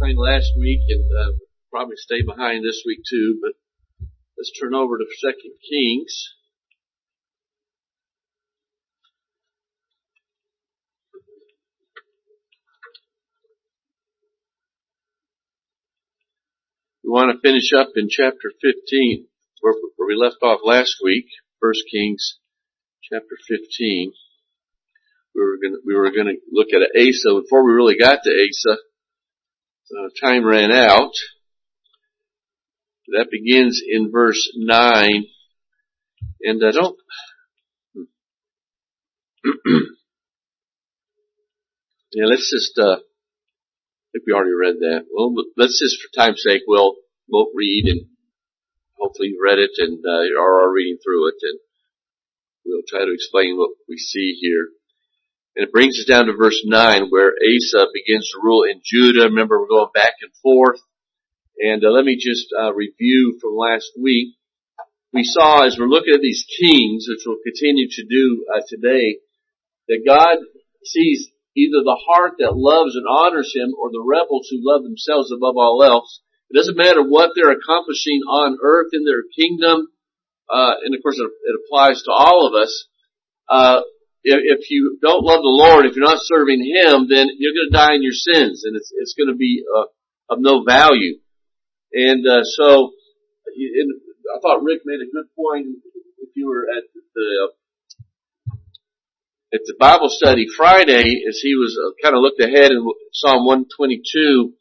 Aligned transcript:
behind 0.00 0.18
last 0.18 0.52
week 0.58 0.80
and 0.88 1.04
uh, 1.12 1.32
probably 1.70 1.96
stay 1.96 2.22
behind 2.22 2.64
this 2.64 2.82
week 2.86 3.00
too, 3.08 3.38
but 3.42 3.52
let's 4.38 4.52
turn 4.58 4.74
over 4.74 4.98
to 4.98 5.04
Second 5.20 5.52
Kings. 5.68 6.34
We 17.04 17.10
want 17.10 17.34
to 17.34 17.40
finish 17.40 17.72
up 17.76 17.88
in 17.96 18.08
chapter 18.08 18.52
15, 18.62 19.26
where, 19.60 19.74
where 19.96 20.08
we 20.08 20.14
left 20.14 20.36
off 20.42 20.60
last 20.64 20.96
week, 21.02 21.26
First 21.60 21.82
Kings 21.90 22.38
chapter 23.02 23.36
15 23.48 24.12
we 25.34 25.42
were 25.42 25.58
going 25.62 25.74
to, 25.74 25.80
we 25.86 25.94
were 25.94 26.10
going 26.10 26.26
to 26.26 26.36
look 26.50 26.68
at 26.74 26.82
Asa. 26.90 27.40
Before 27.40 27.64
we 27.64 27.72
really 27.72 27.96
got 27.96 28.18
to 28.24 28.30
Asa, 28.30 28.76
uh, 29.92 30.08
time 30.20 30.44
ran 30.44 30.70
out. 30.70 31.12
That 33.08 33.30
begins 33.30 33.82
in 33.86 34.10
verse 34.10 34.50
9. 34.56 35.24
And 36.42 36.62
I 36.64 36.70
don't, 36.70 36.96
yeah, 42.12 42.26
let's 42.26 42.50
just, 42.50 42.78
uh, 42.78 42.96
I 42.96 44.12
think 44.12 44.24
we 44.26 44.32
already 44.32 44.52
read 44.52 44.76
that. 44.80 45.06
Well, 45.12 45.34
let's 45.56 45.78
just, 45.80 46.00
for 46.00 46.08
time's 46.16 46.42
sake, 46.42 46.62
we'll, 46.66 46.96
we'll 47.28 47.50
read 47.54 47.86
and 47.86 48.06
hopefully 48.98 49.28
you've 49.28 49.44
read 49.44 49.58
it 49.58 49.72
and, 49.78 49.98
uh, 49.98 50.22
you 50.22 50.38
are 50.38 50.72
reading 50.72 50.98
through 51.02 51.28
it 51.28 51.36
and 51.42 51.58
we'll 52.64 52.82
try 52.88 53.04
to 53.04 53.12
explain 53.12 53.56
what 53.58 53.70
we 53.88 53.98
see 53.98 54.38
here. 54.40 54.68
And 55.60 55.68
it 55.68 55.72
brings 55.72 55.98
us 55.98 56.08
down 56.08 56.24
to 56.24 56.32
verse 56.32 56.56
9 56.64 57.10
where 57.10 57.36
Asa 57.36 57.92
begins 57.92 58.30
to 58.32 58.40
rule 58.42 58.62
in 58.64 58.80
Judah. 58.82 59.28
Remember, 59.28 59.60
we're 59.60 59.68
going 59.68 59.92
back 59.92 60.14
and 60.22 60.32
forth. 60.42 60.80
And 61.60 61.84
uh, 61.84 61.90
let 61.90 62.06
me 62.06 62.16
just 62.16 62.48
uh, 62.58 62.72
review 62.72 63.36
from 63.42 63.56
last 63.56 63.92
week. 64.00 64.36
We 65.12 65.22
saw 65.22 65.66
as 65.66 65.76
we're 65.78 65.84
looking 65.84 66.14
at 66.14 66.22
these 66.22 66.46
kings, 66.48 67.04
which 67.06 67.24
we'll 67.26 67.44
continue 67.44 67.88
to 67.90 68.06
do 68.08 68.46
uh, 68.48 68.62
today, 68.68 69.18
that 69.88 70.00
God 70.06 70.38
sees 70.82 71.28
either 71.54 71.84
the 71.84 72.00
heart 72.08 72.36
that 72.38 72.56
loves 72.56 72.96
and 72.96 73.04
honors 73.06 73.52
Him 73.54 73.74
or 73.78 73.90
the 73.92 74.00
rebels 74.00 74.48
who 74.50 74.64
love 74.64 74.82
themselves 74.82 75.30
above 75.30 75.58
all 75.58 75.84
else. 75.84 76.22
It 76.48 76.56
doesn't 76.56 76.78
matter 76.78 77.04
what 77.04 77.32
they're 77.36 77.52
accomplishing 77.52 78.22
on 78.26 78.56
earth 78.64 78.94
in 78.94 79.04
their 79.04 79.24
kingdom, 79.36 79.88
uh, 80.48 80.80
and 80.82 80.94
of 80.94 81.02
course 81.02 81.18
it, 81.18 81.28
it, 81.28 81.60
applies 81.66 82.00
to 82.04 82.12
all 82.12 82.48
of 82.48 82.54
us. 82.54 82.86
Uh, 83.46 83.82
if, 84.22 84.60
if 84.60 84.70
you 84.70 84.98
don't 85.00 85.24
love 85.24 85.40
the 85.40 85.56
Lord, 85.64 85.86
if 85.86 85.96
you're 85.96 86.04
not 86.04 86.20
serving 86.22 86.60
Him, 86.60 87.08
then 87.08 87.28
you're 87.38 87.54
going 87.54 87.70
to 87.70 87.76
die 87.76 87.94
in 87.94 88.02
your 88.02 88.12
sins, 88.12 88.64
and 88.64 88.76
it's 88.76 88.92
it's 88.96 89.14
going 89.14 89.28
to 89.28 89.36
be 89.36 89.64
uh, 89.64 89.86
of 90.28 90.38
no 90.40 90.62
value. 90.64 91.18
And 91.92 92.26
uh, 92.26 92.44
so, 92.44 92.92
I 93.48 94.38
thought 94.40 94.62
Rick 94.62 94.82
made 94.84 95.00
a 95.00 95.10
good 95.10 95.26
point. 95.34 95.66
If 96.18 96.30
you 96.36 96.48
were 96.48 96.66
at 96.70 96.84
the 97.14 97.50
at 99.52 99.60
the 99.66 99.74
Bible 99.80 100.08
study 100.08 100.46
Friday, 100.56 101.24
as 101.28 101.40
he 101.42 101.54
was 101.56 101.76
uh, 101.76 101.90
kind 102.02 102.14
of 102.14 102.22
looked 102.22 102.40
ahead 102.40 102.70
in 102.70 102.86
Psalm 103.12 103.46
122, 103.46 104.52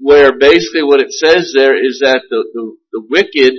where 0.00 0.36
basically 0.38 0.82
what 0.82 1.00
it 1.00 1.12
says 1.12 1.52
there 1.54 1.78
is 1.78 2.00
that 2.00 2.22
the 2.28 2.44
the, 2.52 2.76
the 2.92 3.06
wicked, 3.08 3.54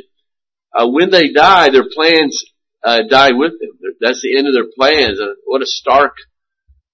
uh, 0.76 0.88
when 0.88 1.10
they 1.10 1.32
die, 1.32 1.70
their 1.70 1.90
plans 1.90 2.44
uh, 2.84 3.02
die 3.10 3.32
with 3.32 3.54
them. 3.60 3.96
That's 4.02 4.22
the 4.22 4.38
end 4.38 4.48
of 4.48 4.54
their 4.54 4.70
plans. 4.76 5.20
What 5.46 5.62
a 5.62 5.66
stark 5.66 6.16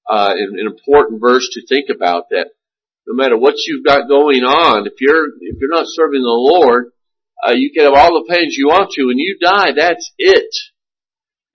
uh, 0.10 0.34
and, 0.38 0.60
important 0.60 1.22
verse 1.22 1.50
to 1.54 1.66
think 1.68 1.90
about. 1.94 2.30
That 2.30 2.48
no 3.08 3.16
matter 3.16 3.38
what 3.38 3.56
you've 3.66 3.86
got 3.86 4.08
going 4.08 4.44
on, 4.44 4.88
if 4.88 4.94
you're 5.00 5.28
if 5.42 5.58
you're 5.60 5.74
not 5.74 5.86
serving 5.88 6.22
the 6.22 6.28
Lord, 6.28 6.92
uh, 7.46 7.54
you 7.54 7.72
can 7.74 7.86
have 7.86 7.94
all 7.94 8.20
the 8.20 8.26
plans 8.28 8.56
you 8.56 8.68
want 8.68 8.92
to. 8.92 9.10
and 9.10 9.20
you 9.20 9.38
die, 9.42 9.72
that's 9.76 10.12
it, 10.18 10.54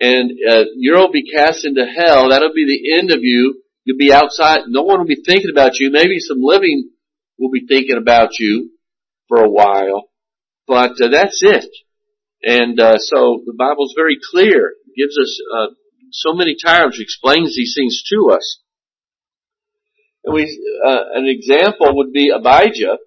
and 0.00 0.30
uh, 0.50 0.64
you'll 0.76 1.12
be 1.12 1.30
cast 1.30 1.64
into 1.64 1.84
hell. 1.84 2.30
That'll 2.30 2.54
be 2.54 2.66
the 2.66 2.98
end 2.98 3.10
of 3.12 3.20
you. 3.22 3.62
You'll 3.84 3.98
be 3.98 4.12
outside. 4.12 4.60
No 4.66 4.82
one 4.82 4.98
will 4.98 5.06
be 5.06 5.22
thinking 5.26 5.50
about 5.52 5.78
you. 5.78 5.90
Maybe 5.90 6.18
some 6.18 6.38
living 6.40 6.90
will 7.38 7.50
be 7.50 7.66
thinking 7.66 7.98
about 7.98 8.38
you 8.38 8.70
for 9.28 9.38
a 9.38 9.50
while, 9.50 10.08
but 10.66 10.92
uh, 11.00 11.08
that's 11.10 11.40
it. 11.42 11.66
And 12.44 12.78
uh, 12.78 12.98
so 12.98 13.42
the 13.46 13.54
Bible's 13.56 13.94
very 13.96 14.18
clear. 14.30 14.74
It 14.86 14.94
gives 14.96 15.18
us 15.18 15.40
uh, 15.56 15.66
so 16.12 16.34
many 16.34 16.56
times 16.62 16.98
explains 17.00 17.56
these 17.56 17.74
things 17.76 18.02
to 18.12 18.30
us. 18.32 18.60
And 20.24 20.34
we, 20.34 20.42
uh, 20.86 21.04
an 21.14 21.26
example 21.26 21.96
would 21.96 22.12
be 22.12 22.30
Abijah, 22.30 22.98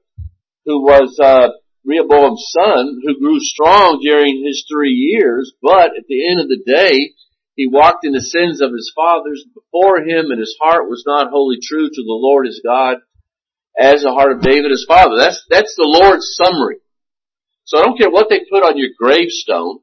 who 0.65 0.81
was 0.81 1.17
uh, 1.21 1.49
Rehoboam's 1.85 2.45
son, 2.51 2.99
who 3.03 3.19
grew 3.19 3.39
strong 3.39 3.99
during 4.03 4.43
his 4.45 4.65
three 4.69 4.91
years, 4.91 5.53
but 5.61 5.91
at 5.97 6.05
the 6.09 6.29
end 6.29 6.41
of 6.41 6.49
the 6.49 6.63
day, 6.65 7.13
he 7.55 7.67
walked 7.67 8.05
in 8.05 8.13
the 8.13 8.21
sins 8.21 8.61
of 8.61 8.71
his 8.71 8.91
fathers 8.95 9.45
before 9.53 9.99
him, 9.99 10.29
and 10.29 10.39
his 10.39 10.55
heart 10.61 10.89
was 10.89 11.03
not 11.07 11.31
wholly 11.31 11.57
true 11.61 11.87
to 11.87 12.03
the 12.03 12.19
Lord 12.21 12.45
his 12.45 12.61
God, 12.63 12.97
as 13.79 14.03
the 14.03 14.11
heart 14.11 14.31
of 14.31 14.41
David 14.41 14.71
his 14.71 14.85
father. 14.87 15.15
That's 15.17 15.43
that's 15.49 15.75
the 15.75 15.87
Lord's 15.87 16.35
summary. 16.35 16.77
So 17.67 17.77
I 17.77 17.83
don't 17.83 17.97
care 17.97 18.09
what 18.09 18.27
they 18.29 18.39
put 18.49 18.63
on 18.63 18.77
your 18.77 18.89
gravestone. 18.97 19.79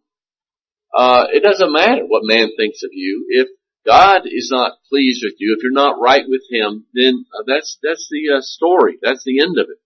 Uh, 0.97 1.27
it 1.33 1.43
doesn't 1.43 1.73
matter 1.73 2.05
what 2.07 2.23
man 2.25 2.49
thinks 2.57 2.83
of 2.83 2.91
you. 2.93 3.27
If 3.29 3.49
God 3.87 4.23
is 4.25 4.49
not 4.51 4.79
pleased 4.89 5.21
with 5.23 5.35
you, 5.39 5.55
if 5.57 5.63
you're 5.63 5.71
not 5.71 6.01
right 6.01 6.25
with 6.27 6.41
Him, 6.51 6.87
then 6.95 7.27
uh, 7.39 7.45
that's 7.47 7.79
that's 7.83 8.09
the 8.11 8.39
uh, 8.39 8.41
story. 8.41 8.97
That's 9.03 9.23
the 9.25 9.41
end 9.41 9.59
of 9.59 9.67
it. 9.69 9.79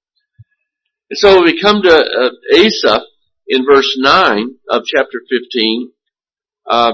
And 1.11 1.19
so 1.19 1.43
we 1.43 1.61
come 1.61 1.83
to 1.83 1.91
uh, 1.91 2.31
Asa 2.57 3.03
in 3.49 3.67
verse 3.67 3.97
nine 3.99 4.57
of 4.71 4.85
chapter 4.85 5.21
fifteen. 5.29 5.91
Uh, 6.71 6.93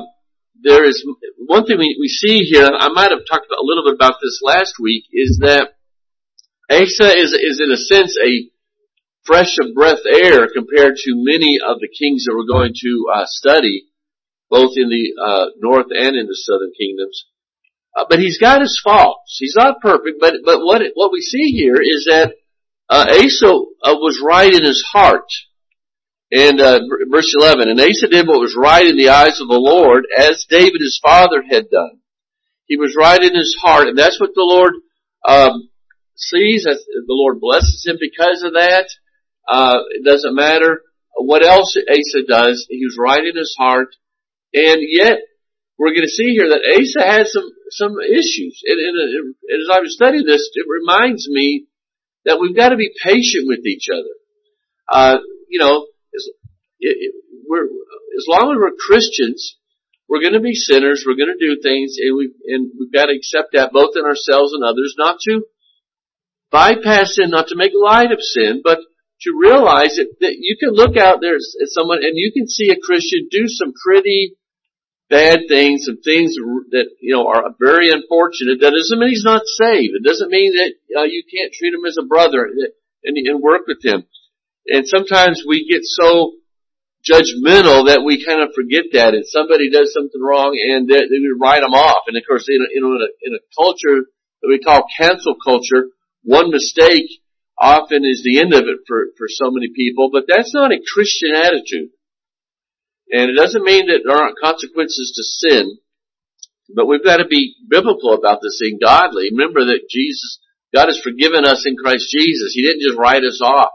there 0.62 0.84
is 0.84 1.04
one 1.36 1.66
thing 1.66 1.78
we, 1.78 1.98
we 2.00 2.09
see 2.09 2.44
here. 2.44 2.71
I 2.72 2.88
might 2.88 3.10
have 3.10 3.26
talked 3.31 3.50
a 3.50 3.62
little 3.62 3.84
bit 3.84 3.97
about 3.97 4.21
this 4.22 4.41
last 4.42 4.76
week. 4.81 5.04
Is 5.12 5.41
that 5.42 5.75
Asa 6.71 7.19
is 7.19 7.34
is 7.34 7.60
in 7.62 7.71
a 7.71 7.76
sense 7.76 8.16
a 8.25 8.48
fresh 9.24 9.56
of 9.58 9.74
breath 9.74 10.04
air 10.06 10.48
compared 10.52 10.96
to 10.96 11.24
many 11.24 11.58
of 11.64 11.80
the 11.80 11.88
kings 11.88 12.24
that 12.24 12.34
we're 12.36 12.50
going 12.50 12.72
to 12.74 13.06
uh, 13.14 13.24
study, 13.26 13.84
both 14.50 14.72
in 14.76 14.88
the 14.88 15.12
uh, 15.20 15.46
north 15.58 15.86
and 15.90 16.16
in 16.16 16.26
the 16.26 16.36
southern 16.36 16.72
kingdoms. 16.78 17.26
Uh, 17.96 18.04
but 18.08 18.18
he's 18.18 18.38
got 18.38 18.60
his 18.60 18.80
faults. 18.82 19.36
He's 19.38 19.54
not 19.56 19.80
perfect, 19.80 20.18
but 20.20 20.34
but 20.44 20.60
what 20.60 20.82
what 20.94 21.12
we 21.12 21.20
see 21.20 21.52
here 21.52 21.76
is 21.80 22.06
that 22.10 22.34
uh, 22.88 23.06
Asa 23.08 23.46
uh, 23.46 23.96
was 23.96 24.22
right 24.24 24.52
in 24.52 24.64
his 24.64 24.84
heart. 24.92 25.28
And 26.32 26.60
uh, 26.60 26.80
verse 27.12 27.32
11, 27.38 27.68
and 27.68 27.80
Asa 27.80 28.08
did 28.08 28.26
what 28.26 28.41
was 28.41 28.56
right 28.58 28.84
in 28.84 28.96
the 28.96 29.10
eyes 29.10 29.41
of 29.41 29.46
the 29.46 29.54
Lord, 29.54 30.04
as 30.18 30.46
David 30.48 30.80
his 30.80 30.98
father 31.00 31.44
had 31.48 31.70
done. 31.70 32.00
He 32.66 32.76
was 32.76 32.96
right 32.98 33.22
in 33.22 33.34
his 33.36 33.56
heart, 33.62 33.86
and 33.86 33.96
that's 33.96 34.18
what 34.18 34.30
the 34.34 34.42
Lord 34.42 34.72
um, 35.28 35.68
sees. 36.16 36.66
As 36.66 36.78
the 36.84 37.04
Lord 37.08 37.41
blesses 37.41 37.84
him 37.86 37.98
because 38.00 38.42
of 38.42 38.54
that. 38.54 38.88
Uh, 39.49 39.81
it 39.91 40.05
doesn't 40.05 40.34
matter 40.34 40.82
what 41.16 41.44
else 41.44 41.77
Asa 41.77 42.27
does. 42.27 42.66
He 42.69 42.84
was 42.84 42.97
right 42.99 43.25
in 43.25 43.37
his 43.37 43.55
heart. 43.59 43.94
And 44.53 44.81
yet, 44.81 45.19
we're 45.78 45.91
going 45.91 46.06
to 46.06 46.09
see 46.09 46.31
here 46.31 46.49
that 46.49 46.62
Asa 46.62 47.06
had 47.06 47.27
some, 47.27 47.50
some 47.71 47.97
issues. 48.00 48.62
And, 48.65 48.78
and, 48.78 49.34
and 49.49 49.60
as 49.62 49.77
I 49.77 49.81
was 49.81 49.94
studying 49.94 50.27
this, 50.27 50.50
it 50.54 50.66
reminds 50.69 51.28
me 51.28 51.66
that 52.25 52.38
we've 52.41 52.56
got 52.56 52.71
to 52.71 52.77
be 52.77 52.94
patient 53.03 53.47
with 53.47 53.66
each 53.66 53.88
other. 53.93 54.15
Uh, 54.88 55.19
you 55.49 55.59
know, 55.59 55.87
as, 56.15 56.28
it, 56.81 56.97
it, 57.00 57.15
we're, 57.49 57.65
as 57.65 58.27
long 58.28 58.53
as 58.53 58.56
we're 58.59 58.78
Christians, 58.78 59.56
we're 60.09 60.21
going 60.21 60.34
to 60.34 60.41
be 60.41 60.54
sinners. 60.54 61.04
We're 61.06 61.16
going 61.16 61.34
to 61.37 61.47
do 61.47 61.60
things, 61.62 61.97
and 61.99 62.16
we 62.16 62.31
and 62.47 62.71
we've 62.78 62.93
got 62.93 63.06
to 63.06 63.16
accept 63.16 63.53
that 63.53 63.72
both 63.72 63.97
in 63.97 64.04
ourselves 64.04 64.53
and 64.53 64.62
others, 64.62 64.94
not 64.99 65.19
to 65.25 65.43
bypass 66.50 67.16
sin, 67.16 67.31
not 67.31 67.49
to 67.49 67.56
make 67.56 67.72
light 67.75 68.13
of 68.13 68.21
sin, 68.21 68.60
but 68.63 68.78
to 69.24 69.32
realize 69.32 69.97
that, 69.97 70.12
that 70.21 70.36
you 70.38 70.56
can 70.60 70.76
look 70.76 70.97
out 70.97 71.18
there 71.21 71.36
at 71.36 71.72
someone 71.72 72.04
and 72.04 72.12
you 72.15 72.30
can 72.32 72.47
see 72.47 72.68
a 72.68 72.80
Christian 72.80 73.28
do 73.30 73.48
some 73.48 73.72
pretty 73.72 74.36
bad 75.09 75.48
things, 75.48 75.84
some 75.84 76.00
things 76.04 76.36
that, 76.72 76.88
you 77.00 77.16
know, 77.16 77.28
are 77.28 77.56
very 77.59 77.88
unfortunate. 77.88 78.60
That 78.60 78.76
doesn't 78.76 79.00
mean 79.00 79.10
he's 79.10 79.24
not 79.24 79.44
saved. 79.44 79.97
It 79.97 80.04
doesn't 80.04 80.30
mean 80.30 80.53
that 80.56 80.72
uh, 81.00 81.09
you 81.09 81.24
can't 81.24 81.53
treat 81.53 81.72
him 81.72 81.84
as 81.88 81.97
a 81.97 82.06
brother 82.06 82.48
and, 83.04 83.16
and 83.16 83.42
work 83.42 83.66
with 83.66 83.84
him. 83.84 84.04
And 84.66 84.88
sometimes 84.88 85.44
we 85.47 85.68
get 85.68 85.84
so 85.84 86.41
judgmental 87.04 87.92
that 87.92 88.00
we 88.04 88.24
kind 88.24 88.41
of 88.41 88.56
forget 88.56 88.88
that 88.92 89.12
and 89.12 89.24
somebody 89.28 89.68
does 89.68 89.92
something 89.92 90.20
wrong 90.20 90.56
and 90.56 90.88
then 90.88 91.04
we 91.12 91.36
write 91.36 91.60
them 91.60 91.77
off. 91.77 92.09
And 92.09 92.16
of 92.16 92.24
course, 92.27 92.48
in 92.48 92.60
a, 92.60 92.68
in 92.72 92.80
a, 92.80 93.09
in 93.28 93.32
a 93.36 93.44
culture 93.53 94.09
that 94.41 94.48
we 94.48 94.60
call 94.60 94.88
cancel 94.97 95.36
culture, 95.36 95.92
one 96.24 96.50
mistake 96.50 97.09
often 97.60 98.04
is 98.04 98.22
the 98.24 98.41
end 98.41 98.53
of 98.53 98.65
it 98.65 98.80
for, 98.86 99.06
for 99.16 99.27
so 99.28 99.51
many 99.51 99.68
people, 99.74 100.10
but 100.12 100.24
that's 100.28 100.54
not 100.54 100.72
a 100.72 100.83
Christian 100.92 101.34
attitude. 101.34 101.91
And 103.10 103.30
it 103.30 103.36
doesn't 103.36 103.65
mean 103.65 103.86
that 103.86 104.03
there 104.04 104.16
aren't 104.16 104.41
consequences 104.42 105.12
to 105.15 105.48
sin, 105.48 105.78
but 106.74 106.86
we've 106.86 107.04
got 107.04 107.18
to 107.18 107.27
be 107.27 107.54
biblical 107.68 108.15
about 108.15 108.41
this 108.42 108.59
thing, 108.60 108.78
godly. 108.83 109.30
Remember 109.30 109.65
that 109.66 109.86
Jesus 109.91 110.41
God 110.74 110.86
has 110.86 110.98
forgiven 110.98 111.45
us 111.45 111.65
in 111.66 111.77
Christ 111.77 112.10
Jesus. 112.10 112.53
He 112.53 112.66
didn't 112.66 112.83
just 112.83 112.98
write 112.98 113.22
us 113.22 113.41
off. 113.41 113.71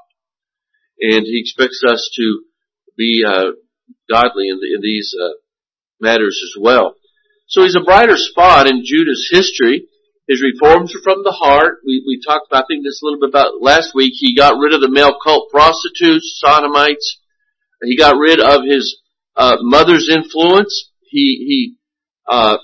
And 1.00 1.24
He 1.24 1.40
expects 1.40 1.82
us 1.88 2.12
to 2.18 2.42
be 2.98 3.24
uh, 3.26 3.56
godly 4.12 4.50
in, 4.50 4.60
the, 4.60 4.76
in 4.76 4.82
these 4.82 5.16
uh, 5.16 5.40
matters 6.02 6.38
as 6.44 6.62
well. 6.62 6.96
So 7.48 7.64
he's 7.64 7.78
a 7.78 7.84
brighter 7.84 8.18
spot 8.18 8.68
in 8.68 8.84
Judah's 8.84 9.30
history. 9.32 9.88
His 10.30 10.44
reforms 10.44 10.96
are 10.96 11.02
from 11.02 11.24
the 11.24 11.32
heart. 11.32 11.80
We, 11.84 12.04
we 12.06 12.22
talked 12.24 12.46
about, 12.52 12.66
I 12.66 12.68
think 12.68 12.86
this 12.86 13.02
a 13.02 13.06
little 13.06 13.20
bit 13.20 13.30
about 13.30 13.62
last 13.62 13.96
week. 13.96 14.14
He 14.16 14.36
got 14.36 14.60
rid 14.60 14.76
of 14.76 14.82
the 14.82 14.92
male 14.92 15.18
cult 15.24 15.50
prostitutes, 15.50 16.40
sodomites. 16.40 17.20
He 17.82 17.98
got 17.98 18.16
rid 18.16 18.40
of 18.40 18.62
his 18.64 19.02
uh, 19.36 19.58
mother's 19.62 20.08
influence. 20.08 20.92
He 21.02 21.46
he 21.48 21.76
uh, 22.30 22.58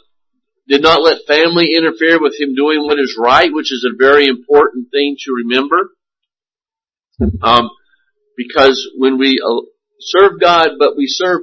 did 0.68 0.84
not 0.84 1.02
let 1.02 1.26
family 1.26 1.70
interfere 1.76 2.22
with 2.22 2.40
him 2.40 2.54
doing 2.54 2.84
what 2.84 3.00
is 3.00 3.18
right, 3.18 3.52
which 3.52 3.72
is 3.72 3.84
a 3.84 3.98
very 3.98 4.28
important 4.28 4.90
thing 4.92 5.16
to 5.26 5.34
remember. 5.34 5.90
Um, 7.42 7.72
because 8.38 8.88
when 8.96 9.18
we 9.18 9.42
uh, 9.44 9.62
serve 10.00 10.40
God, 10.40 10.72
but 10.78 10.96
we 10.96 11.08
serve 11.08 11.42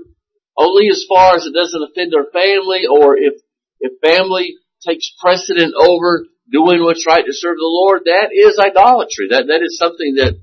only 0.56 0.88
as 0.88 1.04
far 1.08 1.34
as 1.34 1.46
it 1.46 1.54
doesn't 1.54 1.82
offend 1.90 2.14
our 2.14 2.30
family, 2.30 2.82
or 2.88 3.16
if 3.16 3.34
if 3.80 3.92
family 4.00 4.54
takes 4.86 5.12
precedent 5.20 5.74
over 5.78 6.26
doing 6.50 6.82
what's 6.82 7.06
right 7.06 7.24
to 7.24 7.32
serve 7.32 7.56
the 7.56 7.70
Lord, 7.70 8.02
that 8.04 8.30
is 8.32 8.58
idolatry. 8.58 9.28
That 9.30 9.46
that 9.48 9.62
is 9.62 9.78
something 9.78 10.16
that 10.16 10.34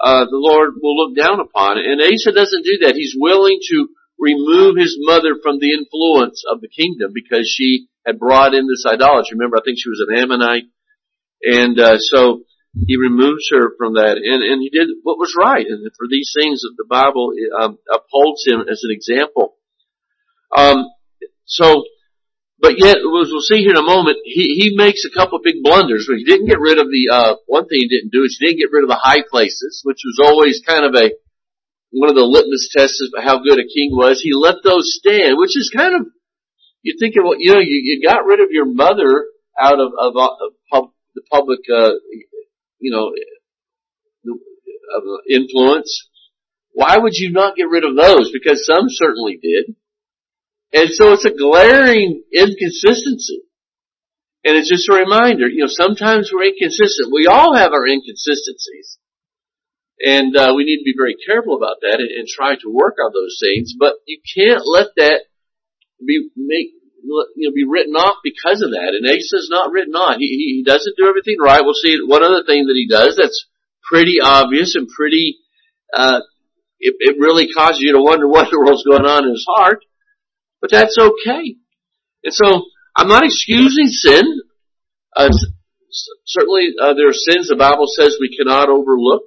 uh, 0.00 0.24
the 0.24 0.40
Lord 0.40 0.74
will 0.80 0.96
look 0.96 1.16
down 1.16 1.40
upon. 1.40 1.78
And 1.78 2.00
Asa 2.00 2.32
doesn't 2.32 2.64
do 2.64 2.86
that. 2.86 2.94
He's 2.94 3.14
willing 3.16 3.58
to 3.70 3.88
remove 4.18 4.76
his 4.76 4.96
mother 4.98 5.36
from 5.42 5.58
the 5.58 5.72
influence 5.74 6.42
of 6.50 6.60
the 6.60 6.68
kingdom 6.68 7.12
because 7.14 7.46
she 7.46 7.86
had 8.06 8.18
brought 8.18 8.54
in 8.54 8.66
this 8.66 8.84
idolatry. 8.86 9.36
Remember, 9.36 9.58
I 9.58 9.64
think 9.64 9.78
she 9.78 9.90
was 9.90 10.04
an 10.06 10.16
Ammonite, 10.16 10.70
and 11.42 11.78
uh, 11.78 11.98
so 11.98 12.42
he 12.86 12.96
removes 12.96 13.50
her 13.50 13.74
from 13.76 13.94
that, 13.94 14.16
and 14.16 14.42
and 14.42 14.62
he 14.62 14.70
did 14.70 14.88
what 15.02 15.18
was 15.18 15.34
right. 15.38 15.66
And 15.66 15.84
for 15.96 16.06
these 16.10 16.30
things, 16.34 16.62
the 16.62 16.86
Bible 16.88 17.32
um, 17.60 17.78
upholds 17.92 18.46
him 18.46 18.64
as 18.70 18.82
an 18.82 18.90
example. 18.90 19.56
Um, 20.56 20.86
so 21.44 21.84
but 22.60 22.74
yet, 22.76 22.98
as 22.98 23.02
we'll 23.04 23.40
see 23.40 23.62
here 23.62 23.70
in 23.70 23.76
a 23.78 23.82
moment, 23.82 24.18
he, 24.24 24.58
he 24.58 24.74
makes 24.74 25.04
a 25.04 25.14
couple 25.14 25.38
of 25.38 25.44
big 25.44 25.62
blunders. 25.62 26.08
He 26.10 26.24
didn't 26.24 26.48
get 26.48 26.58
rid 26.58 26.78
of 26.78 26.90
the, 26.90 27.08
uh, 27.10 27.34
one 27.46 27.68
thing 27.68 27.78
he 27.80 27.88
didn't 27.88 28.10
do 28.10 28.24
is 28.24 28.36
he 28.38 28.46
didn't 28.46 28.58
get 28.58 28.72
rid 28.72 28.82
of 28.82 28.90
the 28.90 28.98
high 29.00 29.22
places, 29.30 29.82
which 29.84 30.02
was 30.04 30.18
always 30.26 30.60
kind 30.66 30.84
of 30.84 30.94
a, 30.94 31.14
one 31.90 32.10
of 32.10 32.16
the 32.16 32.26
litmus 32.26 32.68
tests 32.74 33.00
of 33.00 33.22
how 33.22 33.38
good 33.38 33.58
a 33.58 33.68
king 33.68 33.94
was. 33.94 34.20
He 34.20 34.34
let 34.34 34.56
those 34.64 34.98
stand, 34.98 35.38
which 35.38 35.56
is 35.56 35.70
kind 35.74 35.94
of, 35.94 36.06
you 36.82 36.96
think 36.98 37.14
of 37.16 37.24
what, 37.24 37.38
you 37.38 37.52
know, 37.52 37.60
you, 37.60 37.78
you 37.78 38.02
got 38.06 38.26
rid 38.26 38.40
of 38.40 38.50
your 38.50 38.66
mother 38.66 39.26
out 39.58 39.78
of, 39.78 39.92
of, 39.98 40.16
of 40.16 40.52
pub, 40.70 40.84
the 41.14 41.22
public, 41.30 41.60
uh, 41.72 41.94
you 42.78 42.90
know, 42.90 43.10
of 44.96 45.02
influence. 45.30 46.08
Why 46.72 46.98
would 46.98 47.14
you 47.14 47.30
not 47.30 47.56
get 47.56 47.68
rid 47.70 47.84
of 47.84 47.96
those? 47.96 48.30
Because 48.32 48.66
some 48.66 48.86
certainly 48.88 49.38
did. 49.40 49.74
And 50.72 50.90
so 50.90 51.12
it's 51.12 51.24
a 51.24 51.30
glaring 51.30 52.22
inconsistency. 52.32 53.42
And 54.44 54.56
it's 54.56 54.68
just 54.68 54.88
a 54.88 54.94
reminder, 54.94 55.48
you 55.48 55.64
know, 55.64 55.70
sometimes 55.70 56.30
we're 56.32 56.48
inconsistent. 56.48 57.12
We 57.12 57.26
all 57.26 57.54
have 57.54 57.72
our 57.72 57.86
inconsistencies. 57.86 58.98
And 60.00 60.36
uh, 60.36 60.54
we 60.54 60.64
need 60.64 60.78
to 60.78 60.86
be 60.86 60.94
very 60.96 61.16
careful 61.26 61.56
about 61.56 61.82
that 61.82 61.98
and, 61.98 62.08
and 62.08 62.28
try 62.28 62.54
to 62.54 62.70
work 62.70 62.96
on 63.02 63.12
those 63.12 63.36
things. 63.42 63.74
But 63.76 63.94
you 64.06 64.20
can't 64.22 64.62
let 64.64 64.94
that 64.96 65.26
be 65.98 66.30
make 66.36 66.70
you 67.02 67.48
know 67.48 67.54
be 67.54 67.66
written 67.66 67.94
off 67.94 68.18
because 68.22 68.62
of 68.62 68.70
that. 68.70 68.94
And 68.94 69.06
Asa's 69.10 69.48
not 69.50 69.72
written 69.72 69.94
off. 69.94 70.16
He, 70.18 70.62
he 70.62 70.62
doesn't 70.64 70.96
do 70.96 71.08
everything 71.08 71.36
right. 71.42 71.62
We'll 71.64 71.74
see 71.74 71.98
one 72.06 72.22
other 72.22 72.44
thing 72.46 72.66
that 72.66 72.78
he 72.78 72.86
does 72.86 73.16
that's 73.18 73.46
pretty 73.82 74.20
obvious 74.22 74.76
and 74.76 74.86
pretty. 74.88 75.38
Uh, 75.92 76.20
it, 76.78 76.94
it 77.00 77.16
really 77.18 77.52
causes 77.52 77.80
you 77.80 77.92
to 77.92 78.02
wonder 78.02 78.28
what 78.28 78.50
the 78.50 78.58
world's 78.58 78.84
going 78.84 79.04
on 79.04 79.24
in 79.24 79.30
his 79.30 79.46
heart. 79.48 79.82
But 80.60 80.70
that's 80.70 80.98
okay. 80.98 81.56
And 82.24 82.34
so, 82.34 82.64
I'm 82.96 83.08
not 83.08 83.24
excusing 83.24 83.86
sin. 83.86 84.40
Uh, 85.14 85.30
certainly, 86.26 86.70
uh, 86.80 86.94
there 86.94 87.08
are 87.08 87.12
sins 87.12 87.48
the 87.48 87.56
Bible 87.56 87.86
says 87.86 88.16
we 88.20 88.36
cannot 88.36 88.68
overlook. 88.68 89.22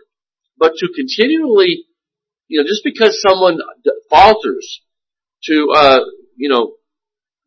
But 0.57 0.73
to 0.77 0.89
continually, 0.93 1.85
you 2.47 2.59
know, 2.59 2.67
just 2.67 2.83
because 2.83 3.21
someone 3.21 3.59
falters, 4.09 4.81
to, 5.45 5.69
uh, 5.73 5.99
you 6.35 6.49
know, 6.49 6.73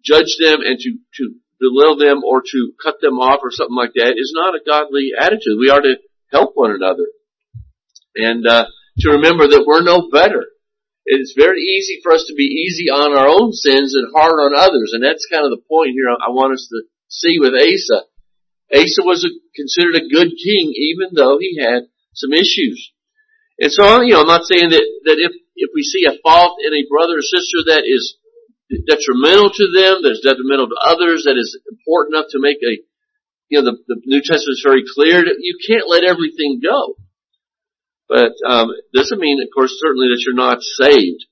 judge 0.02 0.36
them 0.40 0.60
and 0.62 0.78
to, 0.78 0.98
to 1.16 1.34
belittle 1.60 1.96
them 1.96 2.24
or 2.24 2.40
to 2.40 2.72
cut 2.82 2.96
them 3.00 3.18
off 3.18 3.40
or 3.42 3.50
something 3.50 3.76
like 3.76 3.92
that 3.94 4.14
is 4.16 4.32
not 4.34 4.54
a 4.54 4.64
godly 4.66 5.10
attitude. 5.18 5.58
We 5.60 5.70
are 5.70 5.80
to 5.80 5.96
help 6.32 6.52
one 6.54 6.72
another. 6.72 7.06
And, 8.16 8.46
uh, 8.46 8.66
to 9.00 9.10
remember 9.10 9.46
that 9.46 9.64
we're 9.66 9.82
no 9.82 10.08
better. 10.10 10.46
It's 11.04 11.34
very 11.36 11.60
easy 11.60 12.00
for 12.02 12.12
us 12.12 12.24
to 12.28 12.34
be 12.34 12.48
easy 12.48 12.88
on 12.88 13.12
our 13.12 13.28
own 13.28 13.52
sins 13.52 13.94
and 13.94 14.08
hard 14.14 14.40
on 14.40 14.56
others. 14.56 14.92
And 14.92 15.04
that's 15.04 15.28
kind 15.30 15.44
of 15.44 15.52
the 15.52 15.64
point 15.68 15.92
here 15.92 16.08
I 16.08 16.32
want 16.32 16.54
us 16.54 16.66
to 16.72 16.88
see 17.08 17.36
with 17.38 17.52
Asa. 17.52 18.08
Asa 18.72 19.02
was 19.04 19.24
a, 19.24 19.30
considered 19.54 20.00
a 20.00 20.08
good 20.08 20.32
king 20.32 20.72
even 20.72 21.12
though 21.12 21.36
he 21.38 21.60
had 21.60 21.92
some 22.14 22.32
issues. 22.32 22.90
And 23.60 23.70
so, 23.70 24.00
you 24.00 24.14
know, 24.14 24.22
I'm 24.22 24.32
not 24.32 24.48
saying 24.48 24.70
that, 24.70 24.82
that 25.04 25.18
if, 25.20 25.32
if 25.54 25.70
we 25.74 25.82
see 25.84 26.08
a 26.08 26.18
fault 26.24 26.58
in 26.64 26.72
a 26.72 26.88
brother 26.88 27.20
or 27.20 27.22
sister 27.22 27.68
that 27.70 27.84
is 27.84 28.16
detrimental 28.88 29.52
to 29.52 29.66
them, 29.70 30.02
that's 30.02 30.24
detrimental 30.24 30.72
to 30.72 30.80
others, 30.82 31.28
that 31.28 31.36
is 31.36 31.54
important 31.68 32.16
enough 32.16 32.32
to 32.32 32.40
make 32.40 32.58
a, 32.64 32.80
you 33.52 33.60
know, 33.60 33.70
the, 33.70 33.76
the 33.86 34.00
New 34.08 34.24
Testament 34.24 34.56
is 34.56 34.64
very 34.64 34.82
clear 34.88 35.20
that 35.22 35.38
you 35.38 35.60
can't 35.60 35.86
let 35.86 36.02
everything 36.02 36.58
go. 36.64 36.96
But 38.08 38.32
um, 38.46 38.68
doesn't 38.94 39.20
mean, 39.20 39.40
of 39.40 39.48
course, 39.54 39.76
certainly 39.80 40.08
that 40.08 40.22
you're 40.24 40.34
not 40.34 40.62
saved. 40.62 41.24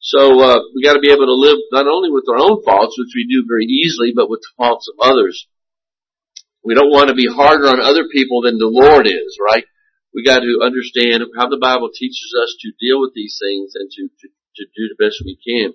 So 0.00 0.20
uh, 0.40 0.60
we 0.74 0.84
got 0.84 0.94
to 0.94 1.00
be 1.00 1.12
able 1.12 1.26
to 1.26 1.32
live 1.32 1.56
not 1.72 1.86
only 1.88 2.10
with 2.10 2.28
our 2.28 2.38
own 2.38 2.62
faults, 2.62 2.96
which 2.98 3.16
we 3.16 3.26
do 3.26 3.48
very 3.48 3.64
easily, 3.64 4.12
but 4.14 4.28
with 4.28 4.40
the 4.40 4.52
faults 4.56 4.88
of 4.88 5.00
others. 5.00 5.48
We 6.62 6.74
don't 6.74 6.92
want 6.92 7.08
to 7.08 7.14
be 7.14 7.26
harder 7.26 7.68
on 7.68 7.80
other 7.80 8.04
people 8.12 8.42
than 8.42 8.58
the 8.58 8.68
Lord 8.68 9.06
is, 9.06 9.38
right? 9.40 9.64
We 10.14 10.24
got 10.24 10.40
to 10.40 10.60
understand 10.62 11.24
how 11.36 11.48
the 11.48 11.58
Bible 11.60 11.90
teaches 11.92 12.34
us 12.40 12.54
to 12.60 12.72
deal 12.78 13.00
with 13.00 13.12
these 13.14 13.40
things 13.42 13.72
and 13.74 13.90
to 13.90 14.02
to, 14.08 14.28
to 14.28 14.64
do 14.76 14.88
the 14.92 15.04
best 15.04 15.22
we 15.24 15.38
can. 15.40 15.72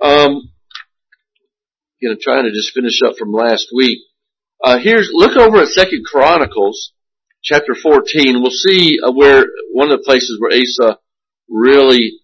Um, 0.00 0.50
you 2.00 2.08
know, 2.08 2.16
trying 2.20 2.44
to 2.44 2.52
just 2.52 2.74
finish 2.74 3.00
up 3.02 3.16
from 3.16 3.32
last 3.32 3.68
week. 3.74 3.98
Uh, 4.64 4.78
here's 4.78 5.10
look 5.12 5.36
over 5.36 5.58
at 5.58 5.68
Second 5.68 6.04
Chronicles 6.04 6.92
chapter 7.42 7.74
14, 7.74 8.40
we'll 8.40 8.50
see 8.50 8.98
uh, 9.02 9.12
where 9.12 9.46
one 9.72 9.90
of 9.90 9.98
the 9.98 10.04
places 10.04 10.38
where 10.40 10.52
Asa 10.52 10.98
really 11.48 12.20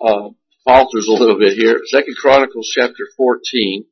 uh, 0.00 0.30
falters 0.64 1.08
a 1.08 1.12
little 1.12 1.38
bit 1.38 1.54
here. 1.54 1.80
Second 1.86 2.16
Chronicles 2.16 2.70
chapter 2.74 3.08
14. 3.16 3.84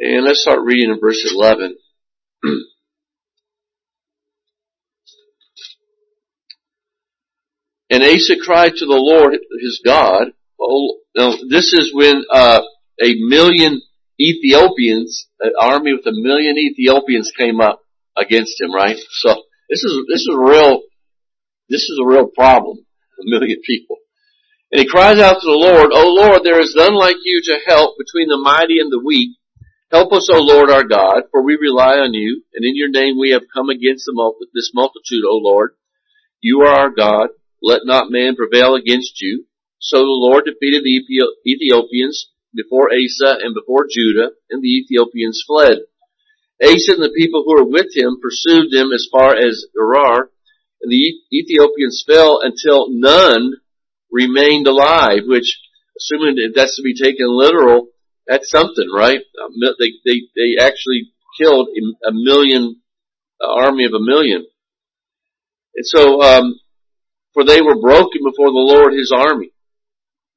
And 0.00 0.24
let's 0.24 0.42
start 0.42 0.60
reading 0.64 0.90
in 0.90 1.00
verse 1.00 1.28
11. 1.34 1.76
and 7.90 8.02
Asa 8.02 8.36
cried 8.40 8.74
to 8.76 8.86
the 8.86 8.94
Lord, 8.94 9.32
his 9.60 9.82
God. 9.84 10.32
Oh, 10.60 10.98
now 11.16 11.32
this 11.48 11.72
is 11.72 11.92
when 11.92 12.24
uh, 12.30 12.62
a 13.00 13.14
million 13.18 13.82
Ethiopians, 14.20 15.28
an 15.40 15.52
army 15.60 15.92
with 15.92 16.06
a 16.06 16.12
million 16.12 16.56
Ethiopians 16.58 17.32
came 17.36 17.60
up 17.60 17.80
against 18.16 18.60
him, 18.60 18.74
right? 18.74 18.98
So 19.20 19.30
this 19.70 19.82
is, 19.84 20.04
this 20.08 20.20
is 20.20 20.30
a 20.32 20.38
real, 20.38 20.80
this 21.68 21.82
is 21.82 21.98
a 22.02 22.06
real 22.06 22.26
problem. 22.26 22.78
A 23.20 23.24
million 23.24 23.60
people. 23.64 23.96
And 24.70 24.80
he 24.80 24.86
cries 24.86 25.18
out 25.18 25.40
to 25.40 25.46
the 25.46 25.52
Lord, 25.52 25.90
O 25.92 26.14
Lord, 26.14 26.44
there 26.44 26.60
is 26.60 26.74
none 26.76 26.94
like 26.94 27.16
you 27.24 27.40
to 27.44 27.58
help 27.66 27.96
between 27.98 28.28
the 28.28 28.36
mighty 28.36 28.80
and 28.80 28.92
the 28.92 29.02
weak. 29.04 29.36
Help 29.90 30.12
us, 30.12 30.28
O 30.30 30.38
Lord 30.38 30.70
our 30.70 30.84
God, 30.84 31.22
for 31.30 31.42
we 31.42 31.56
rely 31.58 31.96
on 31.96 32.12
you, 32.12 32.44
and 32.52 32.64
in 32.64 32.76
your 32.76 32.90
name 32.90 33.18
we 33.18 33.30
have 33.30 33.48
come 33.52 33.70
against 33.70 34.10
this 34.54 34.70
multitude, 34.74 35.24
O 35.26 35.40
Lord. 35.40 35.72
You 36.40 36.60
are 36.60 36.68
our 36.68 36.90
God. 36.90 37.30
Let 37.62 37.80
not 37.84 38.10
man 38.10 38.36
prevail 38.36 38.74
against 38.74 39.20
you. 39.22 39.46
So 39.78 39.98
the 39.98 40.04
Lord 40.04 40.44
defeated 40.44 40.84
the 40.84 41.02
Ethiopians 41.46 42.30
before 42.58 42.90
Asa 42.90 43.38
and 43.40 43.54
before 43.54 43.86
Judah, 43.86 44.34
and 44.50 44.60
the 44.60 44.82
Ethiopians 44.82 45.42
fled. 45.46 45.78
Asa 46.60 46.98
and 46.98 47.04
the 47.06 47.14
people 47.14 47.44
who 47.46 47.54
were 47.54 47.70
with 47.70 47.94
him 47.94 48.18
pursued 48.20 48.74
them 48.74 48.90
as 48.92 49.06
far 49.10 49.36
as 49.38 49.64
Gerar, 49.72 50.30
and 50.82 50.90
the 50.90 51.14
Ethiopians 51.32 52.02
fell 52.06 52.40
until 52.42 52.88
none 52.90 53.52
remained 54.10 54.66
alive, 54.66 55.22
which, 55.26 55.60
assuming 55.98 56.34
that 56.36 56.52
that's 56.54 56.76
to 56.76 56.82
be 56.82 56.94
taken 56.94 57.26
literal, 57.28 57.88
that's 58.26 58.50
something, 58.50 58.90
right? 58.92 59.20
They, 59.78 59.92
they, 60.04 60.20
they 60.34 60.60
actually 60.60 61.12
killed 61.40 61.68
a 62.04 62.10
million, 62.12 62.82
army 63.40 63.84
of 63.84 63.92
a 63.92 64.02
million. 64.02 64.46
And 65.76 65.86
so, 65.86 66.20
um, 66.22 66.58
for 67.34 67.44
they 67.44 67.62
were 67.62 67.80
broken 67.80 68.20
before 68.24 68.50
the 68.50 68.66
Lord 68.74 68.92
his 68.92 69.12
army. 69.14 69.52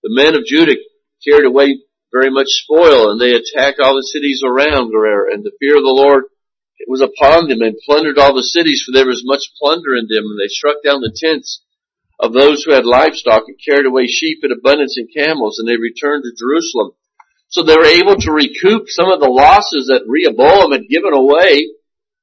The 0.04 0.13
men 0.13 0.36
of 0.36 0.46
Judah 0.46 0.75
carried 1.28 1.48
away 1.48 1.82
very 2.12 2.30
much 2.30 2.48
spoil, 2.50 3.10
and 3.10 3.20
they 3.20 3.34
attacked 3.34 3.80
all 3.80 3.96
the 3.96 4.12
cities 4.12 4.44
around 4.46 4.91
Gerar, 4.91 5.30
and 5.32 5.44
the 5.44 5.56
fear 5.60 5.77
of 5.77 5.84
the 5.84 5.96
Lord 5.96 6.25
was 6.88 7.01
upon 7.01 7.48
them, 7.48 7.62
and 7.62 7.77
plundered 7.86 8.18
all 8.18 8.34
the 8.34 8.44
cities, 8.44 8.84
for 8.84 8.91
there 8.91 9.08
was 9.08 9.24
much 9.24 9.53
plunder 9.60 9.96
in 9.96 10.08
them, 10.10 10.25
and 10.25 10.39
they 10.39 10.50
struck 10.50 10.84
down 10.84 11.01
the 11.01 11.15
tents 11.15 11.63
of 12.20 12.34
those 12.34 12.63
who 12.63 12.74
had 12.74 12.86
livestock, 12.86 13.44
and 13.48 13.58
carried 13.63 13.86
away 13.86 14.08
sheep 14.08 14.39
in 14.44 14.51
abundance 14.51 14.98
and 14.98 15.10
camels, 15.15 15.58
and 15.58 15.68
they 15.68 15.77
returned 15.77 16.24
to 16.24 16.38
Jerusalem. 16.38 16.91
So 17.50 17.63
they 17.63 17.75
were 17.75 17.86
able 17.86 18.15
to 18.15 18.32
recoup 18.32 18.88
some 18.88 19.12
of 19.12 19.20
the 19.20 19.30
losses 19.30 19.88
that 19.88 20.08
Rehoboam 20.08 20.72
had 20.72 20.88
given 20.89 21.13
away. 21.13 21.68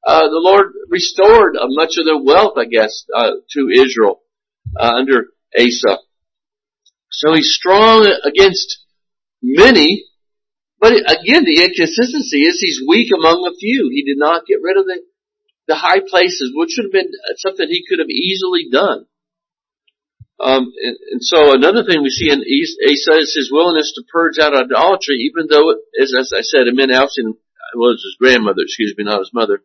Uh, 0.07 0.23
the 0.23 0.41
Lord 0.41 0.73
restored 0.89 1.57
uh, 1.57 1.67
much 1.69 1.99
of 1.99 2.07
their 2.07 2.17
wealth, 2.17 2.55
I 2.57 2.65
guess, 2.65 3.05
uh, 3.15 3.33
to 3.53 3.69
Israel 3.75 4.23
uh, 4.79 4.93
under 4.97 5.27
Asa. 5.59 5.99
So 7.11 7.35
he's 7.35 7.53
strong 7.53 8.07
against 8.25 8.79
many, 9.43 10.05
but 10.81 10.93
again, 10.93 11.45
the 11.45 11.63
inconsistency 11.65 12.45
is 12.47 12.61
he's 12.61 12.83
weak 12.87 13.11
among 13.15 13.47
a 13.47 13.57
few. 13.59 13.91
He 13.93 14.05
did 14.05 14.19
not 14.19 14.47
get 14.47 14.63
rid 14.63 14.77
of 14.77 14.87
the, 14.87 15.03
the 15.67 15.75
high 15.75 16.01
places, 16.01 16.53
which 16.55 16.79
would 16.79 16.87
have 16.87 16.93
been 16.93 17.11
something 17.37 17.67
he 17.69 17.85
could 17.89 17.99
have 17.99 18.11
easily 18.11 18.69
done. 18.71 19.07
Um, 20.41 20.71
and, 20.81 20.97
and, 21.11 21.21
so 21.23 21.53
another 21.53 21.83
thing 21.83 22.01
we 22.01 22.11
see 22.11 22.31
in 22.31 22.39
Asa 22.39 23.19
is 23.19 23.35
his 23.35 23.51
willingness 23.51 23.93
to 23.97 24.07
purge 24.13 24.39
out 24.39 24.55
idolatry, 24.55 25.17
even 25.27 25.49
though, 25.51 25.75
as, 26.01 26.15
as 26.17 26.33
I 26.33 26.43
said, 26.43 26.73
meant 26.73 26.93
ousting, 26.93 27.35
well, 27.75 27.91
his 27.91 28.17
grandmother, 28.21 28.63
excuse 28.63 28.95
me, 28.97 29.03
not 29.03 29.19
his 29.19 29.35
mother. 29.35 29.63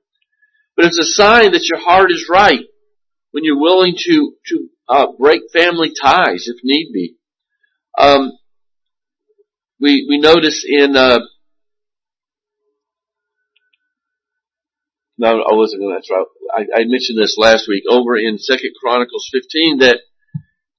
But 0.76 0.86
it's 0.86 0.98
a 0.98 1.14
sign 1.14 1.52
that 1.52 1.70
your 1.70 1.80
heart 1.80 2.10
is 2.12 2.28
right 2.28 2.66
when 3.30 3.44
you're 3.44 3.62
willing 3.62 3.94
to, 3.96 4.34
to, 4.48 4.70
uh, 4.90 5.08
break 5.20 5.44
family 5.54 5.94
ties 5.94 6.48
if 6.48 6.58
need 6.64 6.90
be. 6.92 7.18
Um, 8.00 8.32
we, 9.84 10.08
we 10.10 10.18
notice 10.18 10.66
in, 10.66 10.96
uh, 10.96 11.20
no, 15.18 15.28
I 15.28 15.54
wasn't 15.56 15.82
going 15.82 16.00
to, 16.02 16.26
I, 16.56 16.62
I 16.74 16.84
mentioned 16.86 17.20
this 17.22 17.36
last 17.38 17.68
week 17.68 17.84
over 17.92 18.16
in 18.16 18.38
Second 18.38 18.72
Chronicles 18.82 19.30
15 19.34 19.80
that 19.80 20.00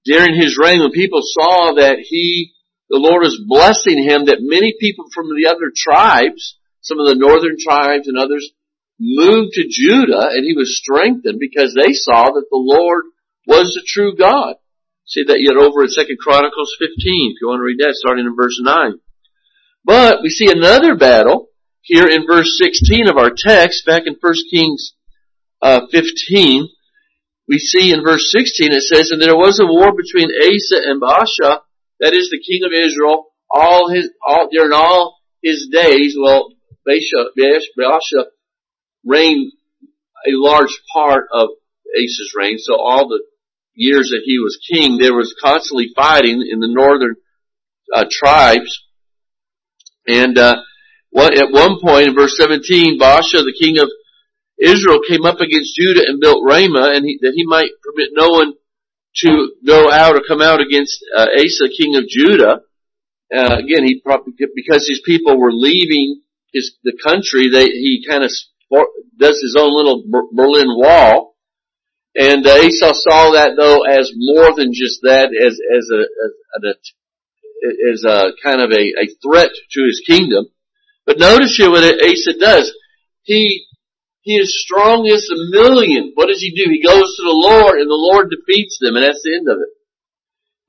during 0.07 0.35
his 0.35 0.59
reign 0.59 0.81
when 0.81 0.91
people 0.91 1.21
saw 1.23 1.75
that 1.75 1.99
he, 2.01 2.55
the 2.89 2.97
Lord 2.97 3.21
was 3.21 3.39
blessing 3.47 4.03
him, 4.03 4.25
that 4.25 4.39
many 4.41 4.75
people 4.81 5.05
from 5.13 5.27
the 5.29 5.53
other 5.53 5.71
tribes, 5.77 6.57
some 6.81 6.99
of 6.99 7.07
the 7.07 7.21
northern 7.21 7.57
tribes 7.61 8.09
and 8.09 8.17
others, 8.17 8.53
moved 8.99 9.53
to 9.53 9.69
Judah 9.69 10.29
and 10.33 10.47
he 10.47 10.55
was 10.57 10.79
strengthened 10.79 11.39
because 11.39 11.77
they 11.77 11.93
saw 11.93 12.25
that 12.25 12.47
the 12.51 12.57
Lord 12.57 13.05
was 13.47 13.75
the 13.75 13.85
true 13.87 14.17
God. 14.17 14.55
See 15.07 15.25
that 15.27 15.41
yet 15.41 15.57
over 15.57 15.83
in 15.83 15.89
Second 15.89 16.19
Chronicles 16.19 16.75
15, 16.79 16.89
if 16.97 17.41
you 17.41 17.49
want 17.49 17.61
to 17.61 17.65
read 17.65 17.81
that, 17.81 17.95
starting 17.95 18.25
in 18.25 18.37
verse 18.37 18.59
9. 18.63 18.95
But 19.85 20.23
we 20.23 20.31
see 20.31 20.51
another 20.51 20.97
battle 20.97 21.49
here 21.83 22.07
in 22.07 22.27
verse 22.27 22.57
16 22.59 23.09
of 23.09 23.19
our 23.19 23.31
text, 23.37 23.85
back 23.85 24.05
in 24.07 24.17
1 24.19 24.35
Kings 24.51 24.95
uh, 25.61 25.83
15. 25.93 26.69
We 27.47 27.59
see 27.59 27.93
in 27.93 28.03
verse 28.03 28.33
16 28.33 28.73
it 28.73 28.83
says, 28.83 29.11
And 29.11 29.21
there 29.21 29.37
was 29.37 29.61
a 29.61 29.67
war 29.67 29.93
between 29.93 30.33
Asa 30.33 30.81
and 30.89 31.03
Baasha, 31.03 31.61
that 32.01 32.15
is 32.15 32.31
the 32.31 32.41
king 32.41 32.65
of 32.65 32.73
Israel, 32.73 33.27
all 33.51 33.91
his, 33.91 34.11
all, 34.27 34.49
during 34.51 34.73
all 34.73 35.19
his 35.43 35.69
days, 35.71 36.17
well, 36.19 36.49
Baasha, 36.89 37.27
Baasha 37.79 38.25
reigned 39.05 39.53
a 40.27 40.33
large 40.33 40.81
part 40.95 41.27
of 41.31 41.51
Asa's 41.95 42.33
reign, 42.35 42.57
so 42.59 42.75
all 42.75 43.09
the 43.09 43.23
years 43.75 44.11
that 44.11 44.23
he 44.25 44.39
was 44.39 44.59
king, 44.71 44.99
there 44.99 45.15
was 45.15 45.35
constantly 45.43 45.91
fighting 45.95 46.47
in 46.49 46.61
the 46.61 46.69
northern 46.69 47.17
uh, 47.95 48.05
tribes. 48.11 48.85
And 50.07 50.39
uh, 50.39 50.57
at 51.17 51.53
one 51.53 51.81
point 51.81 52.09
in 52.09 52.15
verse 52.15 52.37
17, 52.39 52.99
Baasha, 52.99 53.43
the 53.43 53.57
king 53.59 53.79
of 53.79 53.89
Israel, 54.59 55.01
came 55.07 55.25
up 55.25 55.41
against 55.41 55.75
Judah 55.77 56.03
and 56.07 56.21
built 56.21 56.45
Ramah, 56.45 56.93
and 56.95 57.05
he, 57.05 57.19
that 57.23 57.33
he 57.35 57.45
might 57.47 57.71
permit 57.83 58.11
no 58.13 58.29
one 58.31 58.53
to 59.17 59.53
go 59.67 59.91
out 59.91 60.17
or 60.17 60.23
come 60.27 60.43
out 60.43 60.61
against 60.61 61.05
uh, 61.17 61.27
Asa, 61.35 61.71
king 61.77 61.97
of 61.97 62.09
Judah. 62.09 62.61
Uh, 63.35 63.57
again, 63.59 63.85
he 63.85 64.01
probably 64.05 64.35
because 64.55 64.87
his 64.87 65.03
people 65.05 65.39
were 65.39 65.53
leaving 65.53 66.21
his 66.53 66.77
the 66.85 66.97
country, 67.03 67.51
they 67.53 67.65
he 67.65 68.05
kind 68.09 68.23
of 68.23 68.31
does 69.19 69.41
his 69.43 69.57
own 69.59 69.75
little 69.75 70.05
Berlin 70.33 70.69
Wall 70.69 71.34
and 72.17 72.47
uh, 72.47 72.51
Asa 72.51 72.95
saw 72.95 73.33
that 73.33 73.55
though 73.57 73.83
as 73.83 74.13
more 74.15 74.55
than 74.55 74.73
just 74.73 75.03
that, 75.03 75.31
as 75.35 75.59
as 75.59 75.91
a 75.91 76.03
as 76.57 76.63
a, 76.65 76.75
as 77.93 78.05
a 78.05 78.33
kind 78.43 78.63
of 78.63 78.71
a, 78.71 78.85
a 79.03 79.07
threat 79.23 79.51
to 79.73 79.81
his 79.85 80.03
kingdom. 80.07 80.47
But 81.07 81.19
notice 81.19 81.57
here 81.57 81.71
what 81.71 81.83
Asa 81.83 82.39
does. 82.39 82.73
He 83.23 83.67
he 84.23 84.37
is 84.37 84.63
strong 84.63 85.07
as 85.07 85.29
a 85.29 85.51
million. 85.51 86.13
What 86.15 86.29
does 86.29 86.41
he 86.41 86.55
do? 86.55 86.71
He 86.71 86.83
goes 86.83 87.17
to 87.17 87.23
the 87.23 87.41
Lord, 87.45 87.79
and 87.79 87.91
the 87.91 87.99
Lord 88.13 88.31
defeats 88.31 88.79
them, 88.81 88.97
and 88.97 89.05
that's 89.05 89.21
the 89.23 89.37
end 89.37 89.49
of 89.49 89.59
it. 89.59 89.69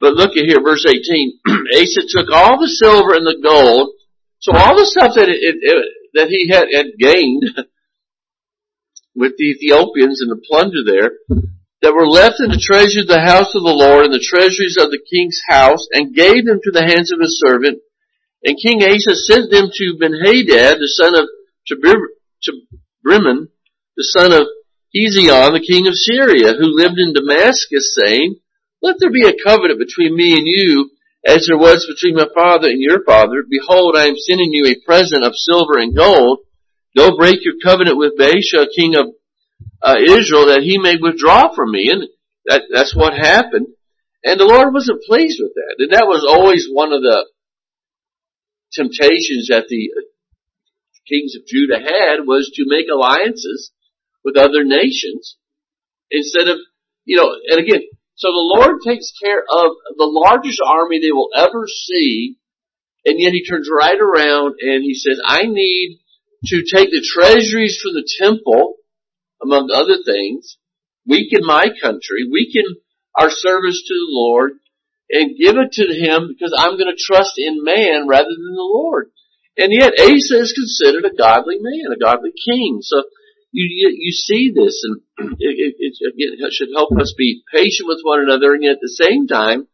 But 0.02 0.16
look 0.16 0.36
at 0.36 0.44
here, 0.44 0.62
verse 0.62 0.84
18. 0.86 1.40
Asa 1.80 2.04
took 2.10 2.28
all 2.34 2.60
the 2.60 2.68
silver 2.68 3.16
and 3.16 3.26
the 3.26 3.40
gold, 3.42 3.96
so 4.40 4.52
all 4.52 4.76
the 4.76 4.86
stuff 4.86 5.16
that 5.16 5.30
it, 5.30 5.40
it, 5.40 5.86
that 6.16 6.28
he 6.28 6.50
had, 6.52 6.68
had 6.74 7.00
gained 7.00 7.44
with 9.16 9.34
the 9.38 9.56
Ethiopians 9.56 10.22
and 10.22 10.30
the 10.30 10.44
plunder 10.44 10.84
there, 10.84 11.12
that 11.82 11.96
were 11.96 12.08
left 12.08 12.42
in 12.44 12.52
the 12.52 12.62
treasure 12.62 13.02
of 13.02 13.08
the 13.08 13.24
house 13.24 13.56
of 13.56 13.64
the 13.64 13.74
Lord 13.74 14.06
and 14.06 14.14
the 14.14 14.24
treasuries 14.24 14.78
of 14.80 14.92
the 14.92 15.02
king's 15.02 15.40
house, 15.48 15.88
and 15.92 16.16
gave 16.16 16.46
them 16.46 16.60
to 16.64 16.72
the 16.72 16.84
hands 16.84 17.12
of 17.12 17.20
his 17.20 17.40
servant. 17.40 17.80
And 18.44 18.60
King 18.62 18.84
Asa 18.84 19.16
sent 19.16 19.50
them 19.50 19.72
to 19.72 19.98
Benhadad, 19.98 20.78
the 20.78 20.92
son 20.92 21.16
of 21.16 21.26
Tabrimmon, 21.66 23.50
the 23.98 24.08
son 24.14 24.34
of 24.34 24.48
Hezion, 24.96 25.54
the 25.54 25.66
king 25.66 25.88
of 25.88 25.96
Syria, 25.96 26.54
who 26.54 26.76
lived 26.76 27.00
in 27.00 27.14
Damascus, 27.14 27.98
saying, 28.00 28.40
Let 28.82 28.98
there 29.00 29.12
be 29.12 29.28
a 29.28 29.44
covenant 29.44 29.80
between 29.80 30.16
me 30.16 30.34
and 30.34 30.48
you, 30.48 30.92
as 31.26 31.48
there 31.48 31.58
was 31.58 31.90
between 31.90 32.16
my 32.16 32.28
father 32.34 32.70
and 32.70 32.80
your 32.80 33.04
father. 33.04 33.44
Behold, 33.50 33.96
I 33.98 34.06
am 34.06 34.16
sending 34.16 34.54
you 34.54 34.68
a 34.68 34.86
present 34.86 35.24
of 35.24 35.34
silver 35.36 35.80
and 35.80 35.96
gold, 35.96 36.40
Go 36.96 37.18
break 37.18 37.44
your 37.44 37.56
covenant 37.64 37.98
with 37.98 38.18
Baasha, 38.18 38.68
king 38.76 38.96
of 38.96 39.08
uh, 39.82 39.98
Israel, 40.00 40.48
that 40.48 40.62
he 40.64 40.78
may 40.78 40.96
withdraw 41.00 41.54
from 41.54 41.72
me. 41.72 41.90
And 41.92 42.04
that, 42.46 42.64
that's 42.74 42.96
what 42.96 43.14
happened. 43.14 43.68
And 44.24 44.40
the 44.40 44.46
Lord 44.46 44.74
wasn't 44.74 45.04
pleased 45.04 45.40
with 45.42 45.54
that. 45.56 45.76
And 45.80 45.92
that 45.92 46.08
was 46.08 46.26
always 46.28 46.68
one 46.72 46.94
of 46.94 47.02
the 47.02 47.26
temptations 48.74 49.48
that 49.50 49.66
the 49.70 49.92
uh, 49.96 50.06
kings 51.08 51.36
of 51.36 51.46
Judah 51.46 51.80
had 51.80 52.26
was 52.26 52.52
to 52.56 52.66
make 52.66 52.88
alliances 52.92 53.72
with 54.24 54.38
other 54.38 54.64
nations 54.64 55.38
instead 56.10 56.48
of, 56.48 56.58
you 57.06 57.18
know, 57.18 57.30
and 57.48 57.60
again, 57.60 57.82
so 58.16 58.30
the 58.30 58.54
Lord 58.58 58.80
takes 58.86 59.12
care 59.22 59.40
of 59.42 59.72
the 59.98 60.08
largest 60.08 60.62
army 60.66 61.00
they 61.00 61.12
will 61.12 61.30
ever 61.36 61.68
see, 61.68 62.38
and 63.06 63.20
yet 63.20 63.34
he 63.34 63.46
turns 63.46 63.70
right 63.70 64.00
around 64.00 64.56
and 64.62 64.84
he 64.84 64.96
says, 64.96 65.20
I 65.24 65.44
need 65.44 66.00
to 66.48 66.64
take 66.64 66.90
the 66.90 67.06
treasuries 67.06 67.80
from 67.82 67.94
the 67.94 68.08
temple, 68.20 68.76
among 69.42 69.70
other 69.74 69.98
things, 70.06 70.58
weaken 71.06 71.42
my 71.46 71.68
country, 71.82 72.28
weaken 72.32 72.66
our 73.20 73.30
service 73.30 73.84
to 73.86 73.94
the 73.94 74.10
Lord, 74.10 74.54
and 75.10 75.38
give 75.38 75.56
it 75.58 75.74
to 75.74 75.86
him 75.94 76.28
because 76.28 76.54
I'm 76.58 76.78
going 76.78 76.90
to 76.90 76.98
trust 76.98 77.34
in 77.38 77.64
man 77.64 78.08
rather 78.08 78.30
than 78.30 78.56
the 78.56 78.72
Lord. 78.74 79.12
And 79.58 79.72
yet 79.72 79.94
Asa 80.00 80.42
is 80.42 80.52
considered 80.52 81.06
a 81.06 81.16
godly 81.16 81.58
man, 81.62 81.94
a 81.94 82.00
godly 82.00 82.32
king. 82.34 82.80
So 82.82 83.04
you 83.52 83.68
you, 83.72 83.96
you 83.96 84.12
see 84.12 84.52
this, 84.54 84.84
and 84.84 85.32
it, 85.40 85.76
it, 85.80 85.94
it 86.00 86.54
should 86.54 86.70
help 86.76 86.92
us 87.00 87.14
be 87.18 87.44
patient 87.54 87.88
with 87.88 88.02
one 88.04 88.20
another, 88.20 88.54
and 88.54 88.64
yet 88.64 88.74
at 88.74 88.82
the 88.82 89.00
same 89.00 89.28
time 89.28 89.68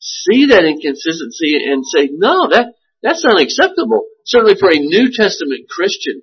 see 0.00 0.46
that 0.46 0.64
inconsistency 0.64 1.58
and 1.66 1.84
say, 1.86 2.08
no, 2.12 2.48
that 2.50 2.74
that's 3.02 3.24
unacceptable. 3.24 4.06
Certainly 4.28 4.56
for 4.60 4.68
a 4.68 4.78
New 4.78 5.10
Testament 5.10 5.70
Christian, 5.70 6.20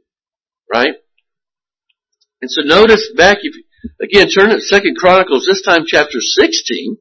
right? 0.72 0.94
And 2.40 2.52
so 2.52 2.62
notice 2.62 3.12
back, 3.18 3.40
if 3.42 3.56
again, 4.00 4.30
turn 4.30 4.52
to 4.52 4.62
Second 4.62 4.96
Chronicles, 4.96 5.48
this 5.48 5.64
time 5.64 5.86
chapter 5.88 6.20
16, 6.20 6.98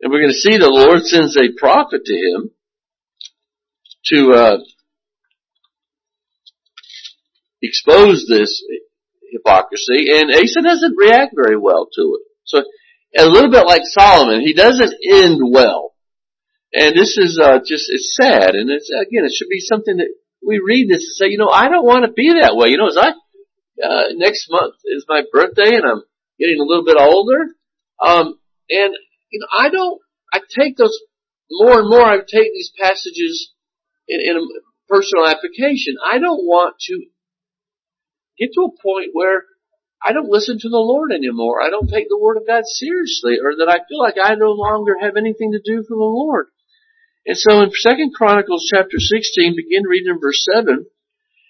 and 0.00 0.12
we're 0.12 0.20
going 0.20 0.30
to 0.30 0.38
see 0.38 0.56
the 0.56 0.70
Lord 0.70 1.04
sends 1.04 1.36
a 1.36 1.58
prophet 1.58 2.02
to 2.04 2.14
him 2.14 2.50
to 4.12 4.30
uh, 4.30 4.58
expose 7.60 8.26
this 8.28 8.62
hypocrisy, 9.32 10.06
and 10.14 10.30
Asa 10.30 10.62
doesn't 10.62 10.96
react 10.96 11.34
very 11.34 11.58
well 11.58 11.88
to 11.92 12.20
it. 12.20 12.26
So, 12.44 12.62
a 13.18 13.26
little 13.26 13.50
bit 13.50 13.66
like 13.66 13.82
Solomon, 13.86 14.42
he 14.42 14.52
doesn't 14.52 14.94
end 15.10 15.40
well. 15.42 15.95
And 16.76 16.94
this 16.94 17.16
is 17.16 17.40
uh, 17.42 17.56
just 17.64 17.88
it's 17.88 18.14
sad, 18.14 18.54
and 18.54 18.68
it's 18.68 18.90
again 18.92 19.24
it 19.24 19.32
should 19.32 19.48
be 19.48 19.60
something 19.60 19.96
that 19.96 20.12
we 20.46 20.60
read 20.60 20.90
this 20.90 21.08
and 21.08 21.16
say, 21.16 21.26
you 21.32 21.38
know, 21.38 21.48
I 21.48 21.70
don't 21.70 21.86
want 21.86 22.04
to 22.04 22.12
be 22.12 22.36
that 22.38 22.54
way. 22.54 22.68
You 22.68 22.76
know, 22.76 22.88
as 22.88 22.98
I 23.00 23.16
uh, 23.82 24.12
next 24.12 24.50
month 24.50 24.74
is 24.84 25.06
my 25.08 25.22
birthday, 25.32 25.72
and 25.72 25.86
I'm 25.86 26.02
getting 26.38 26.60
a 26.60 26.68
little 26.68 26.84
bit 26.84 27.00
older, 27.00 27.56
um, 28.04 28.38
and 28.68 28.92
you 29.32 29.40
know, 29.40 29.48
I 29.58 29.70
don't. 29.70 30.02
I 30.30 30.40
take 30.52 30.76
those 30.76 30.92
more 31.50 31.80
and 31.80 31.88
more 31.88 32.04
I 32.04 32.18
take 32.18 32.52
these 32.52 32.72
passages 32.78 33.54
in, 34.06 34.20
in 34.20 34.36
a 34.36 34.44
personal 34.86 35.26
application. 35.26 35.96
I 36.04 36.18
don't 36.18 36.44
want 36.44 36.76
to 36.90 37.06
get 38.38 38.50
to 38.52 38.68
a 38.68 38.82
point 38.82 39.10
where 39.14 39.44
I 40.04 40.12
don't 40.12 40.28
listen 40.28 40.58
to 40.60 40.68
the 40.68 40.76
Lord 40.76 41.10
anymore. 41.10 41.62
I 41.62 41.70
don't 41.70 41.88
take 41.88 42.10
the 42.10 42.18
Word 42.20 42.36
of 42.36 42.46
God 42.46 42.64
seriously, 42.66 43.38
or 43.42 43.56
that 43.56 43.72
I 43.72 43.80
feel 43.88 43.98
like 43.98 44.16
I 44.22 44.34
no 44.34 44.52
longer 44.52 44.96
have 45.00 45.16
anything 45.16 45.52
to 45.52 45.62
do 45.64 45.82
for 45.82 45.96
the 45.96 46.04
Lord. 46.04 46.48
And 47.26 47.36
so 47.36 47.60
in 47.62 47.70
Second 47.74 48.14
Chronicles 48.14 48.70
chapter 48.72 48.98
16, 48.98 49.56
begin 49.56 49.82
reading 49.82 50.14
in 50.14 50.20
verse 50.20 50.46
7, 50.54 50.86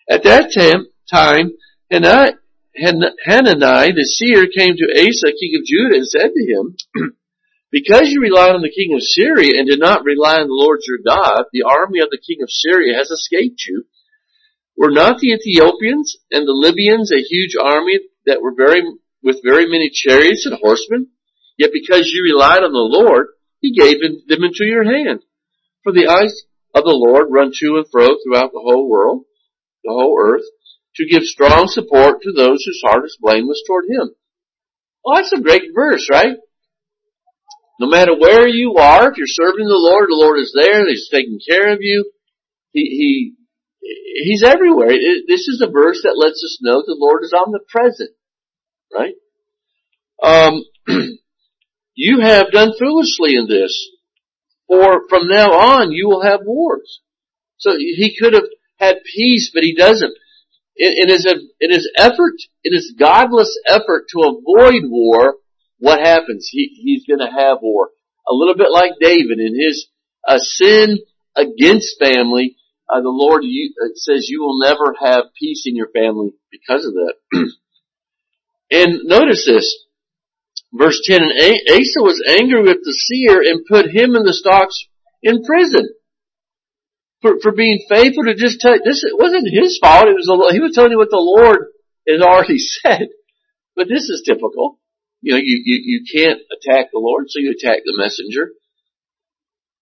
at 0.08 0.22
that 0.22 0.54
time, 0.54 0.86
time 1.12 1.52
Hanani, 1.94 3.92
the 3.92 4.04
seer, 4.04 4.46
came 4.46 4.76
to 4.76 4.88
Asa, 4.88 5.32
king 5.36 5.52
of 5.58 5.66
Judah, 5.66 5.96
and 5.96 6.08
said 6.08 6.30
to 6.32 6.44
him, 6.44 6.76
Because 7.70 8.08
you 8.08 8.22
relied 8.22 8.54
on 8.54 8.62
the 8.62 8.72
king 8.72 8.94
of 8.94 9.02
Syria 9.02 9.58
and 9.58 9.68
did 9.68 9.80
not 9.80 10.04
rely 10.04 10.36
on 10.36 10.48
the 10.48 10.54
Lord 10.54 10.80
your 10.86 10.98
God, 11.04 11.44
the 11.52 11.64
army 11.68 12.00
of 12.00 12.08
the 12.10 12.22
king 12.24 12.42
of 12.42 12.48
Syria 12.50 12.96
has 12.96 13.10
escaped 13.10 13.66
you. 13.66 13.84
Were 14.76 14.90
not 14.90 15.18
the 15.18 15.32
Ethiopians 15.32 16.16
and 16.30 16.46
the 16.46 16.56
Libyans 16.56 17.12
a 17.12 17.20
huge 17.20 17.56
army 17.60 18.00
that 18.24 18.40
were 18.40 18.54
very, 18.56 18.80
with 19.22 19.42
very 19.42 19.66
many 19.68 19.90
chariots 19.92 20.46
and 20.46 20.56
horsemen? 20.56 21.08
Yet 21.58 21.70
because 21.72 22.08
you 22.08 22.22
relied 22.22 22.62
on 22.62 22.72
the 22.72 22.78
Lord, 22.78 23.28
he 23.60 23.74
gave 23.76 24.00
them 24.00 24.44
into 24.44 24.64
your 24.64 24.84
hand. 24.84 25.20
For 25.86 25.92
the 25.92 26.10
eyes 26.10 26.42
of 26.74 26.82
the 26.82 26.90
Lord 26.90 27.28
run 27.30 27.52
to 27.54 27.76
and 27.78 27.86
fro 27.88 28.18
throughout 28.18 28.50
the 28.50 28.58
whole 28.58 28.90
world, 28.90 29.22
the 29.84 29.92
whole 29.92 30.18
earth, 30.18 30.42
to 30.96 31.06
give 31.06 31.22
strong 31.22 31.68
support 31.68 32.22
to 32.22 32.32
those 32.32 32.64
whose 32.66 32.82
heart 32.84 33.04
is 33.04 33.16
blameless 33.20 33.62
toward 33.64 33.84
him. 33.84 34.10
Well, 35.04 35.14
that's 35.14 35.30
a 35.30 35.40
great 35.40 35.70
verse, 35.72 36.08
right? 36.10 36.38
No 37.78 37.86
matter 37.86 38.18
where 38.18 38.48
you 38.48 38.74
are, 38.78 39.12
if 39.12 39.16
you're 39.16 39.30
serving 39.30 39.68
the 39.68 39.78
Lord, 39.78 40.08
the 40.08 40.18
Lord 40.18 40.40
is 40.40 40.52
there, 40.60 40.88
He's 40.88 41.08
taking 41.08 41.38
care 41.48 41.72
of 41.72 41.78
you. 41.82 42.10
He, 42.72 42.80
he, 42.82 43.34
He's 44.24 44.42
everywhere. 44.42 44.90
It, 44.90 45.26
this 45.28 45.46
is 45.46 45.62
a 45.62 45.70
verse 45.70 46.00
that 46.02 46.18
lets 46.18 46.42
us 46.42 46.58
know 46.62 46.82
the 46.82 46.96
Lord 46.98 47.22
is 47.22 47.32
omnipresent, 47.32 48.10
right? 48.92 49.14
Um, 50.20 50.64
you 51.94 52.22
have 52.22 52.50
done 52.50 52.72
foolishly 52.76 53.36
in 53.36 53.46
this, 53.46 53.88
for 54.66 55.08
from 55.08 55.28
now 55.28 55.52
on 55.52 55.92
you 55.92 56.08
will 56.08 56.22
have 56.22 56.40
wars. 56.44 57.00
So 57.58 57.76
he 57.76 58.16
could 58.18 58.34
have 58.34 58.48
had 58.78 58.96
peace, 59.04 59.50
but 59.52 59.62
he 59.62 59.74
doesn't. 59.74 60.12
In, 60.76 60.92
in 60.96 61.08
his, 61.08 61.26
in 61.60 61.70
his 61.70 61.90
effort, 61.96 62.34
in 62.62 62.74
his 62.74 62.94
godless 62.98 63.58
effort 63.66 64.04
to 64.10 64.20
avoid 64.20 64.82
war, 64.84 65.36
what 65.78 66.00
happens? 66.00 66.48
He, 66.50 66.70
he's 66.82 67.04
gonna 67.06 67.30
have 67.30 67.58
war. 67.62 67.90
A 68.28 68.34
little 68.34 68.56
bit 68.56 68.70
like 68.70 68.92
David 69.00 69.38
in 69.38 69.58
his 69.58 69.88
uh, 70.26 70.38
sin 70.38 70.98
against 71.34 71.98
family, 71.98 72.56
uh, 72.92 73.00
the 73.00 73.08
Lord 73.08 73.42
you, 73.44 73.72
says 73.94 74.28
you 74.28 74.42
will 74.42 74.58
never 74.58 74.94
have 75.00 75.34
peace 75.38 75.64
in 75.66 75.76
your 75.76 75.88
family 75.88 76.34
because 76.50 76.84
of 76.84 76.94
that. 76.94 77.14
and 78.70 79.00
notice 79.04 79.46
this, 79.46 79.85
verse 80.76 81.00
10, 81.04 81.20
and 81.20 81.60
Asa 81.70 82.00
was 82.00 82.22
angry 82.26 82.62
with 82.62 82.78
the 82.82 82.94
seer 82.94 83.40
and 83.42 83.66
put 83.66 83.90
him 83.90 84.14
and 84.14 84.26
the 84.26 84.32
stocks 84.32 84.86
in 85.22 85.42
prison. 85.42 85.88
For, 87.22 87.40
for 87.40 87.52
being 87.52 87.80
faithful 87.88 88.24
to 88.24 88.34
just 88.34 88.60
tell, 88.60 88.76
this 88.84 89.02
it 89.02 89.18
wasn't 89.18 89.48
his 89.50 89.78
fault, 89.82 90.06
it 90.06 90.14
was, 90.14 90.26
the, 90.26 90.52
he 90.52 90.60
was 90.60 90.74
telling 90.74 90.92
you 90.92 90.98
what 90.98 91.10
the 91.10 91.16
Lord 91.16 91.72
had 92.06 92.20
already 92.20 92.58
said. 92.82 93.08
But 93.74 93.88
this 93.88 94.08
is 94.08 94.22
typical. 94.24 94.78
You 95.20 95.32
know, 95.32 95.40
you, 95.42 95.60
you, 95.64 95.80
you 95.82 96.00
can't 96.06 96.40
attack 96.52 96.92
the 96.92 97.00
Lord, 97.00 97.26
so 97.28 97.40
you 97.40 97.56
attack 97.56 97.82
the 97.84 97.96
messenger. 97.96 98.52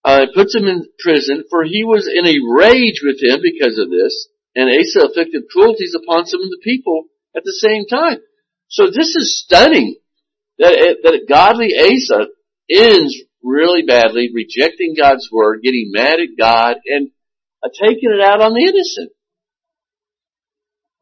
Uh, 0.05 0.27
puts 0.35 0.55
him 0.55 0.67
in 0.67 0.87
prison, 0.99 1.45
for 1.51 1.65
he 1.65 1.83
was 1.83 2.07
in 2.07 2.27
a 2.27 2.39
rage 2.45 3.01
with 3.03 3.23
him 3.23 3.41
because 3.43 3.79
of 3.79 3.91
this, 3.91 4.29
and 4.55 4.69
Asa 4.69 5.09
afflicted 5.09 5.49
cruelties 5.51 5.97
upon 5.97 6.27
some 6.27 6.43
of 6.43 6.51
the 6.51 6.61
people 6.63 7.05
at 7.37 7.43
the 7.45 7.57
same 7.57 7.87
time. 7.87 8.19
So 8.69 8.87
this 8.87 9.17
is 9.17 9.43
stunning 9.43 9.97
that 10.59 10.73
it, 10.73 10.99
that 11.03 11.29
godly 11.29 11.75
Asa 11.75 12.31
ends 12.71 13.17
really 13.43 13.83
badly, 13.87 14.31
rejecting 14.33 14.95
God's 14.97 15.29
word, 15.31 15.61
getting 15.63 15.91
mad 15.93 16.17
at 16.21 16.39
God, 16.39 16.77
and 16.87 17.11
uh, 17.63 17.69
taking 17.73 18.11
it 18.11 18.25
out 18.25 18.41
on 18.41 18.55
the 18.55 18.65
innocent. 18.65 19.13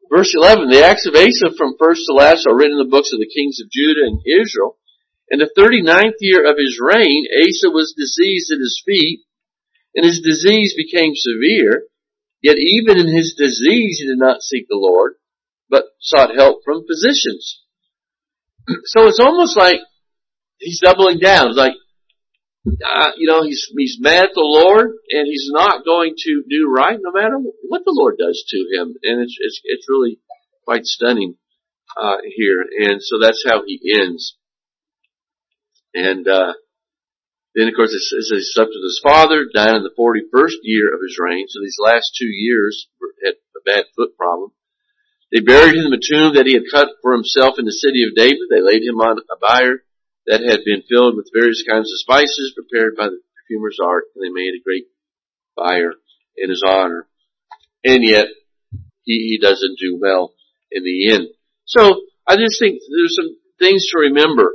Verse 0.09 0.35
11, 0.35 0.69
the 0.69 0.85
acts 0.85 1.07
of 1.07 1.15
Asa 1.15 1.55
from 1.57 1.75
first 1.79 2.05
to 2.05 2.13
last 2.13 2.45
are 2.45 2.55
written 2.55 2.77
in 2.77 2.85
the 2.85 2.91
books 2.91 3.13
of 3.13 3.19
the 3.19 3.31
kings 3.33 3.59
of 3.63 3.71
Judah 3.71 4.05
and 4.05 4.21
Israel. 4.27 4.77
In 5.31 5.39
the 5.39 5.49
39th 5.57 6.19
year 6.19 6.45
of 6.45 6.59
his 6.59 6.77
reign, 6.77 7.25
Asa 7.31 7.71
was 7.71 7.97
diseased 7.97 8.51
at 8.51 8.61
his 8.61 8.77
feet, 8.85 9.25
and 9.95 10.05
his 10.05 10.21
disease 10.21 10.75
became 10.77 11.15
severe. 11.15 11.87
Yet 12.43 12.57
even 12.59 12.99
in 12.99 13.07
his 13.07 13.33
disease 13.39 13.97
he 13.99 14.05
did 14.05 14.19
not 14.19 14.43
seek 14.43 14.67
the 14.67 14.77
Lord, 14.77 15.15
but 15.69 15.85
sought 16.01 16.35
help 16.35 16.59
from 16.63 16.85
physicians. 16.85 17.62
So 18.85 19.07
it's 19.07 19.19
almost 19.19 19.57
like 19.57 19.79
he's 20.59 20.79
doubling 20.81 21.19
down. 21.19 21.49
It's 21.49 21.57
like, 21.57 21.73
uh, 22.65 23.11
you 23.17 23.27
know, 23.27 23.43
he's, 23.43 23.67
he's 23.77 23.97
mad 23.99 24.25
at 24.25 24.33
the 24.33 24.41
Lord 24.41 24.91
and 25.09 25.27
he's 25.27 25.49
not 25.51 25.83
going 25.85 26.15
to 26.17 26.43
do 26.49 26.71
right 26.73 26.97
no 27.01 27.11
matter 27.11 27.37
what 27.67 27.83
the 27.85 27.93
Lord 27.93 28.15
does 28.17 28.43
to 28.47 28.57
him. 28.57 28.95
And 29.03 29.21
it's, 29.21 29.37
it's, 29.39 29.61
it's 29.63 29.87
really 29.89 30.19
quite 30.63 30.85
stunning, 30.85 31.35
uh, 32.01 32.17
here. 32.35 32.61
And 32.61 33.01
so 33.01 33.19
that's 33.19 33.43
how 33.45 33.63
he 33.65 33.79
ends. 33.99 34.37
And, 35.93 36.27
uh, 36.27 36.53
then 37.55 37.67
of 37.67 37.75
course 37.75 37.93
it 37.93 38.01
says 38.01 38.31
he 38.31 38.41
slept 38.41 38.71
with 38.73 38.83
his 38.83 39.01
father, 39.03 39.45
died 39.53 39.75
in 39.75 39.83
the 39.83 39.93
41st 39.93 40.63
year 40.63 40.93
of 40.93 41.01
his 41.05 41.19
reign. 41.19 41.45
So 41.47 41.59
these 41.61 41.77
last 41.79 42.15
two 42.17 42.31
years 42.31 42.87
had 43.23 43.33
a 43.33 43.61
bad 43.65 43.85
foot 43.95 44.17
problem. 44.17 44.51
They 45.33 45.41
buried 45.41 45.73
him 45.73 45.89
in 45.89 45.97
the 45.97 45.97
tomb 45.97 46.37
that 46.37 46.45
he 46.45 46.53
had 46.53 46.69
cut 46.69 47.01
for 47.01 47.11
himself 47.17 47.57
in 47.57 47.65
the 47.65 47.73
city 47.73 48.05
of 48.05 48.13
David. 48.13 48.53
They 48.53 48.61
laid 48.61 48.85
him 48.85 49.01
on 49.01 49.17
a 49.17 49.37
bier 49.41 49.81
that 50.29 50.45
had 50.45 50.61
been 50.63 50.85
filled 50.87 51.17
with 51.17 51.33
various 51.33 51.65
kinds 51.67 51.89
of 51.89 51.97
spices 51.97 52.53
prepared 52.53 52.93
by 52.95 53.09
the 53.09 53.17
perfumer's 53.41 53.81
art, 53.81 54.13
and 54.13 54.21
they 54.21 54.29
made 54.29 54.53
a 54.53 54.61
great 54.63 54.85
fire 55.57 55.97
in 56.37 56.53
his 56.53 56.61
honor. 56.61 57.07
And 57.83 58.05
yet, 58.05 58.27
he, 59.01 59.33
he 59.33 59.39
doesn't 59.41 59.79
do 59.81 59.97
well 59.99 60.33
in 60.71 60.83
the 60.83 61.11
end. 61.11 61.27
So, 61.65 62.05
I 62.27 62.37
just 62.37 62.61
think 62.61 62.79
there's 62.85 63.17
some 63.17 63.35
things 63.57 63.89
to 63.89 63.99
remember. 64.05 64.53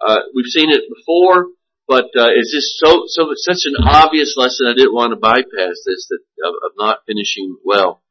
Uh, 0.00 0.30
we've 0.32 0.46
seen 0.46 0.70
it 0.70 0.84
before, 0.88 1.48
but 1.86 2.06
uh, 2.16 2.30
it's 2.32 2.54
just 2.54 2.78
so 2.78 3.04
so 3.08 3.28
such 3.34 3.66
an 3.66 3.74
obvious 3.82 4.34
lesson. 4.38 4.68
I 4.68 4.74
didn't 4.74 4.94
want 4.94 5.10
to 5.10 5.20
bypass 5.20 5.76
this 5.84 6.08
that 6.08 6.20
of, 6.46 6.54
of 6.54 6.72
not 6.78 7.00
finishing 7.06 7.58
well. 7.64 8.02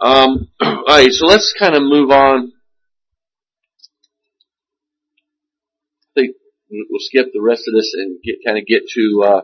Um, 0.00 0.48
all 0.60 0.84
right, 0.86 1.10
so 1.10 1.26
let's 1.26 1.54
kind 1.58 1.74
of 1.74 1.82
move 1.82 2.10
on 2.10 2.52
I 6.16 6.20
think 6.20 6.36
we'll 6.70 7.00
skip 7.00 7.26
the 7.32 7.42
rest 7.42 7.64
of 7.68 7.74
this 7.74 7.92
and 7.94 8.18
get 8.22 8.36
kind 8.44 8.58
of 8.58 8.66
get 8.66 8.88
to 8.94 9.22
uh, 9.24 9.40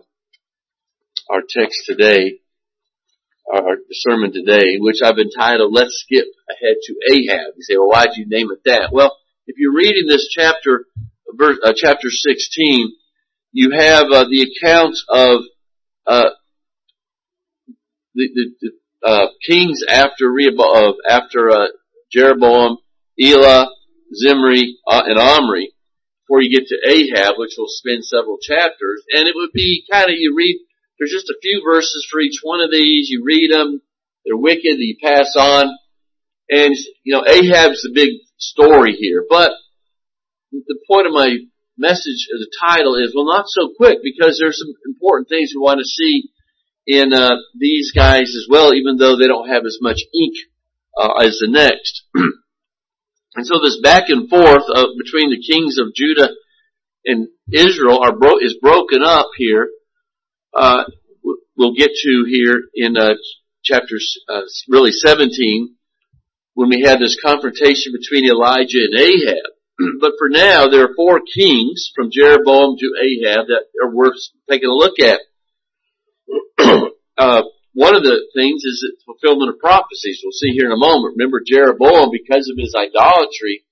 our 1.30 1.42
text 1.48 1.84
today, 1.86 2.40
our 3.52 3.76
sermon 3.90 4.32
today, 4.32 4.78
which 4.78 5.00
I've 5.04 5.18
entitled 5.18 5.72
"Let's 5.72 6.04
Skip 6.04 6.26
Ahead 6.50 6.76
to 6.82 6.94
Ahab." 7.12 7.54
You 7.56 7.62
say, 7.62 7.76
"Well, 7.76 7.88
why'd 7.88 8.16
you 8.16 8.26
name 8.26 8.48
it 8.50 8.60
that?" 8.64 8.90
Well, 8.90 9.16
if 9.46 9.56
you're 9.58 9.74
reading 9.74 10.06
this 10.08 10.28
chapter, 10.28 10.86
verse, 11.34 11.58
uh, 11.62 11.74
chapter 11.76 12.08
16, 12.08 12.92
you 13.52 13.70
have 13.72 14.06
uh, 14.10 14.24
the 14.24 14.48
account 14.48 14.96
of 15.08 15.40
uh, 16.06 16.30
the, 18.14 18.28
the, 18.34 18.54
the 18.62 18.70
uh, 19.04 19.26
kings 19.46 19.80
after 19.88 20.30
Rehoboam, 20.30 20.94
after 21.08 21.50
uh, 21.50 21.66
Jeroboam, 22.12 22.78
Elah, 23.20 23.68
Zimri, 24.14 24.76
uh, 24.86 25.02
and 25.06 25.18
Omri 25.18 25.72
before 26.22 26.42
you 26.42 26.56
get 26.56 26.68
to 26.68 26.78
Ahab, 26.88 27.34
which 27.36 27.54
will 27.58 27.68
spend 27.68 28.04
several 28.04 28.38
chapters. 28.40 29.02
And 29.12 29.28
it 29.28 29.34
would 29.34 29.52
be 29.52 29.84
kind 29.90 30.04
of, 30.04 30.16
you 30.16 30.34
read, 30.36 30.58
there's 30.98 31.12
just 31.12 31.30
a 31.30 31.38
few 31.42 31.62
verses 31.64 32.06
for 32.10 32.20
each 32.20 32.40
one 32.42 32.60
of 32.60 32.70
these. 32.70 33.08
You 33.10 33.22
read 33.24 33.50
them. 33.52 33.82
They're 34.24 34.36
wicked. 34.36 34.78
You 34.78 34.96
pass 35.02 35.34
on. 35.36 35.66
And, 36.48 36.74
you 37.02 37.14
know, 37.14 37.24
Ahab's 37.26 37.82
the 37.82 37.92
big 37.92 38.10
story 38.38 38.92
here. 38.92 39.24
But 39.28 39.50
the 40.52 40.78
point 40.86 41.06
of 41.06 41.12
my 41.12 41.36
message, 41.76 42.28
the 42.30 42.50
title 42.60 42.94
is, 42.96 43.12
well, 43.14 43.26
not 43.26 43.46
so 43.48 43.72
quick 43.76 43.98
because 44.02 44.38
there's 44.38 44.58
some 44.58 44.72
important 44.86 45.28
things 45.28 45.52
we 45.54 45.60
want 45.60 45.80
to 45.80 45.84
see 45.84 46.30
in 46.86 47.12
uh, 47.12 47.36
these 47.58 47.92
guys 47.92 48.34
as 48.36 48.46
well, 48.48 48.74
even 48.74 48.96
though 48.96 49.16
they 49.16 49.28
don't 49.28 49.48
have 49.48 49.64
as 49.64 49.78
much 49.80 50.00
ink 50.14 50.34
uh, 50.98 51.14
as 51.20 51.38
the 51.38 51.48
next. 51.48 52.02
And 53.34 53.46
so 53.46 53.54
this 53.62 53.80
back 53.82 54.04
and 54.08 54.28
forth 54.28 54.64
of, 54.68 54.88
between 55.02 55.30
the 55.30 55.42
kings 55.42 55.78
of 55.78 55.94
Judah 55.94 56.28
and 57.04 57.28
Israel 57.50 58.00
are 58.02 58.14
bro- 58.14 58.38
is 58.38 58.58
broken 58.60 59.02
up 59.02 59.30
here. 59.36 59.68
Uh, 60.54 60.84
we'll 61.56 61.74
get 61.74 61.92
to 61.94 62.24
here 62.28 62.64
in 62.74 62.96
uh, 62.96 63.14
chapter 63.64 63.96
uh, 64.28 64.42
really 64.68 64.90
17 64.92 65.76
when 66.54 66.68
we 66.68 66.82
have 66.82 66.98
this 66.98 67.18
confrontation 67.24 67.92
between 67.98 68.30
Elijah 68.30 68.84
and 68.84 69.00
Ahab. 69.00 69.52
but 70.00 70.12
for 70.18 70.28
now, 70.28 70.68
there 70.68 70.84
are 70.84 70.94
four 70.94 71.20
kings 71.20 71.90
from 71.94 72.10
Jeroboam 72.12 72.76
to 72.78 72.94
Ahab 73.00 73.46
that 73.46 73.64
are 73.82 73.94
worth 73.94 74.16
taking 74.48 74.68
a 74.68 74.74
look 74.74 75.00
at. 75.00 75.20
Uh, 77.18 77.42
one 77.74 77.96
of 77.96 78.02
the 78.02 78.20
things 78.36 78.64
is 78.64 78.84
the 78.84 78.92
fulfillment 79.04 79.50
of 79.50 79.58
prophecies. 79.58 80.20
We'll 80.22 80.36
see 80.36 80.52
here 80.52 80.66
in 80.66 80.72
a 80.72 80.80
moment. 80.80 81.16
Remember 81.16 81.40
Jeroboam, 81.44 82.12
because 82.12 82.48
of 82.48 82.60
his 82.60 82.76
idolatry, 82.76 83.64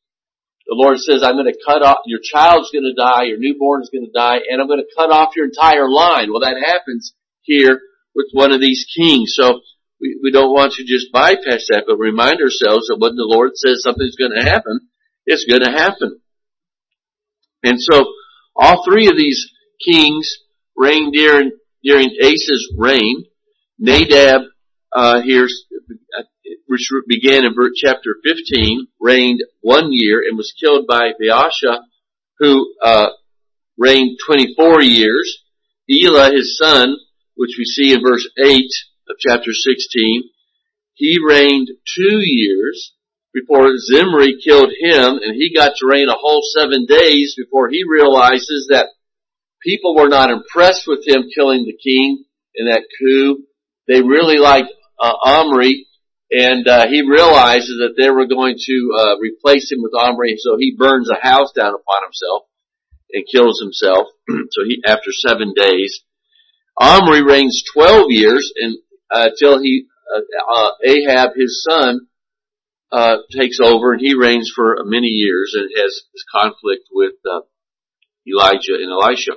the 0.66 0.78
Lord 0.78 0.98
says, 0.98 1.22
I'm 1.22 1.34
going 1.34 1.52
to 1.52 1.66
cut 1.66 1.82
off, 1.82 2.06
your 2.06 2.20
child's 2.22 2.70
going 2.70 2.86
to 2.86 2.94
die, 2.94 3.24
your 3.24 3.38
newborn 3.38 3.82
is 3.82 3.90
going 3.90 4.06
to 4.06 4.14
die, 4.14 4.38
and 4.48 4.60
I'm 4.60 4.68
going 4.68 4.80
to 4.80 4.96
cut 4.96 5.10
off 5.10 5.34
your 5.36 5.46
entire 5.46 5.90
line. 5.90 6.30
Well, 6.30 6.46
that 6.46 6.56
happens 6.64 7.12
here 7.42 7.80
with 8.14 8.28
one 8.32 8.52
of 8.52 8.60
these 8.60 8.86
kings. 8.96 9.34
So 9.34 9.60
we, 10.00 10.18
we 10.22 10.30
don't 10.30 10.54
want 10.54 10.74
to 10.74 10.84
just 10.84 11.12
bypass 11.12 11.66
that, 11.68 11.84
but 11.86 11.98
remind 11.98 12.40
ourselves 12.40 12.86
that 12.88 12.98
when 12.98 13.16
the 13.16 13.28
Lord 13.28 13.52
says 13.56 13.82
something's 13.82 14.16
going 14.16 14.32
to 14.32 14.48
happen, 14.48 14.88
it's 15.26 15.44
going 15.44 15.64
to 15.64 15.72
happen. 15.72 16.20
And 17.62 17.76
so 17.78 18.04
all 18.56 18.84
three 18.84 19.08
of 19.08 19.16
these 19.16 19.50
kings 19.84 20.38
reigned 20.76 21.12
during, 21.12 21.52
during 21.82 22.10
Asa's 22.22 22.72
reign. 22.78 23.24
Nadab, 23.80 24.42
uh, 24.92 25.22
here's, 25.22 25.64
which 26.66 26.90
began 27.08 27.44
in 27.44 27.54
chapter 27.74 28.16
15, 28.22 28.86
reigned 29.00 29.42
one 29.62 29.88
year 29.90 30.20
and 30.20 30.36
was 30.36 30.52
killed 30.60 30.86
by 30.86 31.12
Baasha, 31.20 31.80
who, 32.38 32.74
uh, 32.82 33.08
reigned 33.78 34.18
24 34.26 34.82
years. 34.82 35.42
Elah, 35.90 36.30
his 36.30 36.58
son, 36.58 36.96
which 37.34 37.56
we 37.58 37.64
see 37.64 37.94
in 37.94 38.02
verse 38.02 38.28
8 38.38 38.60
of 39.08 39.16
chapter 39.18 39.52
16, 39.52 40.24
he 40.94 41.16
reigned 41.26 41.68
two 41.96 42.18
years 42.20 42.92
before 43.32 43.76
Zimri 43.78 44.38
killed 44.42 44.70
him 44.78 45.18
and 45.22 45.34
he 45.34 45.54
got 45.54 45.72
to 45.76 45.86
reign 45.86 46.08
a 46.08 46.18
whole 46.18 46.42
seven 46.42 46.84
days 46.84 47.34
before 47.36 47.70
he 47.70 47.84
realizes 47.88 48.68
that 48.70 48.88
people 49.62 49.94
were 49.94 50.08
not 50.08 50.30
impressed 50.30 50.86
with 50.86 51.06
him 51.06 51.30
killing 51.34 51.64
the 51.64 51.76
king 51.82 52.24
in 52.54 52.66
that 52.66 52.84
coup. 52.98 53.44
They 53.90 54.02
really 54.02 54.38
liked 54.38 54.70
uh, 55.02 55.14
Omri 55.24 55.86
and 56.30 56.66
uh, 56.68 56.86
he 56.86 57.02
realizes 57.02 57.80
that 57.80 57.94
they 57.98 58.08
were 58.08 58.26
going 58.26 58.54
to 58.56 58.90
uh, 58.96 59.18
replace 59.18 59.70
him 59.72 59.82
with 59.82 59.92
Omri, 59.98 60.36
so 60.38 60.56
he 60.58 60.76
burns 60.78 61.10
a 61.10 61.20
house 61.20 61.50
down 61.52 61.74
upon 61.74 62.04
himself 62.04 62.44
and 63.12 63.24
kills 63.30 63.60
himself. 63.60 64.06
so 64.52 64.62
he, 64.64 64.80
after 64.86 65.10
seven 65.10 65.54
days, 65.54 66.04
Omri 66.80 67.22
reigns 67.22 67.64
twelve 67.74 68.06
years 68.10 68.52
until 68.56 68.78
uh, 69.10 69.30
till 69.36 69.60
he 69.60 69.86
uh, 70.14 70.20
uh, 70.54 70.70
Ahab, 70.86 71.30
his 71.34 71.66
son, 71.68 72.06
takes 73.36 73.58
over, 73.60 73.92
and 73.92 74.00
he 74.00 74.14
reigns 74.14 74.52
for 74.54 74.76
many 74.84 75.08
years 75.08 75.56
and 75.56 75.68
has 75.76 76.00
conflict 76.32 76.84
with 76.92 77.14
Elijah 78.24 78.74
and 78.74 78.92
Elisha. 78.92 79.32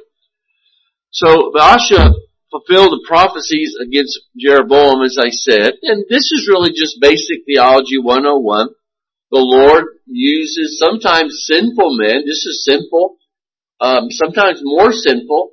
So 1.10 1.52
Baasha 1.56 2.14
fulfill 2.54 2.94
the 2.94 3.02
prophecies 3.10 3.74
against 3.82 4.30
Jeroboam, 4.38 5.02
as 5.02 5.18
I 5.18 5.34
said. 5.34 5.82
And 5.82 6.06
this 6.06 6.30
is 6.30 6.46
really 6.46 6.70
just 6.70 7.02
basic 7.02 7.50
theology 7.50 7.98
101. 7.98 8.70
The 9.34 9.42
Lord 9.42 9.98
uses 10.06 10.78
sometimes 10.78 11.50
sinful 11.50 11.98
men, 11.98 12.22
this 12.22 12.46
is 12.46 12.62
sinful, 12.62 13.18
um, 13.82 14.14
sometimes 14.14 14.62
more 14.62 14.94
sinful 14.94 15.50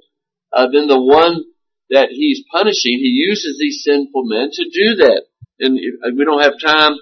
uh, 0.53 0.69
than 0.69 0.87
the 0.87 1.01
one 1.01 1.49
that 1.89 2.13
he's 2.13 2.45
punishing. 2.53 3.01
He 3.01 3.25
uses 3.25 3.57
these 3.59 3.81
sinful 3.83 4.29
men 4.29 4.53
to 4.53 4.65
do 4.69 5.01
that. 5.09 5.25
And 5.59 5.81
uh, 6.05 6.13
we 6.13 6.25
don't 6.29 6.45
have 6.45 6.61
time 6.61 7.01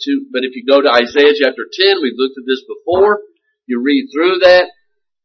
to, 0.00 0.10
but 0.32 0.42
if 0.44 0.56
you 0.56 0.64
go 0.64 0.80
to 0.80 0.88
Isaiah 0.88 1.36
chapter 1.36 1.68
10, 1.68 2.00
we've 2.00 2.16
looked 2.16 2.40
at 2.40 2.48
this 2.48 2.64
before, 2.64 3.20
you 3.66 3.82
read 3.84 4.08
through 4.08 4.40
that, 4.40 4.72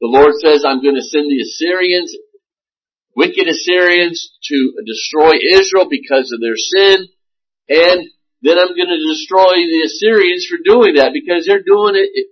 the 0.02 0.12
Lord 0.12 0.34
says, 0.42 0.66
I'm 0.66 0.82
going 0.82 0.96
to 0.96 1.06
send 1.06 1.30
the 1.30 1.40
Assyrians 1.40 2.12
wicked 3.16 3.48
Assyrians 3.48 4.38
to 4.46 4.74
destroy 4.86 5.32
Israel 5.52 5.88
because 5.90 6.32
of 6.32 6.42
their 6.42 6.58
sin, 6.58 7.08
and 7.70 8.10
then 8.42 8.58
I'm 8.58 8.76
going 8.76 8.90
to 8.90 9.08
destroy 9.08 9.54
the 9.54 9.84
Assyrians 9.86 10.48
for 10.50 10.58
doing 10.64 10.96
that 10.96 11.14
because 11.14 11.46
they're 11.46 11.64
doing 11.64 11.94
it, 11.96 12.28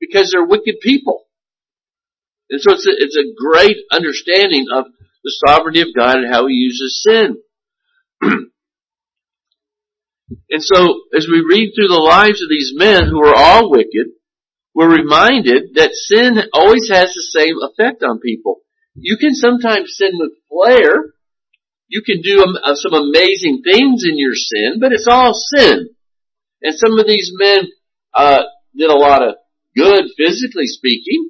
because 0.00 0.30
they're 0.30 0.44
wicked 0.44 0.80
people. 0.80 1.26
And 2.50 2.60
so 2.60 2.72
it's 2.72 2.86
a, 2.86 2.92
it's 2.96 3.16
a 3.16 3.32
great 3.36 3.76
understanding 3.90 4.66
of 4.72 4.86
the 5.24 5.34
sovereignty 5.46 5.82
of 5.82 5.94
God 5.94 6.16
and 6.16 6.32
how 6.32 6.46
He 6.46 6.54
uses 6.54 7.02
sin. 7.02 7.36
and 10.50 10.62
so 10.62 11.02
as 11.16 11.26
we 11.30 11.44
read 11.46 11.72
through 11.74 11.88
the 11.88 12.02
lives 12.02 12.42
of 12.42 12.48
these 12.48 12.72
men 12.74 13.08
who 13.08 13.22
are 13.22 13.34
all 13.34 13.70
wicked, 13.70 14.12
we're 14.74 14.90
reminded 14.90 15.74
that 15.74 15.92
sin 15.92 16.38
always 16.52 16.88
has 16.88 17.12
the 17.14 17.22
same 17.22 17.56
effect 17.60 18.02
on 18.02 18.18
people. 18.18 18.61
You 18.94 19.16
can 19.16 19.34
sometimes 19.34 19.94
sin 19.96 20.12
with 20.14 20.32
flair. 20.48 21.12
You 21.88 22.02
can 22.02 22.20
do 22.22 22.44
uh, 22.62 22.74
some 22.74 22.94
amazing 22.94 23.62
things 23.64 24.04
in 24.04 24.18
your 24.18 24.34
sin, 24.34 24.78
but 24.80 24.92
it's 24.92 25.08
all 25.08 25.32
sin. 25.34 25.90
And 26.62 26.74
some 26.76 26.98
of 26.98 27.06
these 27.06 27.32
men 27.34 27.68
uh, 28.14 28.42
did 28.76 28.90
a 28.90 28.96
lot 28.96 29.22
of 29.22 29.36
good, 29.76 30.04
physically 30.16 30.66
speaking. 30.66 31.28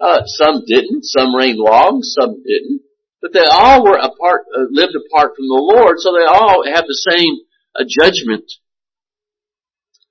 Uh, 0.00 0.22
some 0.26 0.64
didn't. 0.66 1.04
Some 1.04 1.34
reigned 1.34 1.58
long. 1.58 2.00
Some 2.02 2.42
didn't. 2.42 2.82
But 3.20 3.32
they 3.32 3.44
all 3.50 3.84
were 3.84 3.96
apart, 3.96 4.46
uh, 4.54 4.66
lived 4.70 4.96
apart 4.96 5.36
from 5.36 5.46
the 5.46 5.62
Lord, 5.62 5.96
so 5.98 6.12
they 6.12 6.26
all 6.26 6.64
have 6.66 6.84
the 6.86 7.06
same 7.08 7.38
uh, 7.78 7.84
judgment. 7.88 8.50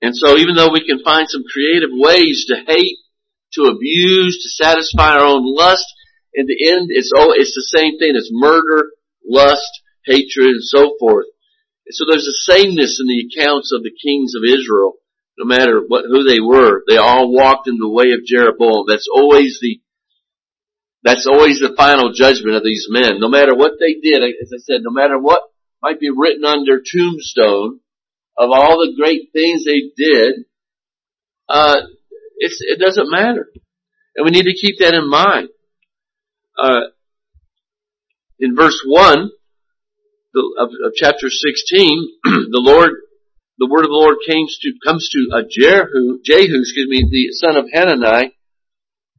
And 0.01 0.15
so, 0.15 0.37
even 0.37 0.55
though 0.55 0.71
we 0.71 0.85
can 0.87 1.03
find 1.03 1.27
some 1.29 1.43
creative 1.51 1.89
ways 1.91 2.45
to 2.47 2.63
hate, 2.65 2.97
to 3.53 3.63
abuse, 3.63 4.41
to 4.41 4.63
satisfy 4.63 5.11
our 5.11 5.25
own 5.25 5.43
lust, 5.43 5.85
in 6.34 6.46
the 6.48 6.72
end, 6.72 6.88
it's 6.89 7.12
oh, 7.15 7.34
it's 7.36 7.56
the 7.56 7.78
same 7.78 8.00
thing. 8.00 8.15
It's 8.15 8.32
murder, 8.32 8.91
lust, 9.28 9.82
hatred, 10.06 10.48
and 10.48 10.63
so 10.63 10.96
forth. 11.00 11.28
And 11.86 11.96
so 11.96 12.06
there's 12.10 12.28
a 12.28 12.52
sameness 12.52 13.02
in 13.02 13.08
the 13.08 13.28
accounts 13.28 13.72
of 13.74 13.84
the 13.84 13.91
kings 13.91 14.34
of 14.36 14.44
Israel. 14.48 14.96
No 15.38 15.46
matter 15.46 15.82
what, 15.86 16.06
who 16.06 16.24
they 16.24 16.39
were, 16.39 16.84
they 16.88 16.98
all 16.98 17.34
walked 17.34 17.67
in 17.67 17.78
the 17.78 17.89
way 17.89 18.12
of 18.12 18.26
Jeroboam. 18.26 18.86
That's 18.88 19.08
always 19.13 19.60
the, 19.62 19.82
that's 21.04 21.26
always 21.26 21.60
the 21.60 21.74
final 21.76 22.13
judgment 22.13 22.56
of 22.56 22.63
these 22.63 22.88
men. 22.89 23.20
No 23.20 23.30
matter 23.30 23.56
what 23.56 23.74
they 23.80 23.96
did, 24.00 24.22
as 24.22 24.52
I 24.54 24.60
said, 24.60 24.84
no 24.84 24.91
matter 24.91 25.17
what 25.17 25.41
might 25.82 26.00
be 26.00 26.12
written 26.15 26.46
on 26.46 26.65
their 26.65 26.80
tombstone 26.80 27.80
of 28.38 28.52
all 28.52 28.78
the 28.80 28.94
great 28.96 29.30
things 29.34 29.65
they 29.65 29.91
did, 29.98 30.46
uh, 31.50 31.82
it 32.38 32.80
doesn't 32.80 33.10
matter. 33.10 33.50
And 34.15 34.26
we 34.26 34.32
need 34.32 34.46
to 34.46 34.60
keep 34.60 34.80
that 34.80 34.94
in 34.94 35.10
mind 35.10 35.50
uh, 36.62 36.82
in 38.39 38.56
verse 38.56 38.80
1 38.86 39.30
of, 40.36 40.69
of 40.86 40.93
chapter 40.95 41.30
16, 41.30 42.08
the 42.24 42.50
Lord, 42.54 42.91
the 43.58 43.67
word 43.67 43.86
of 43.86 43.91
the 43.91 44.02
Lord 44.02 44.17
comes 44.28 44.58
to, 44.62 44.74
comes 44.86 45.10
to 45.10 45.38
a 45.38 45.41
Jehu, 45.43 46.19
Jehu, 46.24 46.60
excuse 46.60 46.88
me, 46.88 47.06
the 47.10 47.32
son 47.34 47.58
of 47.58 47.65
Hanani, 47.74 48.36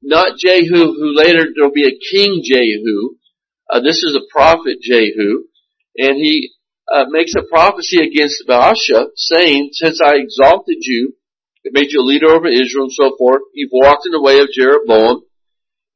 not 0.02 0.38
Jehu 0.38 0.94
who 0.94 1.14
later 1.14 1.46
there 1.54 1.64
will 1.64 1.74
be 1.74 1.86
a 1.86 1.98
king 2.12 2.42
Jehu. 2.42 3.16
Uh, 3.70 3.80
this 3.80 4.02
is 4.02 4.16
a 4.16 4.26
prophet 4.32 4.78
Jehu, 4.82 5.44
and 5.96 6.16
he 6.16 6.50
uh, 6.92 7.04
makes 7.08 7.34
a 7.34 7.42
prophecy 7.42 7.98
against 8.02 8.44
Baasha, 8.48 9.06
saying, 9.14 9.70
"Since 9.72 10.00
I 10.02 10.14
exalted 10.16 10.78
you, 10.80 11.14
made 11.70 11.92
you 11.92 12.00
a 12.00 12.02
leader 12.02 12.30
over 12.30 12.48
Israel, 12.48 12.84
and 12.84 12.92
so 12.92 13.16
forth, 13.16 13.42
you've 13.54 13.70
walked 13.72 14.04
in 14.06 14.12
the 14.12 14.20
way 14.20 14.40
of 14.40 14.50
Jeroboam, 14.52 15.22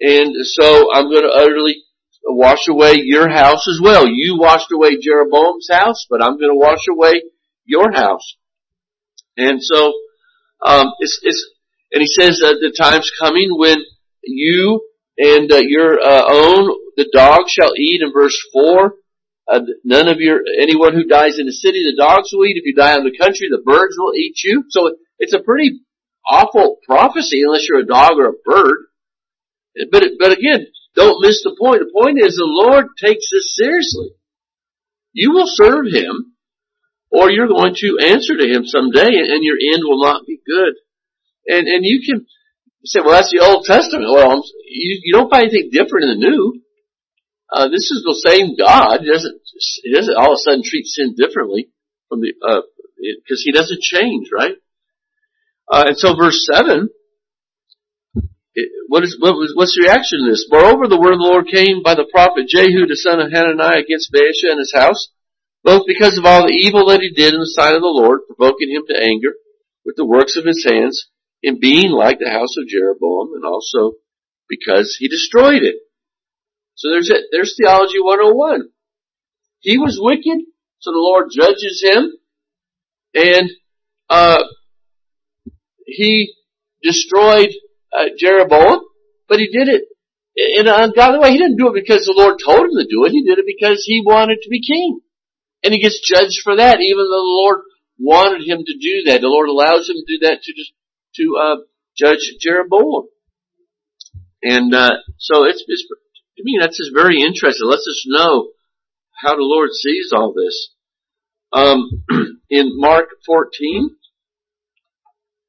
and 0.01 0.35
so 0.43 0.93
I'm 0.93 1.09
going 1.11 1.23
to 1.23 1.35
utterly 1.35 1.83
wash 2.25 2.69
away 2.69 2.95
your 2.99 3.29
house 3.29 3.69
as 3.69 3.81
well. 3.83 4.07
You 4.07 4.39
washed 4.39 4.73
away 4.73 4.99
Jeroboam's 5.01 5.69
house, 5.71 6.07
but 6.11 6.23
I'm 6.23 6.39
going 6.39 6.51
to 6.51 6.59
wash 6.59 6.87
away 6.91 7.23
your 7.65 7.93
house. 7.93 8.37
And 9.37 9.63
so, 9.63 9.93
um, 10.65 10.93
it's, 10.99 11.21
it's, 11.23 11.49
and 11.93 12.01
he 12.01 12.09
says 12.09 12.41
that 12.41 12.59
the 12.61 12.75
time's 12.77 13.11
coming 13.21 13.51
when 13.57 13.79
you 14.25 14.83
and 15.19 15.51
uh, 15.51 15.61
your 15.63 16.01
uh, 16.01 16.25
own, 16.29 16.77
the 16.97 17.09
dog 17.13 17.49
shall 17.49 17.73
eat 17.77 18.03
in 18.03 18.13
verse 18.13 18.37
4. 18.53 18.95
Uh, 19.49 19.61
none 19.85 20.09
of 20.09 20.17
your, 20.19 20.41
anyone 20.61 20.93
who 20.93 21.05
dies 21.05 21.39
in 21.39 21.47
the 21.47 21.53
city, 21.53 21.85
the 21.85 22.03
dogs 22.03 22.31
will 22.33 22.45
eat. 22.47 22.57
If 22.57 22.65
you 22.67 22.75
die 22.75 22.97
in 22.97 23.05
the 23.05 23.17
country, 23.17 23.49
the 23.49 23.63
birds 23.65 23.95
will 23.97 24.15
eat 24.15 24.35
you. 24.43 24.65
So 24.71 24.91
it's 25.19 25.33
a 25.33 25.43
pretty 25.43 25.81
awful 26.29 26.79
prophecy 26.85 27.43
unless 27.47 27.67
you're 27.69 27.81
a 27.81 27.87
dog 27.87 28.19
or 28.19 28.31
a 28.31 28.33
bird. 28.45 28.77
But, 29.91 30.05
but 30.19 30.33
again, 30.33 30.67
don't 30.95 31.21
miss 31.21 31.43
the 31.43 31.57
point. 31.59 31.81
The 31.81 31.93
point 31.93 32.19
is 32.19 32.37
the 32.37 32.49
Lord 32.49 32.87
takes 32.97 33.29
this 33.31 33.55
seriously. 33.55 34.11
You 35.13 35.33
will 35.33 35.47
serve 35.47 35.87
Him, 35.93 36.33
or 37.11 37.31
you're 37.31 37.49
going 37.49 37.75
to 37.77 37.99
answer 38.01 38.37
to 38.37 38.49
Him 38.49 38.65
someday, 38.65 39.21
and 39.21 39.45
your 39.45 39.57
end 39.61 39.83
will 39.85 40.03
not 40.03 40.27
be 40.27 40.41
good. 40.45 40.75
And, 41.47 41.69
and 41.69 41.85
you 41.85 42.01
can 42.05 42.27
say, 42.85 43.01
well, 43.01 43.13
that's 43.13 43.31
the 43.31 43.45
Old 43.45 43.65
Testament. 43.65 44.11
Well, 44.11 44.43
you, 44.65 45.01
you 45.05 45.13
don't 45.13 45.31
find 45.31 45.45
anything 45.45 45.71
different 45.71 46.09
in 46.09 46.21
the 46.21 46.29
New. 46.29 46.63
Uh, 47.53 47.69
this 47.69 47.91
is 47.93 48.03
the 48.03 48.21
same 48.27 48.57
God. 48.57 49.01
He 49.01 49.11
doesn't, 49.11 49.41
he 49.85 49.95
doesn't 49.95 50.17
all 50.17 50.33
of 50.33 50.37
a 50.37 50.43
sudden 50.43 50.63
treat 50.65 50.87
sin 50.87 51.15
differently 51.17 51.69
from 52.09 52.21
the, 52.21 52.33
uh, 52.43 52.63
because 52.97 53.43
he 53.45 53.53
doesn't 53.53 53.81
change, 53.81 54.29
right? 54.33 54.57
Uh, 55.71 55.85
and 55.89 55.99
so 55.99 56.17
verse 56.17 56.47
7, 56.51 56.69
it, 56.79 56.91
what 58.89 59.05
is 59.05 59.17
what 59.21 59.37
was 59.37 59.53
what's 59.55 59.77
the 59.77 59.85
reaction 59.85 60.25
to 60.25 60.31
this? 60.31 60.49
Moreover, 60.49 60.89
the 60.89 61.01
word 61.01 61.13
of 61.13 61.21
the 61.21 61.29
Lord 61.29 61.47
came 61.49 61.83
by 61.83 61.95
the 61.95 62.09
prophet 62.09 62.49
Jehu, 62.49 62.87
the 62.89 62.97
son 62.97 63.21
of 63.21 63.31
Hananiah, 63.31 63.85
against 63.85 64.13
Baasha 64.13 64.49
and 64.49 64.59
his 64.59 64.73
house, 64.75 65.13
both 65.63 65.85
because 65.87 66.17
of 66.17 66.25
all 66.25 66.47
the 66.47 66.57
evil 66.57 66.89
that 66.89 67.01
he 67.01 67.13
did 67.13 67.35
in 67.35 67.41
the 67.41 67.53
sight 67.53 67.77
of 67.77 67.85
the 67.85 67.93
Lord, 67.93 68.25
provoking 68.27 68.73
him 68.73 68.89
to 68.89 68.97
anger 68.97 69.37
with 69.85 69.97
the 69.97 70.09
works 70.09 70.37
of 70.37 70.45
his 70.45 70.65
hands, 70.65 71.09
in 71.43 71.61
being 71.61 71.93
like 71.93 72.19
the 72.19 72.33
house 72.33 72.57
of 72.57 72.69
Jeroboam, 72.69 73.37
and 73.37 73.45
also 73.45 74.01
because 74.49 74.97
he 74.99 75.09
destroyed 75.09 75.63
it. 75.63 75.77
So 76.77 76.89
there's 76.91 77.11
it. 77.11 77.29
There's 77.31 77.57
theology 77.57 78.01
101. 78.01 78.69
He 79.61 79.77
was 79.77 79.99
wicked, 80.01 80.45
so 80.79 80.93
the 80.93 80.99
Lord 80.99 81.29
judges 81.31 81.85
him, 81.85 82.13
and 83.15 83.51
uh, 84.09 84.45
he 85.85 86.35
destroyed 86.83 87.51
uh, 87.97 88.13
Jeroboam, 88.19 88.81
but 89.29 89.39
he 89.39 89.49
did 89.49 89.69
it 89.69 89.85
in 90.37 90.69
an 90.69 90.75
ungodly 90.77 91.19
way. 91.19 91.33
He 91.33 91.39
didn't 91.39 91.57
do 91.57 91.69
it 91.69 91.81
because 91.81 92.05
the 92.05 92.15
Lord 92.17 92.37
told 92.37 92.69
him 92.69 92.77
to 92.77 92.85
do 92.85 93.05
it. 93.09 93.13
He 93.13 93.25
did 93.25 93.39
it 93.39 93.49
because 93.49 93.83
he 93.85 94.03
wanted 94.05 94.39
to 94.43 94.51
be 94.51 94.61
king. 94.61 95.01
And 95.65 95.73
he 95.73 95.81
gets 95.81 95.99
judged 96.05 96.45
for 96.45 96.57
that, 96.57 96.79
even 96.81 97.05
though 97.09 97.25
the 97.25 97.41
Lord 97.41 97.61
wanted 97.99 98.47
him 98.47 98.59
to 98.59 98.75
do 98.77 99.09
that. 99.09 99.21
The 99.21 99.33
Lord 99.33 99.49
allows 99.49 99.89
him 99.89 99.97
to 99.97 100.07
do 100.07 100.29
that 100.29 100.43
to 100.43 100.53
just, 100.53 100.73
to, 101.17 101.25
uh, 101.41 101.57
judge 101.97 102.21
Jeroboam. 102.39 103.09
And, 104.43 104.75
uh, 104.75 105.01
so 105.17 105.45
it's, 105.49 105.65
it's, 105.67 105.89
to 106.37 106.45
me, 106.45 106.59
that's 106.61 106.77
just 106.77 106.95
very 106.95 107.23
interesting. 107.23 107.67
It 107.67 107.71
lets 107.71 107.89
us 107.89 108.05
know 108.07 108.53
how 109.17 109.35
the 109.35 109.49
Lord 109.49 109.71
sees 109.73 110.13
all 110.15 110.35
this. 110.37 110.75
Um, 111.53 112.05
in 112.51 112.79
Mark 112.79 113.09
14, 113.25 113.97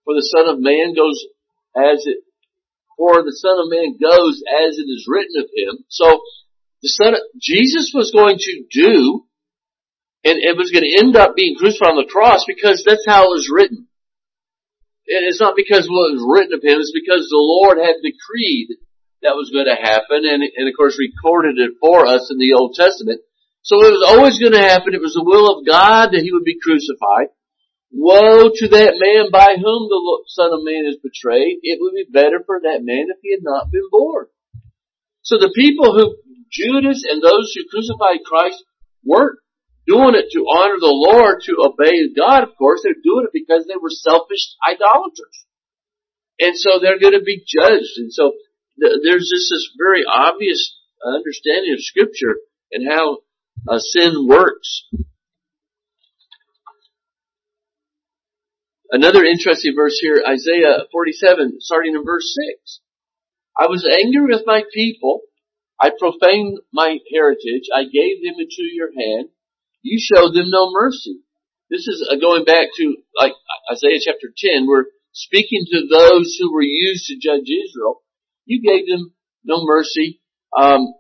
for 0.05 0.15
the 0.15 0.23
Son 0.23 0.47
of 0.47 0.61
Man 0.61 0.95
goes 0.95 1.25
as 1.75 2.05
it 2.05 2.23
for 2.97 3.21
the 3.21 3.37
Son 3.37 3.61
of 3.61 3.69
Man 3.69 3.95
goes 4.01 4.41
as 4.41 4.75
it 4.81 4.89
is 4.89 5.05
written 5.07 5.37
of 5.37 5.47
him. 5.53 5.85
So 5.87 6.19
the 6.81 6.89
Son 6.89 7.13
of, 7.13 7.21
Jesus 7.39 7.93
was 7.93 8.11
going 8.11 8.37
to 8.41 8.53
do, 8.73 9.23
and 10.25 10.41
it 10.41 10.57
was 10.57 10.73
going 10.73 10.83
to 10.83 10.97
end 10.99 11.15
up 11.15 11.37
being 11.37 11.55
crucified 11.55 11.93
on 11.93 12.01
the 12.01 12.09
cross 12.09 12.43
because 12.49 12.83
that's 12.83 13.05
how 13.07 13.29
it 13.29 13.35
was 13.37 13.53
written. 13.53 13.87
And 15.07 15.23
it's 15.23 15.39
not 15.39 15.55
because 15.55 15.87
what 15.87 16.11
was 16.11 16.25
written 16.25 16.57
of 16.57 16.65
him, 16.65 16.81
it's 16.81 16.91
because 16.91 17.29
the 17.29 17.39
Lord 17.39 17.77
had 17.79 18.03
decreed 18.03 18.75
that 19.23 19.39
was 19.39 19.49
going 19.49 19.69
to 19.69 19.77
happen 19.77 20.27
and, 20.27 20.43
and 20.43 20.67
of 20.67 20.75
course 20.75 20.99
recorded 20.99 21.55
it 21.57 21.79
for 21.79 22.05
us 22.05 22.27
in 22.29 22.37
the 22.37 22.53
Old 22.53 22.75
Testament. 22.75 23.21
So 23.63 23.79
it 23.83 23.93
was 23.95 24.05
always 24.05 24.39
going 24.39 24.53
to 24.53 24.67
happen. 24.67 24.93
It 24.93 25.01
was 25.01 25.15
the 25.15 25.23
will 25.23 25.47
of 25.47 25.65
God 25.65 26.11
that 26.11 26.23
he 26.23 26.31
would 26.31 26.43
be 26.43 26.59
crucified. 26.59 27.33
Woe 27.91 28.49
to 28.53 28.67
that 28.67 28.99
man 28.99 29.31
by 29.31 29.55
whom 29.55 29.87
the 29.87 30.01
Son 30.27 30.51
of 30.51 30.63
Man 30.63 30.85
is 30.85 30.99
betrayed. 31.01 31.59
It 31.63 31.79
would 31.79 31.95
be 31.95 32.11
better 32.11 32.43
for 32.45 32.59
that 32.61 32.83
man 32.83 33.07
if 33.09 33.17
he 33.23 33.31
had 33.31 33.43
not 33.43 33.71
been 33.71 33.87
born. 33.89 34.27
So 35.21 35.37
the 35.37 35.53
people 35.55 35.93
who, 35.95 36.15
Judas 36.51 37.03
and 37.07 37.21
those 37.21 37.53
who 37.55 37.67
crucified 37.71 38.23
Christ 38.25 38.63
weren't 39.03 39.39
doing 39.87 40.15
it 40.15 40.27
to 40.35 40.43
honor 40.51 40.79
the 40.79 40.91
Lord, 40.91 41.39
to 41.47 41.63
obey 41.63 42.11
God, 42.13 42.43
of 42.43 42.55
course. 42.57 42.81
They're 42.83 42.99
doing 43.01 43.25
it 43.25 43.33
because 43.33 43.65
they 43.67 43.79
were 43.79 43.89
selfish 43.89 44.55
idolaters. 44.67 45.47
And 46.39 46.53
so 46.55 46.79
they're 46.79 46.99
going 46.99 47.17
to 47.17 47.23
be 47.23 47.43
judged. 47.47 47.95
And 47.97 48.11
so 48.11 48.33
there's 48.77 49.31
just 49.31 49.47
this 49.49 49.71
very 49.79 50.03
obvious 50.05 50.75
understanding 51.01 51.73
of 51.73 51.81
scripture 51.81 52.35
and 52.71 52.87
how 52.87 53.19
uh, 53.67 53.79
sin 53.79 54.27
works. 54.27 54.85
Another 58.91 59.23
interesting 59.23 59.73
verse 59.75 59.99
here, 59.99 60.23
Isaiah 60.25 60.87
47, 60.91 61.59
starting 61.59 61.95
in 61.95 62.05
verse 62.05 62.33
6. 62.61 62.79
I 63.59 63.67
was 63.67 63.85
angry 63.85 64.33
with 64.33 64.43
my 64.45 64.63
people. 64.73 65.21
I 65.79 65.91
profaned 65.97 66.59
my 66.71 66.97
heritage. 67.13 67.67
I 67.73 67.83
gave 67.83 68.23
them 68.23 68.35
into 68.39 68.63
your 68.71 68.89
hand. 68.95 69.29
You 69.81 69.99
showed 69.99 70.33
them 70.33 70.49
no 70.49 70.71
mercy. 70.71 71.19
This 71.69 71.87
is 71.87 72.07
uh, 72.09 72.15
going 72.15 72.45
back 72.45 72.69
to 72.77 72.95
like 73.15 73.33
Isaiah 73.71 73.99
chapter 74.01 74.31
10. 74.35 74.67
We're 74.67 74.85
speaking 75.11 75.65
to 75.71 75.87
those 75.91 76.37
who 76.39 76.53
were 76.53 76.61
used 76.61 77.07
to 77.07 77.19
judge 77.19 77.47
Israel. 77.49 78.03
You 78.45 78.61
gave 78.61 78.87
them 78.87 79.13
no 79.43 79.65
mercy. 79.65 80.21
Um, 80.57 80.93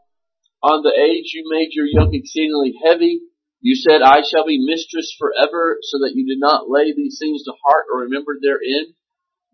on 0.61 0.83
the 0.83 0.91
age 0.91 1.31
you 1.33 1.45
made 1.49 1.69
your 1.71 1.85
yoke 1.85 2.13
exceedingly 2.13 2.73
heavy. 2.83 3.21
You 3.61 3.75
said, 3.75 4.01
I 4.01 4.21
shall 4.21 4.45
be 4.45 4.63
mistress 4.63 5.15
forever, 5.17 5.79
so 5.81 5.99
that 5.99 6.13
you 6.13 6.27
did 6.27 6.39
not 6.39 6.69
lay 6.69 6.93
these 6.93 7.17
things 7.19 7.43
to 7.43 7.53
heart 7.65 7.85
or 7.91 8.01
remember 8.01 8.37
therein. 8.41 8.93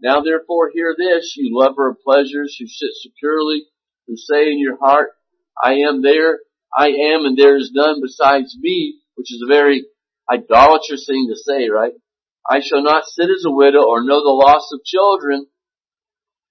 Now 0.02 0.22
therefore 0.22 0.72
hear 0.74 0.96
this, 0.98 1.36
you 1.38 1.58
lover 1.58 1.90
of 1.90 2.02
pleasures 2.04 2.58
who 2.60 2.68
sit 2.68 2.92
securely, 3.02 3.66
who 4.08 4.18
say 4.18 4.52
in 4.52 4.60
your 4.60 4.78
heart, 4.78 5.12
I 5.62 5.76
am 5.88 6.02
there, 6.02 6.40
I 6.76 6.88
am 6.88 7.26
and 7.26 7.38
there 7.38 7.56
is 7.56 7.72
none 7.74 8.02
besides 8.02 8.58
me, 8.60 9.00
which 9.16 9.32
is 9.32 9.42
a 9.44 9.52
very 9.52 9.86
idolatrous 10.30 11.06
thing 11.08 11.30
to 11.30 11.36
say, 11.36 11.70
right? 11.70 11.94
I 12.50 12.60
shall 12.60 12.84
not 12.84 13.06
sit 13.06 13.30
as 13.30 13.46
a 13.46 13.52
widow 13.52 13.84
or 13.88 14.04
know 14.04 14.20
the 14.20 14.36
loss 14.36 14.70
of 14.74 14.84
children. 14.84 15.48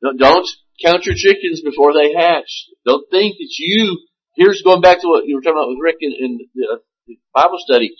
Don't 0.01 0.49
count 0.83 1.05
your 1.05 1.15
chickens 1.15 1.61
before 1.63 1.93
they 1.93 2.15
hatch. 2.15 2.67
Don't 2.87 3.05
think 3.11 3.37
that 3.37 3.55
you, 3.59 3.99
here's 4.35 4.63
going 4.63 4.81
back 4.81 5.01
to 5.03 5.09
what 5.09 5.27
you 5.27 5.37
were 5.37 5.43
talking 5.43 5.59
about 5.59 5.69
with 5.69 5.83
Rick 5.83 5.97
in, 6.01 6.13
in 6.19 6.39
uh, 6.73 6.77
Bible 7.35 7.59
study. 7.59 7.95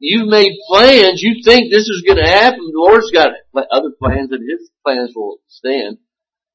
You've 0.00 0.28
made 0.28 0.58
plans. 0.68 1.22
You 1.22 1.42
think 1.44 1.70
this 1.70 1.88
is 1.88 2.02
going 2.06 2.18
to 2.18 2.28
happen. 2.28 2.70
The 2.72 2.78
Lord's 2.78 3.10
got 3.10 3.32
other 3.54 3.90
plans 3.98 4.32
and 4.32 4.42
His 4.42 4.70
plans 4.84 5.12
will 5.14 5.38
stand. 5.48 5.98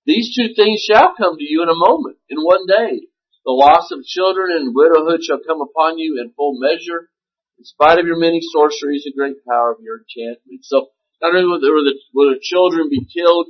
These 0.06 0.36
two 0.36 0.53
things 0.56 0.84
shall 0.84 1.15
come 1.15 1.38
to 1.38 1.43
you 1.43 1.63
in 1.63 1.69
a 1.69 1.75
moment, 1.75 2.17
in 2.30 2.39
one 2.39 2.67
day. 2.67 3.08
The 3.45 3.56
loss 3.56 3.91
of 3.91 4.03
children 4.03 4.51
and 4.51 4.75
widowhood 4.75 5.23
shall 5.23 5.39
come 5.39 5.62
upon 5.62 5.97
you 5.97 6.19
in 6.19 6.34
full 6.36 6.60
measure. 6.60 7.10
In 7.58 7.63
spite 7.63 7.99
of 7.99 8.06
your 8.06 8.19
many 8.19 8.39
sorceries, 8.41 9.03
and 9.06 9.15
great 9.15 9.43
power 9.47 9.71
of 9.71 9.80
your 9.82 9.99
enchantment. 10.03 10.63
So, 10.63 10.91
not 11.21 11.34
only 11.34 11.47
will 11.47 11.60
the, 11.60 11.95
will 12.13 12.30
the 12.30 12.39
children 12.43 12.89
be 12.91 13.08
killed, 13.08 13.47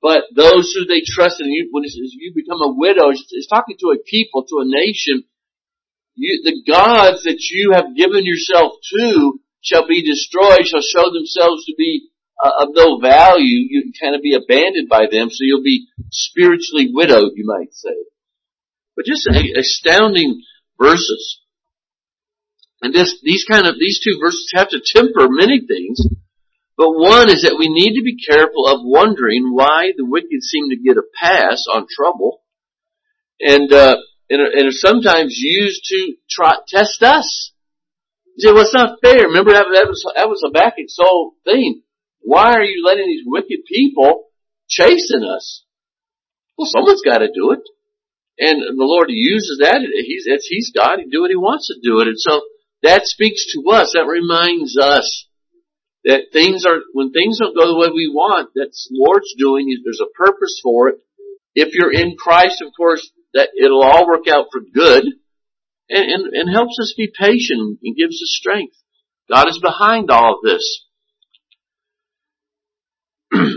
but 0.00 0.24
those 0.34 0.72
who 0.72 0.86
they 0.86 1.02
trust 1.04 1.40
in 1.40 1.50
you, 1.50 1.68
when 1.70 1.84
you 1.84 2.32
become 2.34 2.62
a 2.62 2.74
widow, 2.74 3.10
it's 3.10 3.46
talking 3.46 3.76
to 3.78 3.92
a 3.92 4.02
people, 4.02 4.46
to 4.48 4.62
a 4.62 4.64
nation 4.64 5.24
you, 6.14 6.42
the 6.44 6.62
gods 6.70 7.24
that 7.24 7.40
you 7.50 7.72
have 7.72 7.96
given 7.96 8.24
yourself 8.24 8.72
to 8.98 9.40
shall 9.62 9.86
be 9.86 10.04
destroyed, 10.04 10.66
shall 10.66 10.82
show 10.82 11.10
themselves 11.12 11.64
to 11.66 11.74
be 11.76 12.08
uh, 12.42 12.64
of 12.64 12.68
no 12.74 12.98
value. 12.98 13.66
You 13.68 13.82
can 13.82 13.92
kind 14.00 14.16
of 14.16 14.22
be 14.22 14.34
abandoned 14.34 14.88
by 14.88 15.06
them, 15.10 15.30
so 15.30 15.38
you'll 15.40 15.62
be 15.62 15.86
spiritually 16.10 16.90
widowed, 16.92 17.32
you 17.36 17.44
might 17.46 17.72
say. 17.72 17.94
But 18.96 19.06
just 19.06 19.26
astounding 19.26 20.42
verses. 20.78 21.40
And 22.82 22.92
this, 22.92 23.14
these 23.22 23.44
kind 23.44 23.66
of, 23.66 23.76
these 23.78 24.00
two 24.02 24.18
verses 24.20 24.50
have 24.54 24.68
to 24.70 24.82
temper 24.84 25.28
many 25.30 25.60
things. 25.66 26.04
But 26.76 26.90
one 26.90 27.30
is 27.30 27.42
that 27.42 27.56
we 27.58 27.68
need 27.68 27.94
to 27.94 28.02
be 28.02 28.16
careful 28.16 28.66
of 28.66 28.80
wondering 28.82 29.52
why 29.54 29.92
the 29.96 30.04
wicked 30.04 30.42
seem 30.42 30.70
to 30.70 30.76
get 30.76 30.96
a 30.96 31.02
pass 31.14 31.64
on 31.72 31.86
trouble. 31.88 32.42
And, 33.40 33.72
uh, 33.72 33.96
and 34.32 34.40
are, 34.40 34.48
and 34.48 34.68
are 34.68 34.72
sometimes 34.72 35.36
used 35.36 35.84
to 35.92 36.14
try, 36.30 36.56
test 36.66 37.02
us. 37.02 37.52
You 38.36 38.48
say, 38.48 38.52
well, 38.52 38.64
it's 38.64 38.72
not 38.72 38.96
fair. 39.04 39.28
Remember 39.28 39.52
that, 39.52 39.68
that 39.74 39.86
was, 39.86 40.00
that 40.16 40.28
was 40.28 40.40
Habakkuk's 40.40 40.96
whole 40.96 41.36
thing. 41.44 41.82
Why 42.20 42.54
are 42.54 42.64
you 42.64 42.82
letting 42.82 43.08
these 43.08 43.26
wicked 43.26 43.60
people 43.68 44.30
chasing 44.68 45.22
us? 45.22 45.64
Well, 46.56 46.70
someone's 46.72 47.02
got 47.04 47.18
to 47.18 47.28
do 47.28 47.52
it. 47.52 47.60
And 48.38 48.62
the 48.62 48.88
Lord 48.88 49.08
uses 49.10 49.60
that. 49.60 49.84
He's, 49.84 50.24
it's, 50.24 50.48
He's 50.48 50.72
God. 50.74 50.98
He 50.98 51.10
do 51.10 51.20
what 51.20 51.30
He 51.30 51.36
wants 51.36 51.68
to 51.68 51.76
do 51.82 52.00
it. 52.00 52.08
And 52.08 52.18
so 52.18 52.40
that 52.82 53.04
speaks 53.04 53.52
to 53.52 53.70
us. 53.70 53.92
That 53.92 54.08
reminds 54.08 54.78
us 54.80 55.28
that 56.04 56.32
things 56.32 56.64
are, 56.64 56.80
when 56.94 57.12
things 57.12 57.38
don't 57.38 57.54
go 57.54 57.68
the 57.68 57.78
way 57.78 57.92
we 57.92 58.08
want, 58.08 58.50
that's 58.54 58.88
Lord's 58.90 59.34
doing. 59.36 59.68
There's 59.84 60.00
a 60.00 60.10
purpose 60.16 60.58
for 60.62 60.88
it. 60.88 60.96
If 61.54 61.74
you're 61.74 61.92
in 61.92 62.16
Christ, 62.16 62.62
of 62.62 62.72
course, 62.74 63.12
that 63.34 63.50
it'll 63.58 63.82
all 63.82 64.06
work 64.06 64.28
out 64.28 64.46
for 64.52 64.60
good 64.60 65.04
and, 65.88 66.10
and, 66.10 66.34
and 66.34 66.50
helps 66.54 66.78
us 66.80 66.94
be 66.96 67.12
patient 67.18 67.78
and 67.82 67.96
gives 67.96 68.16
us 68.16 68.38
strength. 68.40 68.76
God 69.30 69.48
is 69.48 69.58
behind 69.62 70.10
all 70.10 70.34
of 70.34 70.40
this. 70.44 70.84
the 73.32 73.52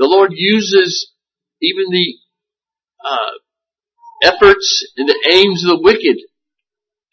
Lord 0.00 0.30
uses 0.34 1.12
even 1.60 1.86
the 1.90 2.14
uh, 3.04 3.32
efforts 4.22 4.92
and 4.96 5.08
the 5.08 5.30
aims 5.32 5.64
of 5.64 5.78
the 5.78 5.82
wicked 5.82 6.16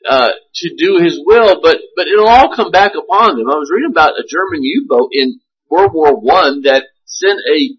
uh, 0.08 0.30
to 0.56 0.76
do 0.78 1.04
His 1.04 1.20
will, 1.24 1.60
but 1.62 1.78
but 1.96 2.08
it'll 2.08 2.28
all 2.28 2.56
come 2.56 2.72
back 2.72 2.92
upon 2.92 3.38
them. 3.38 3.50
I 3.50 3.56
was 3.56 3.72
reading 3.74 3.92
about 3.92 4.20
a 4.20 4.24
German 4.28 4.62
U-boat 4.62 5.10
in 5.12 5.40
World 5.70 5.92
War 5.94 6.16
One 6.16 6.62
that 6.64 6.84
sent 7.06 7.40
a 7.40 7.76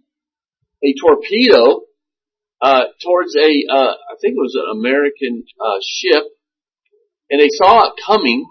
a 0.85 0.95
torpedo 1.01 1.86
uh, 2.61 2.85
towards 3.05 3.37
a, 3.37 3.51
uh, 3.71 3.95
I 3.95 4.15
think 4.21 4.35
it 4.35 4.41
was 4.41 4.57
an 4.57 4.79
American 4.79 5.45
uh, 5.61 5.79
ship, 5.83 6.25
and 7.31 7.41
they 7.41 7.51
saw 7.51 7.89
it 7.89 7.95
coming, 8.07 8.47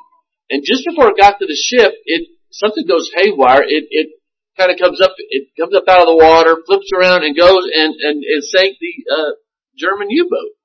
and 0.49 0.63
just 0.63 0.85
before 0.85 1.09
it 1.09 1.17
got 1.19 1.39
to 1.39 1.45
the 1.45 1.55
ship, 1.55 1.93
it 2.05 2.27
something 2.51 2.85
goes 2.87 3.11
haywire. 3.15 3.63
It 3.63 3.85
it 3.89 4.09
kind 4.57 4.71
of 4.71 4.79
comes 4.79 5.01
up, 5.01 5.11
it 5.17 5.49
comes 5.59 5.75
up 5.75 5.83
out 5.87 6.01
of 6.01 6.07
the 6.07 6.15
water, 6.15 6.55
flips 6.65 6.89
around 6.95 7.23
and 7.23 7.35
goes 7.35 7.67
and, 7.73 7.93
and, 7.99 8.23
and 8.23 8.43
sank 8.43 8.77
the, 8.79 8.93
uh, 9.11 9.31
German 9.77 10.07
U-boat. 10.09 10.55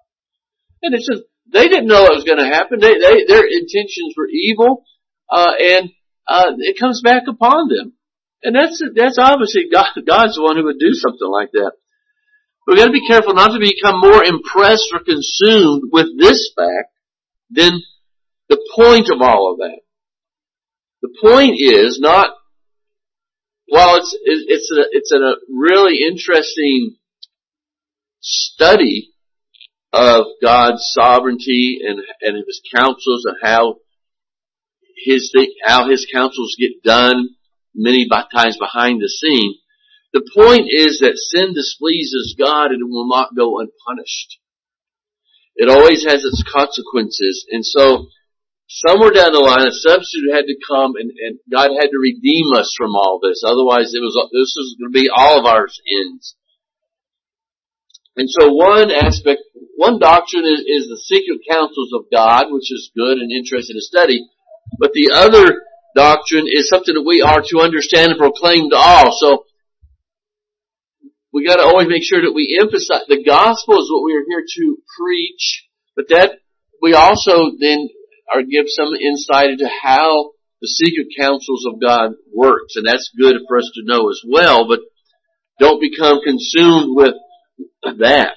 And 0.82 0.94
it's 0.94 1.08
just, 1.08 1.22
they 1.52 1.66
didn't 1.66 1.88
know 1.88 2.06
it 2.06 2.14
was 2.14 2.24
going 2.24 2.38
to 2.38 2.46
happen. 2.46 2.78
They, 2.78 2.94
they, 2.94 3.26
their 3.26 3.42
intentions 3.42 4.14
were 4.16 4.28
evil, 4.30 4.84
uh, 5.28 5.52
and, 5.58 5.90
uh, 6.28 6.52
it 6.58 6.78
comes 6.78 7.02
back 7.02 7.24
upon 7.26 7.68
them. 7.68 7.94
And 8.42 8.54
that's, 8.54 8.80
that's 8.94 9.18
obviously 9.18 9.66
God, 9.70 9.90
God's 10.06 10.36
the 10.36 10.42
one 10.42 10.56
who 10.56 10.64
would 10.64 10.78
do 10.78 10.94
something 10.94 11.28
like 11.28 11.50
that. 11.52 11.72
We've 12.70 12.78
got 12.78 12.86
to 12.86 12.92
be 12.92 13.04
careful 13.04 13.34
not 13.34 13.48
to 13.48 13.58
become 13.58 13.98
more 13.98 14.22
impressed 14.22 14.90
or 14.92 15.00
consumed 15.00 15.90
with 15.90 16.16
this 16.16 16.52
fact 16.56 16.92
than 17.50 17.82
the 18.48 18.58
point 18.76 19.10
of 19.10 19.20
all 19.20 19.50
of 19.50 19.58
that. 19.58 19.80
The 21.02 21.08
point 21.20 21.56
is 21.58 21.98
not, 22.00 22.30
while 23.66 23.96
it's, 23.96 24.16
it's 24.22 24.70
a, 24.70 24.84
it's 24.92 25.10
a 25.10 25.34
really 25.52 25.98
interesting 26.08 26.94
study 28.20 29.14
of 29.92 30.26
God's 30.40 30.88
sovereignty 30.92 31.80
and, 31.84 31.98
and 32.20 32.44
His 32.46 32.62
counsels 32.72 33.24
and 33.24 33.34
how 33.42 33.78
His, 35.04 35.34
how 35.64 35.90
His 35.90 36.06
counsels 36.14 36.54
get 36.56 36.84
done 36.84 37.30
many 37.74 38.08
times 38.08 38.58
behind 38.58 39.00
the 39.02 39.08
scene. 39.08 39.56
The 40.12 40.26
point 40.34 40.66
is 40.66 40.98
that 41.00 41.14
sin 41.14 41.54
displeases 41.54 42.34
God 42.38 42.74
and 42.74 42.82
it 42.82 42.90
will 42.90 43.08
not 43.08 43.36
go 43.36 43.60
unpunished. 43.60 44.38
It 45.54 45.68
always 45.68 46.04
has 46.04 46.24
its 46.24 46.42
consequences. 46.42 47.46
And 47.50 47.64
so, 47.64 48.08
somewhere 48.66 49.10
down 49.10 49.32
the 49.32 49.42
line, 49.42 49.66
a 49.66 49.74
substitute 49.74 50.34
had 50.34 50.46
to 50.50 50.58
come 50.66 50.94
and, 50.98 51.10
and 51.14 51.38
God 51.50 51.70
had 51.78 51.94
to 51.94 51.98
redeem 51.98 52.50
us 52.54 52.74
from 52.76 52.94
all 52.94 53.20
this. 53.22 53.42
Otherwise, 53.46 53.94
it 53.94 54.02
was, 54.02 54.18
this 54.34 54.54
was 54.58 54.76
going 54.78 54.90
to 54.90 54.98
be 54.98 55.10
all 55.10 55.38
of 55.38 55.46
our 55.46 55.66
ends. 55.66 56.34
And 58.16 58.28
so 58.28 58.52
one 58.52 58.90
aspect, 58.90 59.42
one 59.76 59.98
doctrine 59.98 60.44
is, 60.44 60.60
is 60.66 60.88
the 60.90 60.98
secret 60.98 61.40
counsels 61.48 61.94
of 61.94 62.10
God, 62.12 62.50
which 62.50 62.72
is 62.72 62.90
good 62.96 63.18
and 63.18 63.30
interesting 63.30 63.76
to 63.76 63.80
study. 63.80 64.26
But 64.78 64.92
the 64.92 65.14
other 65.14 65.62
doctrine 65.94 66.46
is 66.48 66.68
something 66.68 66.94
that 66.94 67.06
we 67.06 67.22
are 67.22 67.42
to 67.42 67.60
understand 67.60 68.12
and 68.12 68.18
proclaim 68.18 68.70
to 68.70 68.76
all. 68.76 69.14
So, 69.18 69.44
we 71.32 71.46
gotta 71.46 71.62
always 71.62 71.88
make 71.88 72.02
sure 72.02 72.20
that 72.22 72.34
we 72.34 72.58
emphasize, 72.60 73.06
the 73.08 73.24
gospel 73.24 73.78
is 73.78 73.90
what 73.90 74.04
we 74.04 74.14
are 74.14 74.24
here 74.26 74.44
to 74.44 74.76
preach, 74.98 75.66
but 75.94 76.08
that 76.08 76.38
we 76.82 76.94
also 76.94 77.52
then 77.58 77.88
are 78.32 78.42
give 78.42 78.66
some 78.68 78.94
insight 78.94 79.50
into 79.50 79.68
how 79.68 80.32
the 80.60 80.68
secret 80.68 81.08
counsels 81.18 81.64
of 81.66 81.80
God 81.80 82.12
works, 82.34 82.76
and 82.76 82.86
that's 82.86 83.10
good 83.18 83.36
for 83.48 83.58
us 83.58 83.70
to 83.74 83.82
know 83.84 84.10
as 84.10 84.20
well, 84.26 84.68
but 84.68 84.80
don't 85.58 85.80
become 85.80 86.20
consumed 86.24 86.96
with 86.96 87.14
that. 87.98 88.36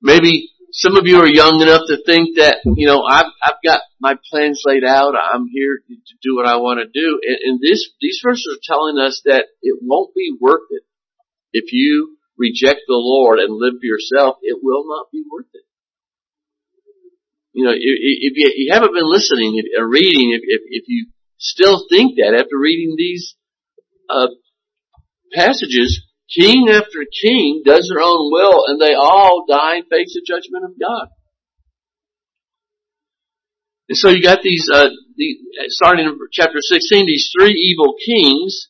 Maybe 0.00 0.50
some 0.74 0.96
of 0.96 1.06
you 1.06 1.20
are 1.20 1.28
young 1.28 1.62
enough 1.62 1.86
to 1.86 2.02
think 2.04 2.36
that, 2.36 2.58
you 2.64 2.88
know, 2.88 3.04
I've, 3.04 3.30
I've 3.40 3.62
got 3.64 3.82
my 4.00 4.18
plans 4.28 4.60
laid 4.66 4.82
out. 4.82 5.14
I'm 5.14 5.46
here 5.46 5.78
to 5.86 6.14
do 6.20 6.34
what 6.34 6.46
I 6.46 6.56
want 6.56 6.80
to 6.82 6.90
do. 6.90 7.20
And, 7.22 7.38
and 7.44 7.60
this, 7.62 7.90
these 8.00 8.20
verses 8.24 8.58
are 8.58 8.74
telling 8.74 8.98
us 8.98 9.22
that 9.24 9.46
it 9.62 9.78
won't 9.80 10.14
be 10.16 10.34
worth 10.40 10.66
it. 10.70 10.82
If 11.52 11.72
you 11.72 12.18
reject 12.36 12.80
the 12.88 12.98
Lord 12.98 13.38
and 13.38 13.54
live 13.54 13.74
for 13.74 13.86
yourself, 13.86 14.38
it 14.42 14.58
will 14.60 14.84
not 14.88 15.12
be 15.12 15.22
worth 15.30 15.46
it. 15.54 15.62
You 17.52 17.66
know, 17.66 17.70
if, 17.70 17.78
if 17.78 18.32
you, 18.34 18.72
haven't 18.72 18.94
been 18.94 19.08
listening 19.08 19.62
or 19.78 19.88
reading, 19.88 20.34
if, 20.34 20.42
if, 20.42 20.62
if, 20.66 20.84
you 20.88 21.06
still 21.38 21.86
think 21.88 22.16
that 22.16 22.34
after 22.34 22.58
reading 22.58 22.96
these 22.98 23.36
uh, 24.10 24.26
passages, 25.32 26.02
King 26.38 26.68
after 26.70 27.06
king 27.22 27.62
does 27.64 27.88
their 27.88 28.02
own 28.02 28.30
will 28.32 28.64
and 28.66 28.80
they 28.80 28.94
all 28.94 29.44
die 29.48 29.76
and 29.76 29.86
face 29.88 30.14
the 30.14 30.24
judgment 30.26 30.64
of 30.64 30.78
God. 30.80 31.08
And 33.88 33.98
so 33.98 34.08
you 34.08 34.22
got 34.22 34.42
these, 34.42 34.68
uh, 34.72 34.88
the, 35.16 35.36
starting 35.68 36.06
in 36.06 36.18
chapter 36.32 36.58
16, 36.60 37.06
these 37.06 37.30
three 37.38 37.52
evil 37.52 37.94
kings, 38.04 38.68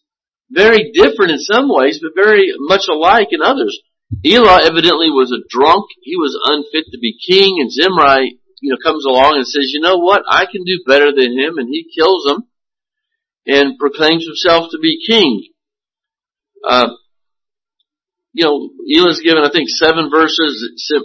very 0.51 0.91
different 0.93 1.33
in 1.33 1.39
some 1.39 1.69
ways, 1.69 2.01
but 2.03 2.13
very 2.15 2.53
much 2.59 2.87
alike 2.91 3.29
in 3.31 3.41
others. 3.41 3.81
Elah 4.25 4.61
evidently 4.65 5.09
was 5.09 5.33
a 5.33 5.47
drunk. 5.49 5.87
He 6.03 6.17
was 6.17 6.39
unfit 6.45 6.91
to 6.93 6.99
be 6.99 7.17
king 7.27 7.57
and 7.61 7.71
Zimri, 7.71 8.39
you 8.61 8.71
know, 8.71 8.79
comes 8.83 9.05
along 9.05 9.37
and 9.37 9.47
says, 9.47 9.71
you 9.73 9.81
know 9.81 9.97
what? 9.97 10.23
I 10.29 10.47
can 10.47 10.65
do 10.65 10.85
better 10.87 11.13
than 11.13 11.39
him 11.39 11.59
and 11.59 11.69
he 11.69 11.89
kills 11.97 12.27
him 12.31 12.45
and 13.47 13.79
proclaims 13.79 14.27
himself 14.27 14.71
to 14.71 14.79
be 14.79 15.01
king. 15.07 15.49
Uh, 16.67 16.89
you 18.35 18.45
know, 18.45 18.69
Elah's 18.91 19.21
given, 19.21 19.45
I 19.45 19.51
think, 19.51 19.69
seven 19.71 20.11
verses, 20.11 20.59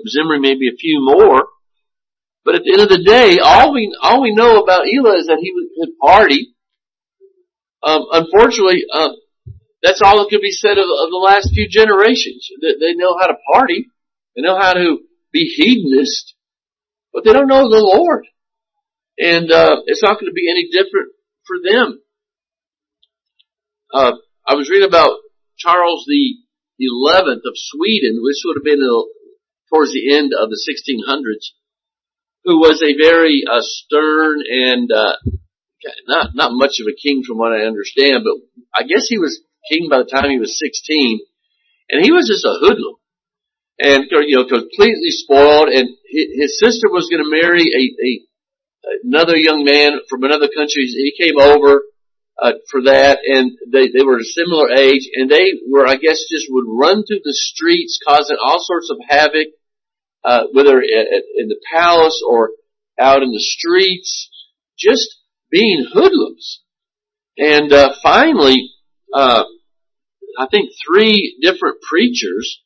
Zimri 0.10 0.40
maybe 0.40 0.68
a 0.68 0.76
few 0.76 1.00
more. 1.00 1.48
But 2.44 2.56
at 2.56 2.64
the 2.64 2.74
end 2.74 2.82
of 2.82 2.90
the 2.90 3.04
day, 3.04 3.38
all 3.38 3.72
we, 3.72 3.96
all 4.02 4.24
we 4.24 4.34
know 4.34 4.58
about 4.58 4.90
Elah 4.90 5.20
is 5.20 5.28
that 5.28 5.38
he 5.40 5.54
could 5.54 5.96
party. 6.02 6.56
Um, 7.84 8.08
unfortunately, 8.12 8.84
uh, 8.92 9.10
that's 9.84 10.02
all 10.02 10.18
that 10.18 10.30
could 10.32 10.42
be 10.42 10.52
said 10.52 10.80
of, 10.80 10.90
of 10.90 11.10
the 11.12 11.24
last 11.24 11.52
few 11.54 11.70
generations. 11.70 12.50
They, 12.62 12.74
they 12.80 12.94
know 12.96 13.16
how 13.22 13.28
to 13.28 13.36
party. 13.54 13.86
They 14.36 14.42
know 14.42 14.60
how 14.60 14.74
to 14.74 14.98
be 15.32 15.54
hedonist, 15.56 16.34
but 17.14 17.24
they 17.24 17.32
don't 17.32 17.48
know 17.48 17.70
the 17.70 17.78
Lord. 17.78 18.26
And, 19.20 19.52
uh, 19.52 19.84
it's 19.86 20.02
not 20.02 20.20
going 20.20 20.32
to 20.32 20.34
be 20.34 20.50
any 20.50 20.68
different 20.72 21.14
for 21.46 21.58
them. 21.64 22.02
Uh, 23.94 24.14
I 24.48 24.56
was 24.56 24.70
reading 24.70 24.88
about 24.88 25.12
Charles 25.58 26.06
the 26.08 26.49
11th 26.80 27.44
of 27.46 27.56
Sweden, 27.56 28.20
which 28.22 28.42
would 28.46 28.58
have 28.58 28.64
been 28.64 28.82
towards 29.70 29.92
the 29.92 30.16
end 30.16 30.32
of 30.34 30.50
the 30.50 30.60
1600s, 30.60 31.54
who 32.46 32.60
was 32.60 32.82
a 32.82 32.98
very 32.98 33.44
uh, 33.50 33.62
stern 33.62 34.42
and 34.48 34.92
uh, 34.92 35.16
not 36.08 36.30
not 36.34 36.52
much 36.54 36.80
of 36.80 36.88
a 36.88 36.96
king 36.96 37.24
from 37.26 37.38
what 37.38 37.54
I 37.54 37.68
understand, 37.68 38.24
but 38.24 38.36
I 38.74 38.84
guess 38.84 39.08
he 39.08 39.18
was 39.18 39.42
king 39.72 39.88
by 39.90 40.00
the 40.00 40.10
time 40.10 40.30
he 40.30 40.40
was 40.40 40.58
16, 40.60 41.20
and 41.90 42.04
he 42.04 42.12
was 42.12 42.28
just 42.28 42.46
a 42.46 42.58
hoodlum 42.60 42.96
and 43.80 44.06
you 44.28 44.36
know 44.36 44.46
completely 44.46 45.10
spoiled. 45.10 45.70
And 45.70 45.90
his 46.06 46.60
sister 46.60 46.90
was 46.90 47.10
going 47.10 47.24
to 47.24 47.30
marry 47.30 47.64
a, 47.72 47.84
a 48.04 48.12
another 49.04 49.38
young 49.38 49.64
man 49.64 50.00
from 50.10 50.24
another 50.24 50.48
country. 50.48 50.86
He 50.86 51.14
came 51.18 51.40
over 51.40 51.84
uh, 52.42 52.54
for 52.70 52.84
that, 52.84 53.20
and 53.26 53.52
they 53.72 53.90
they 53.90 54.04
were 54.04 54.20
a 54.20 54.24
similar 54.24 54.72
age, 54.72 55.10
and 55.16 55.30
they 55.30 55.54
were, 55.70 55.88
I 55.88 55.96
guess, 55.96 56.20
just 56.30 56.48
would 56.50 56.66
run 56.68 57.04
through 57.06 57.22
the 57.24 57.34
streets, 57.34 58.00
causing 58.06 58.38
all 58.42 58.60
sorts 58.62 58.90
of 58.90 58.98
havoc, 59.08 59.48
uh, 60.24 60.44
whether 60.54 60.82
in 60.82 61.48
the 61.48 61.60
palace 61.74 62.22
or 62.28 62.52
out 63.00 63.24
in 63.24 63.32
the 63.32 63.40
streets, 63.40 64.30
just 64.78 65.20
being 65.50 65.86
hoodlums. 65.92 66.62
And 67.38 67.72
uh, 67.72 67.94
finally, 68.04 68.72
uh, 69.14 69.44
I 70.38 70.48
think 70.52 70.72
three 70.86 71.38
different 71.42 71.78
preachers 71.82 72.62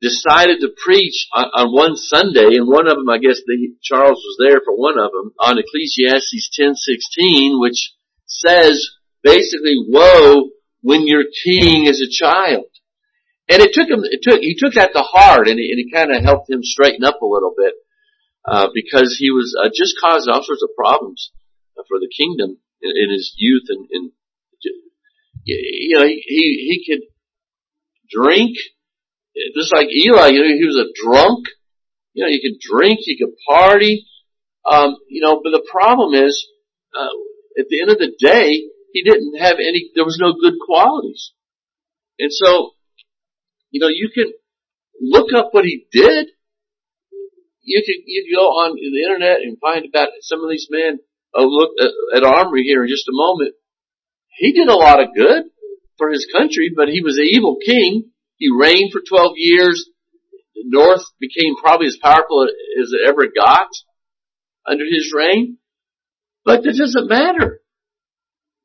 decided 0.00 0.60
to 0.60 0.72
preach 0.82 1.28
on, 1.34 1.44
on, 1.54 1.72
one 1.74 1.96
Sunday, 1.96 2.56
and 2.56 2.66
one 2.66 2.86
of 2.86 2.96
them, 2.96 3.08
I 3.08 3.18
guess, 3.18 3.40
the, 3.44 3.74
Charles 3.82 4.22
was 4.24 4.36
there 4.38 4.60
for 4.64 4.74
one 4.74 4.98
of 4.98 5.10
them 5.12 5.32
on 5.38 5.58
Ecclesiastes 5.58 6.50
ten 6.54 6.74
sixteen, 6.74 7.60
which 7.60 7.92
says 8.30 8.94
basically, 9.22 9.76
woe 9.86 10.50
when 10.80 11.06
your 11.06 11.24
king 11.44 11.86
is 11.86 12.00
a 12.00 12.08
child. 12.08 12.70
And 13.50 13.60
it 13.60 13.74
took 13.74 13.90
him, 13.90 14.00
it 14.04 14.22
took, 14.22 14.40
he 14.40 14.54
took 14.56 14.74
that 14.74 14.92
to 14.94 15.02
heart 15.02 15.48
and 15.48 15.58
it, 15.58 15.66
it 15.66 15.92
kind 15.92 16.14
of 16.14 16.22
helped 16.22 16.48
him 16.48 16.62
straighten 16.62 17.04
up 17.04 17.20
a 17.20 17.26
little 17.26 17.52
bit, 17.58 17.74
uh, 18.46 18.68
because 18.72 19.16
he 19.18 19.30
was 19.30 19.58
uh, 19.58 19.68
just 19.74 19.98
causing 20.00 20.32
all 20.32 20.42
sorts 20.42 20.62
of 20.62 20.70
problems 20.78 21.32
for 21.74 21.98
the 21.98 22.08
kingdom 22.16 22.58
in, 22.80 22.90
in 22.94 23.10
his 23.10 23.34
youth 23.36 23.66
and, 23.68 23.88
and, 23.90 24.12
you 25.44 25.98
know, 25.98 26.06
he, 26.06 26.22
he 26.24 26.84
could 26.86 27.02
drink, 28.10 28.56
just 29.56 29.74
like 29.74 29.88
Elah, 29.88 30.30
you 30.32 30.40
know, 30.40 30.54
he 30.54 30.64
was 30.64 30.78
a 30.78 30.92
drunk. 31.04 31.46
You 32.12 32.24
know, 32.24 32.30
you 32.30 32.40
could 32.42 32.60
drink, 32.60 33.00
you 33.06 33.16
could 33.16 33.34
party, 33.48 34.06
um, 34.70 34.96
you 35.08 35.22
know, 35.22 35.40
but 35.42 35.50
the 35.50 35.66
problem 35.70 36.14
is, 36.14 36.46
uh, 36.96 37.06
at 37.58 37.66
the 37.68 37.80
end 37.80 37.90
of 37.90 37.98
the 37.98 38.12
day, 38.18 38.68
he 38.92 39.02
didn't 39.02 39.38
have 39.38 39.56
any, 39.58 39.90
there 39.94 40.04
was 40.04 40.18
no 40.20 40.32
good 40.32 40.54
qualities. 40.64 41.32
And 42.18 42.30
so, 42.32 42.70
you 43.70 43.80
know, 43.80 43.88
you 43.88 44.10
can 44.14 44.32
look 45.00 45.32
up 45.34 45.48
what 45.52 45.64
he 45.64 45.86
did. 45.90 46.28
You 47.62 47.82
can, 47.84 48.02
you 48.06 48.24
can 48.24 48.38
go 48.38 48.46
on 48.46 48.74
the 48.74 49.02
internet 49.02 49.42
and 49.42 49.58
find 49.60 49.86
about 49.86 50.08
some 50.22 50.42
of 50.42 50.50
these 50.50 50.68
men. 50.70 50.98
Oh, 51.34 51.46
look 51.46 51.70
at, 51.80 51.90
at 52.16 52.24
Omri 52.24 52.62
here 52.62 52.82
in 52.82 52.88
just 52.88 53.08
a 53.08 53.12
moment. 53.14 53.54
He 54.36 54.52
did 54.52 54.68
a 54.68 54.76
lot 54.76 55.00
of 55.00 55.14
good 55.14 55.44
for 55.98 56.10
his 56.10 56.26
country, 56.32 56.72
but 56.74 56.88
he 56.88 57.02
was 57.02 57.18
an 57.18 57.28
evil 57.28 57.56
king. 57.64 58.10
He 58.36 58.48
reigned 58.50 58.92
for 58.92 59.02
12 59.06 59.32
years. 59.36 59.88
The 60.54 60.64
North 60.66 61.04
became 61.20 61.54
probably 61.56 61.86
as 61.86 61.98
powerful 62.02 62.48
as 62.80 62.92
it 62.92 63.06
ever 63.06 63.26
got 63.34 63.68
under 64.66 64.84
his 64.84 65.12
reign. 65.14 65.58
But 66.44 66.64
it 66.64 66.76
doesn't 66.78 67.08
matter. 67.08 67.60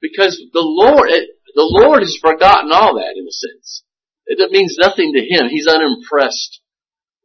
Because 0.01 0.37
the 0.53 0.63
Lord, 0.63 1.09
the 1.09 1.69
Lord 1.81 2.01
has 2.01 2.17
forgotten 2.21 2.71
all 2.71 2.95
that 2.95 3.15
in 3.17 3.25
a 3.27 3.31
sense. 3.31 3.83
It 4.27 4.51
means 4.51 4.77
nothing 4.79 5.13
to 5.13 5.21
Him. 5.21 5.49
He's 5.49 5.67
unimpressed 5.67 6.61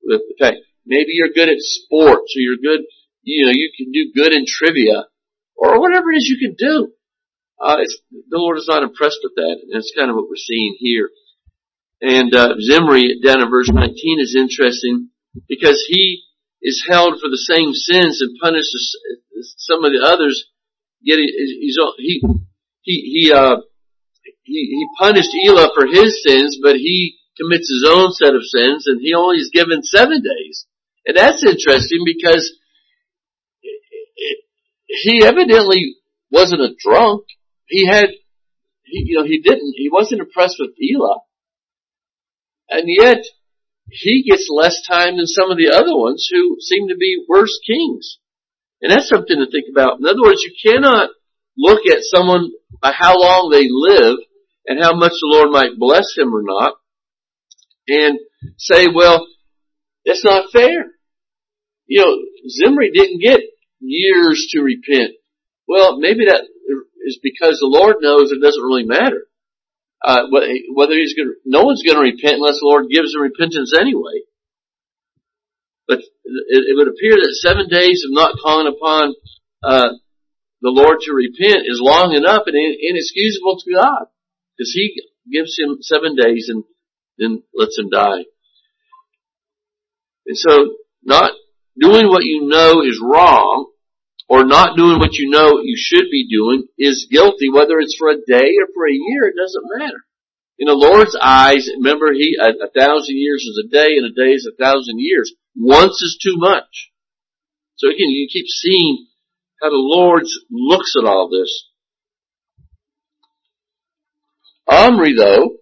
with 0.03 0.23
the 0.29 0.37
fact. 0.39 0.59
Maybe 0.87 1.13
you're 1.13 1.35
good 1.35 1.49
at 1.49 1.61
sports 1.61 2.35
or 2.37 2.41
you're 2.41 2.63
good, 2.63 2.85
you 3.23 3.47
know, 3.47 3.53
you 3.53 3.71
can 3.77 3.93
do 3.93 4.13
good 4.15 4.33
in 4.33 4.45
trivia 4.47 5.07
or 5.57 5.81
whatever 5.81 6.11
it 6.11 6.17
is 6.17 6.29
you 6.29 6.39
can 6.41 6.57
do. 6.57 6.93
Uh, 7.61 7.77
the 8.31 8.39
Lord 8.39 8.57
is 8.57 8.67
not 8.69 8.83
impressed 8.83 9.21
with 9.23 9.35
that. 9.37 9.59
And 9.63 9.71
that's 9.73 9.93
kind 9.97 10.09
of 10.09 10.17
what 10.17 10.29
we're 10.29 10.37
seeing 10.37 10.77
here. 10.79 11.11
And, 12.01 12.35
uh, 12.35 12.55
Zimri 12.61 13.21
down 13.23 13.43
in 13.43 13.51
verse 13.51 13.69
19 13.69 14.21
is 14.21 14.35
interesting 14.35 15.11
because 15.49 15.85
he 15.87 16.25
is 16.63 16.85
held 16.89 17.21
for 17.21 17.29
the 17.29 17.39
same 17.39 17.73
sins 17.73 18.21
and 18.21 18.39
punished 18.41 18.73
some 19.43 19.85
of 19.85 19.93
the 19.93 20.03
others. 20.05 20.47
Yet 21.01 21.19
he's, 21.19 21.77
he, 21.99 22.23
he, 22.83 23.27
he, 23.29 23.33
uh, 23.33 23.57
he, 24.43 24.77
he 24.77 24.87
punished 24.99 25.35
Elah 25.47 25.71
for 25.75 25.87
his 25.87 26.23
sins, 26.23 26.59
but 26.63 26.77
he 26.77 27.19
commits 27.41 27.69
his 27.69 27.89
own 27.91 28.13
set 28.13 28.35
of 28.35 28.43
sins 28.45 28.87
and 28.87 29.01
he 29.01 29.15
only 29.15 29.39
is 29.39 29.51
given 29.53 29.83
seven 29.83 30.23
days. 30.23 30.67
And 31.07 31.17
that's 31.17 31.45
interesting 31.45 32.01
because 32.05 32.53
he 34.87 35.25
evidently 35.25 35.97
wasn't 36.31 36.61
a 36.61 36.75
drunk. 36.79 37.25
He 37.67 37.87
had, 37.87 38.09
he, 38.85 39.05
you 39.07 39.19
know, 39.19 39.25
he 39.25 39.41
didn't, 39.41 39.75
he 39.77 39.89
wasn't 39.91 40.21
impressed 40.21 40.57
with 40.59 40.71
Elah. 40.79 41.21
And 42.69 42.85
yet, 42.87 43.25
he 43.91 44.25
gets 44.29 44.49
less 44.49 44.83
time 44.87 45.17
than 45.17 45.27
some 45.27 45.51
of 45.51 45.59
the 45.59 45.71
other 45.71 45.97
ones 45.97 46.29
who 46.31 46.57
seem 46.61 46.89
to 46.89 46.97
be 46.97 47.25
worse 47.29 47.59
kings. 47.67 48.19
And 48.83 48.91
that's 48.91 49.09
something 49.09 49.37
to 49.37 49.51
think 49.51 49.67
about. 49.71 49.99
In 49.99 50.07
other 50.07 50.23
words, 50.23 50.43
you 50.43 50.55
cannot 50.65 51.11
look 51.57 51.81
at 51.87 52.03
someone 52.03 52.51
by 52.81 52.93
how 52.97 53.19
long 53.19 53.51
they 53.51 53.69
live 53.69 54.19
and 54.67 54.83
how 54.83 54.95
much 54.95 55.13
the 55.13 55.29
Lord 55.29 55.51
might 55.51 55.79
bless 55.79 56.15
them 56.17 56.35
or 56.35 56.43
not 56.43 56.75
and 57.89 58.19
say, 58.57 58.87
well, 58.95 59.27
it's 60.05 60.25
not 60.25 60.51
fair. 60.53 60.93
You 61.87 62.01
know, 62.01 62.17
Zimri 62.49 62.91
didn't 62.93 63.21
get 63.21 63.41
years 63.81 64.49
to 64.53 64.63
repent. 64.63 65.13
Well, 65.67 65.99
maybe 65.99 66.27
that 66.27 66.45
is 67.05 67.19
because 67.23 67.59
the 67.59 67.67
Lord 67.67 67.97
knows 68.01 68.31
it 68.31 68.43
doesn't 68.43 68.63
really 68.63 68.85
matter. 68.85 69.27
Uh, 70.03 70.25
whether 70.31 70.95
he's 70.95 71.15
going 71.15 71.29
to, 71.29 71.35
no 71.45 71.63
one's 71.63 71.83
going 71.83 71.97
to 71.97 72.03
repent 72.03 72.41
unless 72.41 72.61
the 72.61 72.67
Lord 72.67 72.87
gives 72.91 73.13
them 73.13 73.23
repentance 73.23 73.75
anyway. 73.79 74.25
But 75.91 76.07
it, 76.23 76.77
would 76.79 76.87
appear 76.87 77.19
that 77.19 77.43
seven 77.43 77.67
days 77.67 78.07
of 78.07 78.15
not 78.15 78.39
calling 78.39 78.71
upon, 78.71 79.15
uh, 79.67 79.99
the 80.63 80.71
Lord 80.71 81.03
to 81.03 81.13
repent 81.13 81.67
is 81.67 81.83
long 81.83 82.15
enough 82.15 82.47
and 82.47 82.55
inexcusable 82.55 83.59
to 83.59 83.75
God. 83.75 84.07
Because 84.55 84.71
He 84.71 85.03
gives 85.27 85.59
him 85.59 85.79
seven 85.83 86.15
days 86.15 86.47
and 86.47 86.63
then 87.19 87.43
lets 87.53 87.77
him 87.77 87.91
die. 87.91 88.23
And 90.27 90.39
so, 90.39 90.77
not 91.03 91.33
doing 91.75 92.07
what 92.07 92.23
you 92.23 92.47
know 92.47 92.83
is 92.87 93.03
wrong, 93.03 93.67
or 94.31 94.45
not 94.45 94.77
doing 94.77 95.01
what 95.01 95.19
you 95.19 95.29
know 95.29 95.59
you 95.59 95.75
should 95.77 96.07
be 96.07 96.31
doing 96.31 96.69
is 96.79 97.11
guilty, 97.11 97.51
whether 97.51 97.81
it's 97.81 97.97
for 97.99 98.11
a 98.11 98.23
day 98.23 98.55
or 98.63 98.71
for 98.73 98.87
a 98.87 98.95
year, 98.95 99.27
it 99.27 99.35
doesn't 99.35 99.67
matter. 99.75 100.07
In 100.61 100.69
the 100.69 100.79
Lord's 100.79 101.19
eyes, 101.21 101.67
remember 101.75 102.13
he, 102.13 102.37
a, 102.39 102.53
a 102.63 102.71
thousand 102.71 103.17
years 103.17 103.43
is 103.43 103.65
a 103.65 103.69
day 103.69 103.97
and 103.99 104.07
a 104.07 104.15
day 104.15 104.31
is 104.31 104.47
a 104.47 104.55
thousand 104.55 105.01
years. 105.01 105.33
Once 105.63 106.01
is 106.01 106.19
too 106.23 106.37
much. 106.39 106.91
So 107.77 107.89
again, 107.89 108.09
you 108.09 108.29
keep 108.33 108.47
seeing 108.49 109.09
how 109.61 109.69
the 109.69 109.77
Lord 109.77 110.23
looks 110.51 110.95
at 110.99 111.07
all 111.07 111.29
this. 111.29 111.67
Omri 114.67 115.15
though, 115.15 115.57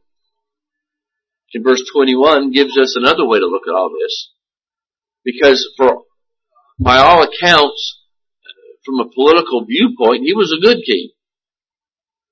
in 1.52 1.64
verse 1.64 1.82
21 1.92 2.52
gives 2.52 2.78
us 2.78 2.94
another 2.96 3.26
way 3.26 3.40
to 3.40 3.46
look 3.46 3.64
at 3.66 3.74
all 3.74 3.90
this. 3.90 4.30
Because 5.24 5.68
for, 5.76 6.04
by 6.78 6.98
all 6.98 7.24
accounts, 7.24 8.02
from 8.84 9.00
a 9.00 9.10
political 9.12 9.64
viewpoint, 9.66 10.22
he 10.22 10.32
was 10.32 10.54
a 10.56 10.64
good 10.64 10.78
king. 10.86 11.10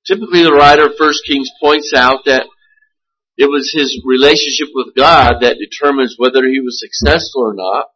Typically 0.07 0.45
the 0.45 0.53
writer 0.53 0.87
of 0.87 0.97
First 0.97 1.23
Kings 1.27 1.51
points 1.61 1.93
out 1.97 2.27
that 2.27 2.47
it 3.37 3.51
was 3.51 3.73
his 3.73 4.01
relationship 4.05 4.69
with 4.75 4.95
God 4.97 5.41
that 5.41 5.59
determines 5.59 6.17
whether 6.17 6.47
he 6.47 6.61
was 6.61 6.81
successful 6.81 7.43
or 7.43 7.55
not. 7.55 7.87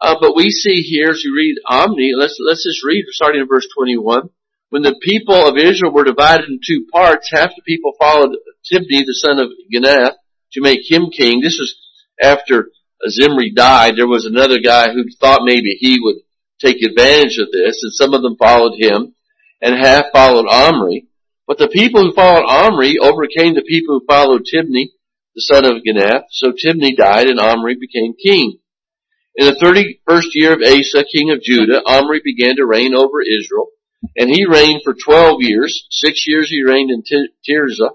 Uh, 0.00 0.14
but 0.20 0.36
we 0.36 0.50
see 0.50 0.82
here, 0.82 1.10
as 1.10 1.24
you 1.24 1.34
read 1.34 1.56
Omri, 1.66 2.12
let's, 2.16 2.38
let's 2.38 2.64
just 2.64 2.84
read 2.84 3.04
starting 3.10 3.40
in 3.40 3.48
verse 3.48 3.66
21. 3.76 4.30
When 4.70 4.82
the 4.82 5.00
people 5.02 5.48
of 5.48 5.56
Israel 5.56 5.92
were 5.92 6.04
divided 6.04 6.48
in 6.48 6.60
two 6.64 6.86
parts, 6.92 7.30
half 7.32 7.50
the 7.56 7.62
people 7.66 7.92
followed 7.98 8.36
Tibni, 8.70 9.04
the 9.04 9.14
son 9.14 9.38
of 9.38 9.48
Ginath, 9.72 10.14
to 10.52 10.60
make 10.60 10.80
him 10.88 11.10
king. 11.10 11.40
This 11.40 11.58
was 11.58 11.74
after 12.22 12.68
Zimri 13.08 13.52
died. 13.52 13.96
There 13.96 14.06
was 14.06 14.24
another 14.24 14.58
guy 14.60 14.92
who 14.92 15.04
thought 15.20 15.40
maybe 15.44 15.76
he 15.78 15.98
would 16.00 16.16
take 16.60 16.82
advantage 16.82 17.38
of 17.38 17.48
this, 17.52 17.80
and 17.82 17.92
some 17.92 18.14
of 18.14 18.22
them 18.22 18.36
followed 18.36 18.74
him, 18.78 19.14
and 19.62 19.74
half 19.74 20.06
followed 20.12 20.46
Omri. 20.46 21.07
But 21.48 21.56
the 21.56 21.68
people 21.68 22.04
who 22.04 22.12
followed 22.12 22.44
Omri 22.44 22.98
overcame 23.00 23.54
the 23.54 23.66
people 23.66 23.98
who 23.98 24.06
followed 24.06 24.42
Tibni, 24.42 24.92
the 25.34 25.40
son 25.40 25.64
of 25.64 25.82
Ginath. 25.82 26.24
So 26.30 26.52
Tibni 26.52 26.94
died, 26.94 27.26
and 27.26 27.40
Omri 27.40 27.74
became 27.74 28.12
king. 28.22 28.58
In 29.34 29.46
the 29.46 29.54
thirty-first 29.54 30.28
year 30.34 30.52
of 30.52 30.60
Asa, 30.60 31.04
king 31.10 31.30
of 31.30 31.40
Judah, 31.40 31.80
Omri 31.86 32.20
began 32.22 32.56
to 32.56 32.66
reign 32.66 32.94
over 32.94 33.22
Israel, 33.22 33.68
and 34.14 34.28
he 34.28 34.44
reigned 34.44 34.82
for 34.84 34.92
twelve 34.92 35.40
years. 35.40 35.86
Six 35.90 36.26
years 36.26 36.50
he 36.50 36.62
reigned 36.62 36.90
in 36.90 37.02
Tirzah. 37.02 37.92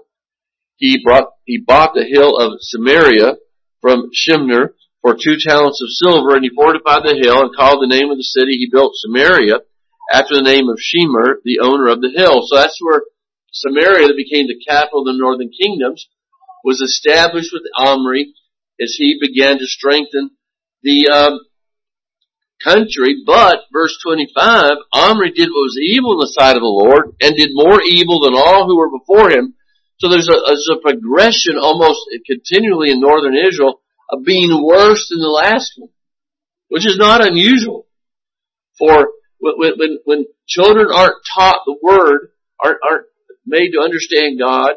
He 0.76 1.04
brought, 1.04 1.28
he 1.44 1.62
bought 1.64 1.94
the 1.94 2.04
hill 2.04 2.36
of 2.36 2.58
Samaria 2.60 3.36
from 3.80 4.10
Shemer 4.10 4.70
for 5.00 5.14
two 5.14 5.36
talents 5.38 5.80
of 5.80 5.90
silver, 5.90 6.34
and 6.34 6.42
he 6.42 6.50
fortified 6.50 7.04
the 7.04 7.20
hill 7.22 7.42
and 7.42 7.54
called 7.54 7.80
the 7.80 7.94
name 7.94 8.10
of 8.10 8.16
the 8.16 8.24
city 8.24 8.56
he 8.56 8.68
built 8.72 8.94
Samaria 8.96 9.60
after 10.12 10.34
the 10.34 10.42
name 10.42 10.68
of 10.68 10.80
Shemer, 10.80 11.36
the 11.44 11.60
owner 11.62 11.86
of 11.88 12.00
the 12.00 12.10
hill. 12.16 12.42
So 12.48 12.56
that's 12.56 12.78
where 12.80 13.02
Samaria, 13.54 14.08
that 14.08 14.16
became 14.16 14.48
the 14.48 14.58
capital 14.66 15.00
of 15.00 15.06
the 15.06 15.18
northern 15.18 15.50
kingdoms, 15.50 16.08
was 16.64 16.80
established 16.80 17.52
with 17.52 17.62
Omri 17.76 18.34
as 18.80 18.96
he 18.98 19.18
began 19.20 19.58
to 19.58 19.66
strengthen 19.66 20.30
the 20.82 21.08
um, 21.08 21.40
country. 22.62 23.22
But 23.24 23.64
verse 23.72 23.96
25, 24.02 24.72
Omri 24.92 25.30
did 25.30 25.48
what 25.48 25.70
was 25.70 25.78
evil 25.80 26.12
in 26.12 26.18
the 26.18 26.34
sight 26.34 26.56
of 26.56 26.62
the 26.62 26.66
Lord 26.66 27.14
and 27.20 27.36
did 27.36 27.50
more 27.52 27.80
evil 27.82 28.20
than 28.20 28.34
all 28.34 28.66
who 28.66 28.76
were 28.76 28.90
before 28.90 29.30
him. 29.30 29.54
So 29.98 30.08
there's 30.08 30.28
a, 30.28 30.34
there's 30.46 30.70
a 30.72 30.82
progression 30.82 31.56
almost 31.56 32.00
continually 32.26 32.90
in 32.90 33.00
northern 33.00 33.36
Israel 33.36 33.80
of 34.10 34.24
being 34.24 34.50
worse 34.50 35.08
than 35.08 35.20
the 35.20 35.28
last 35.28 35.74
one, 35.76 35.90
which 36.68 36.86
is 36.86 36.98
not 36.98 37.24
unusual. 37.24 37.86
For 38.78 39.08
when, 39.38 39.74
when, 39.78 39.98
when 40.04 40.24
children 40.48 40.88
aren't 40.92 41.22
taught 41.32 41.60
the 41.64 41.76
word, 41.80 42.32
aren't, 42.62 42.78
aren't 42.82 43.06
made 43.46 43.72
to 43.72 43.80
understand 43.80 44.38
God, 44.38 44.76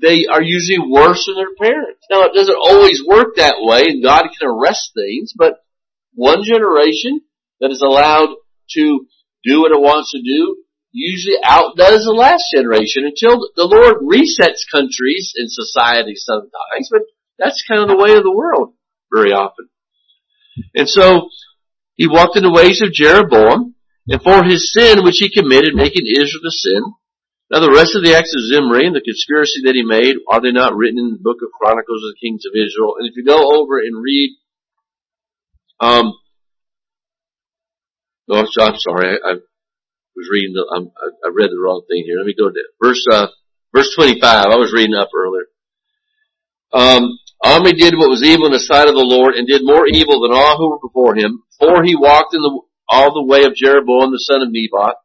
they 0.00 0.26
are 0.30 0.42
usually 0.42 0.78
worse 0.78 1.26
than 1.26 1.36
their 1.36 1.54
parents. 1.58 2.04
Now 2.10 2.24
it 2.24 2.34
doesn't 2.34 2.58
always 2.60 3.02
work 3.06 3.36
that 3.36 3.56
way 3.58 3.84
and 3.86 4.02
God 4.02 4.22
can 4.38 4.48
arrest 4.48 4.92
things, 4.94 5.32
but 5.36 5.64
one 6.14 6.42
generation 6.44 7.20
that 7.60 7.70
is 7.70 7.82
allowed 7.82 8.34
to 8.74 9.06
do 9.44 9.60
what 9.60 9.72
it 9.72 9.80
wants 9.80 10.12
to 10.12 10.22
do 10.22 10.62
usually 10.92 11.36
outdoes 11.44 12.04
the 12.04 12.16
last 12.16 12.44
generation 12.54 13.04
until 13.04 13.38
the 13.54 13.66
Lord 13.66 14.02
resets 14.02 14.66
countries 14.70 15.32
and 15.36 15.50
society 15.50 16.14
sometimes, 16.16 16.88
but 16.90 17.02
that's 17.38 17.64
kind 17.68 17.82
of 17.82 17.88
the 17.88 18.02
way 18.02 18.16
of 18.16 18.22
the 18.22 18.34
world 18.34 18.74
very 19.12 19.32
often. 19.32 19.68
And 20.74 20.88
so, 20.88 21.28
he 21.94 22.06
walked 22.08 22.36
in 22.36 22.42
the 22.42 22.52
ways 22.52 22.80
of 22.82 22.92
Jeroboam, 22.92 23.74
and 24.08 24.22
for 24.22 24.44
his 24.44 24.72
sin 24.72 25.04
which 25.04 25.18
he 25.18 25.30
committed, 25.30 25.74
making 25.74 26.06
Israel 26.06 26.42
to 26.42 26.50
sin, 26.50 26.82
now 27.50 27.60
the 27.60 27.72
rest 27.72 27.96
of 27.96 28.04
the 28.04 28.14
acts 28.14 28.34
of 28.36 28.44
Zimri 28.44 28.86
and 28.86 28.94
the 28.94 29.00
conspiracy 29.00 29.64
that 29.64 29.74
he 29.74 29.82
made, 29.82 30.16
are 30.28 30.40
they 30.40 30.52
not 30.52 30.76
written 30.76 30.98
in 30.98 31.16
the 31.16 31.22
book 31.22 31.38
of 31.40 31.48
Chronicles 31.56 32.04
of 32.04 32.12
the 32.12 32.20
Kings 32.20 32.44
of 32.44 32.52
Israel? 32.52 32.96
And 32.98 33.08
if 33.08 33.16
you 33.16 33.24
go 33.24 33.40
over 33.56 33.80
and 33.80 33.96
read, 33.96 34.36
um, 35.80 36.12
oh, 38.28 38.44
I'm 38.44 38.76
sorry, 38.76 39.16
I, 39.16 39.16
I 39.16 39.32
was 40.14 40.28
reading 40.30 40.52
the, 40.52 40.66
um, 40.76 40.92
I, 40.92 41.28
I, 41.28 41.30
read 41.32 41.48
the 41.48 41.62
wrong 41.62 41.82
thing 41.88 42.04
here. 42.04 42.18
Let 42.18 42.26
me 42.26 42.34
go 42.36 42.50
to 42.50 42.62
verse, 42.82 43.06
uh, 43.10 43.28
verse 43.74 43.94
25. 43.96 44.20
I 44.24 44.56
was 44.56 44.72
reading 44.74 44.94
up 44.94 45.08
earlier. 45.16 45.46
Um, 46.72 47.16
did 47.78 47.96
what 47.96 48.10
was 48.10 48.22
evil 48.22 48.46
in 48.46 48.52
the 48.52 48.60
sight 48.60 48.88
of 48.88 48.98
the 48.98 49.06
Lord 49.06 49.34
and 49.34 49.46
did 49.46 49.62
more 49.64 49.86
evil 49.86 50.20
than 50.20 50.36
all 50.36 50.58
who 50.58 50.68
were 50.68 50.82
before 50.82 51.16
him, 51.16 51.44
for 51.58 51.82
he 51.84 51.94
walked 51.94 52.34
in 52.34 52.42
the, 52.42 52.60
all 52.90 53.14
the 53.14 53.24
way 53.24 53.44
of 53.44 53.54
Jeroboam 53.54 54.10
the 54.10 54.18
son 54.18 54.42
of 54.42 54.50
Nebat, 54.50 54.96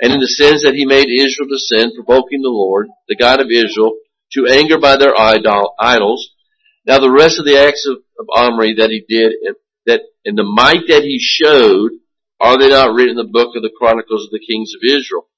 and 0.00 0.12
in 0.12 0.20
the 0.20 0.26
sins 0.26 0.62
that 0.62 0.74
he 0.74 0.86
made 0.86 1.08
Israel 1.08 1.48
to 1.48 1.58
sin, 1.58 1.92
provoking 1.94 2.42
the 2.42 2.48
Lord, 2.48 2.88
the 3.08 3.16
God 3.16 3.40
of 3.40 3.50
Israel, 3.50 3.94
to 4.32 4.46
anger 4.46 4.78
by 4.78 4.96
their 4.96 5.18
idol, 5.18 5.74
idols. 5.78 6.30
Now 6.86 6.98
the 6.98 7.12
rest 7.12 7.38
of 7.38 7.44
the 7.44 7.60
acts 7.60 7.86
of, 7.86 7.98
of 8.18 8.26
Omri 8.34 8.74
that 8.78 8.90
he 8.90 9.04
did, 9.06 9.32
that, 9.86 10.00
and 10.24 10.38
the 10.38 10.44
might 10.44 10.88
that 10.88 11.02
he 11.02 11.18
showed, 11.20 11.92
are 12.40 12.56
they 12.56 12.68
not 12.68 12.94
written 12.94 13.18
in 13.18 13.24
the 13.24 13.30
book 13.30 13.54
of 13.54 13.62
the 13.62 13.74
Chronicles 13.76 14.24
of 14.24 14.30
the 14.32 14.40
Kings 14.40 14.72
of 14.72 14.80
Israel? 14.80 15.28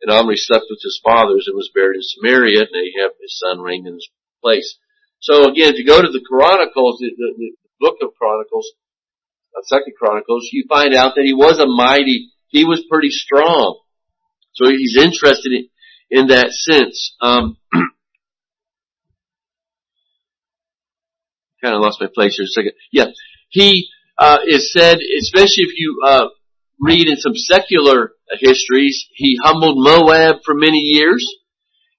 And 0.00 0.10
Omri 0.10 0.36
slept 0.36 0.66
with 0.70 0.80
his 0.82 1.00
fathers 1.02 1.44
and 1.46 1.56
was 1.56 1.70
buried 1.74 1.96
in 1.96 2.06
Samaria, 2.06 2.70
and 2.70 2.76
Ahab, 2.76 3.18
his 3.20 3.36
son, 3.36 3.60
reigned 3.60 3.86
in 3.86 3.94
his 3.94 4.08
place. 4.40 4.78
So 5.20 5.50
again, 5.50 5.74
if 5.74 5.76
you 5.76 5.84
go 5.84 6.00
to 6.00 6.08
the 6.08 6.24
Chronicles, 6.24 6.98
the, 7.00 7.10
the, 7.12 7.28
the 7.36 7.50
book 7.80 7.98
of 8.00 8.16
Chronicles, 8.16 8.72
uh, 9.52 9.60
Second 9.64 9.92
Chronicles, 9.98 10.48
you 10.52 10.64
find 10.68 10.94
out 10.94 11.14
that 11.16 11.26
he 11.26 11.34
was 11.34 11.58
a 11.58 11.66
mighty, 11.66 12.32
he 12.50 12.64
was 12.64 12.84
pretty 12.88 13.10
strong. 13.10 13.80
So 14.52 14.68
he's 14.68 14.96
interested 14.96 15.52
in, 15.52 15.68
in 16.10 16.26
that 16.28 16.50
sense. 16.50 17.16
Um, 17.20 17.56
kind 21.62 21.74
of 21.74 21.80
lost 21.80 22.00
my 22.00 22.08
place 22.12 22.36
here 22.36 22.44
a 22.44 22.48
second. 22.48 22.72
Yeah, 22.92 23.06
he 23.48 23.88
uh, 24.18 24.38
is 24.46 24.72
said, 24.72 24.98
especially 25.20 25.64
if 25.64 25.76
you 25.76 26.00
uh, 26.04 26.28
read 26.80 27.08
in 27.08 27.16
some 27.16 27.34
secular 27.34 28.12
histories, 28.38 29.06
he 29.14 29.38
humbled 29.42 29.76
Moab 29.78 30.42
for 30.44 30.54
many 30.54 30.78
years. 30.78 31.24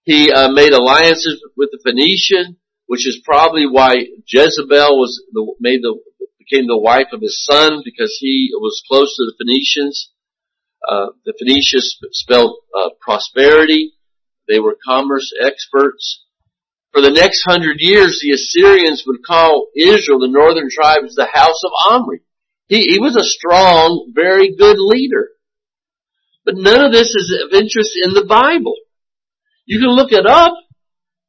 He 0.03 0.31
uh, 0.31 0.51
made 0.51 0.73
alliances 0.73 1.43
with 1.55 1.69
the 1.71 1.79
Phoenician, 1.83 2.57
which 2.87 3.07
is 3.07 3.21
probably 3.23 3.67
why 3.69 3.95
Jezebel 4.27 4.97
was 4.97 5.23
the, 5.31 5.55
made 5.59 5.81
the 5.81 5.99
became 6.39 6.67
the 6.67 6.77
wife 6.77 7.07
of 7.13 7.21
his 7.21 7.43
son 7.43 7.81
because 7.85 8.17
he 8.19 8.49
was 8.53 8.83
close 8.87 9.15
to 9.15 9.23
the 9.25 9.35
Phoenicians. 9.37 10.11
Uh, 10.87 11.07
the 11.25 11.33
Phoenicians 11.37 11.97
spelled 12.11 12.57
uh, 12.75 12.89
prosperity. 12.99 13.93
They 14.47 14.59
were 14.59 14.77
commerce 14.85 15.31
experts. 15.39 16.25
For 16.91 17.01
the 17.01 17.11
next 17.11 17.43
hundred 17.47 17.77
years, 17.79 18.19
the 18.21 18.33
Assyrians 18.33 19.03
would 19.07 19.23
call 19.25 19.69
Israel, 19.75 20.19
the 20.19 20.27
northern 20.27 20.69
tribes, 20.69 21.15
the 21.15 21.29
house 21.31 21.63
of 21.63 21.71
Omri. 21.91 22.21
He, 22.67 22.81
he 22.81 22.99
was 22.99 23.15
a 23.15 23.23
strong, 23.23 24.11
very 24.13 24.55
good 24.55 24.77
leader. 24.77 25.29
But 26.43 26.55
none 26.57 26.83
of 26.83 26.91
this 26.91 27.15
is 27.15 27.31
of 27.45 27.53
interest 27.53 27.91
in 28.01 28.13
the 28.13 28.25
Bible. 28.25 28.75
You 29.65 29.79
can 29.79 29.89
look 29.89 30.11
it 30.11 30.25
up 30.25 30.53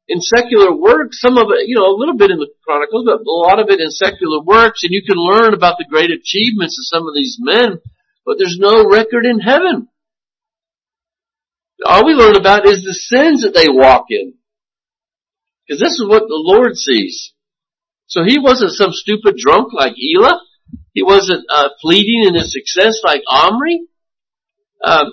in 0.07 0.19
secular 0.19 0.75
works, 0.75 1.21
some 1.21 1.37
of 1.37 1.47
it, 1.51 1.67
you 1.67 1.75
know, 1.77 1.87
a 1.87 1.95
little 1.95 2.17
bit 2.17 2.31
in 2.31 2.39
the 2.39 2.49
Chronicles, 2.65 3.05
but 3.05 3.23
a 3.23 3.39
lot 3.47 3.59
of 3.59 3.69
it 3.69 3.79
in 3.79 3.89
secular 3.89 4.41
works, 4.43 4.83
and 4.83 4.91
you 4.91 5.03
can 5.07 5.15
learn 5.15 5.53
about 5.53 5.77
the 5.77 5.87
great 5.87 6.11
achievements 6.11 6.75
of 6.75 6.91
some 6.91 7.07
of 7.07 7.15
these 7.15 7.37
men, 7.39 7.79
but 8.25 8.37
there's 8.37 8.57
no 8.59 8.87
record 8.89 9.25
in 9.25 9.39
heaven. 9.39 9.89
All 11.85 12.05
we 12.05 12.13
learn 12.13 12.35
about 12.35 12.65
is 12.65 12.83
the 12.83 12.93
sins 12.93 13.43
that 13.43 13.53
they 13.53 13.67
walk 13.69 14.05
in. 14.09 14.35
Because 15.67 15.81
this 15.81 15.93
is 15.93 16.05
what 16.07 16.23
the 16.23 16.27
Lord 16.29 16.75
sees. 16.75 17.33
So 18.07 18.23
he 18.23 18.39
wasn't 18.39 18.71
some 18.71 18.91
stupid 18.91 19.35
drunk 19.37 19.73
like 19.73 19.93
Elah. 19.97 20.41
He 20.93 21.03
wasn't 21.03 21.45
uh, 21.49 21.69
fleeting 21.81 22.25
in 22.27 22.35
his 22.35 22.53
success 22.53 23.01
like 23.03 23.23
Omri, 23.27 23.87
um, 24.83 25.11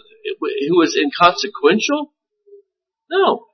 who 0.69 0.79
was 0.79 0.97
inconsequential. 0.97 2.13
No. 3.11 3.47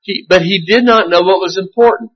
He, 0.00 0.24
but 0.28 0.42
he 0.42 0.64
did 0.64 0.84
not 0.84 1.10
know 1.10 1.20
what 1.20 1.40
was 1.40 1.58
important. 1.58 2.12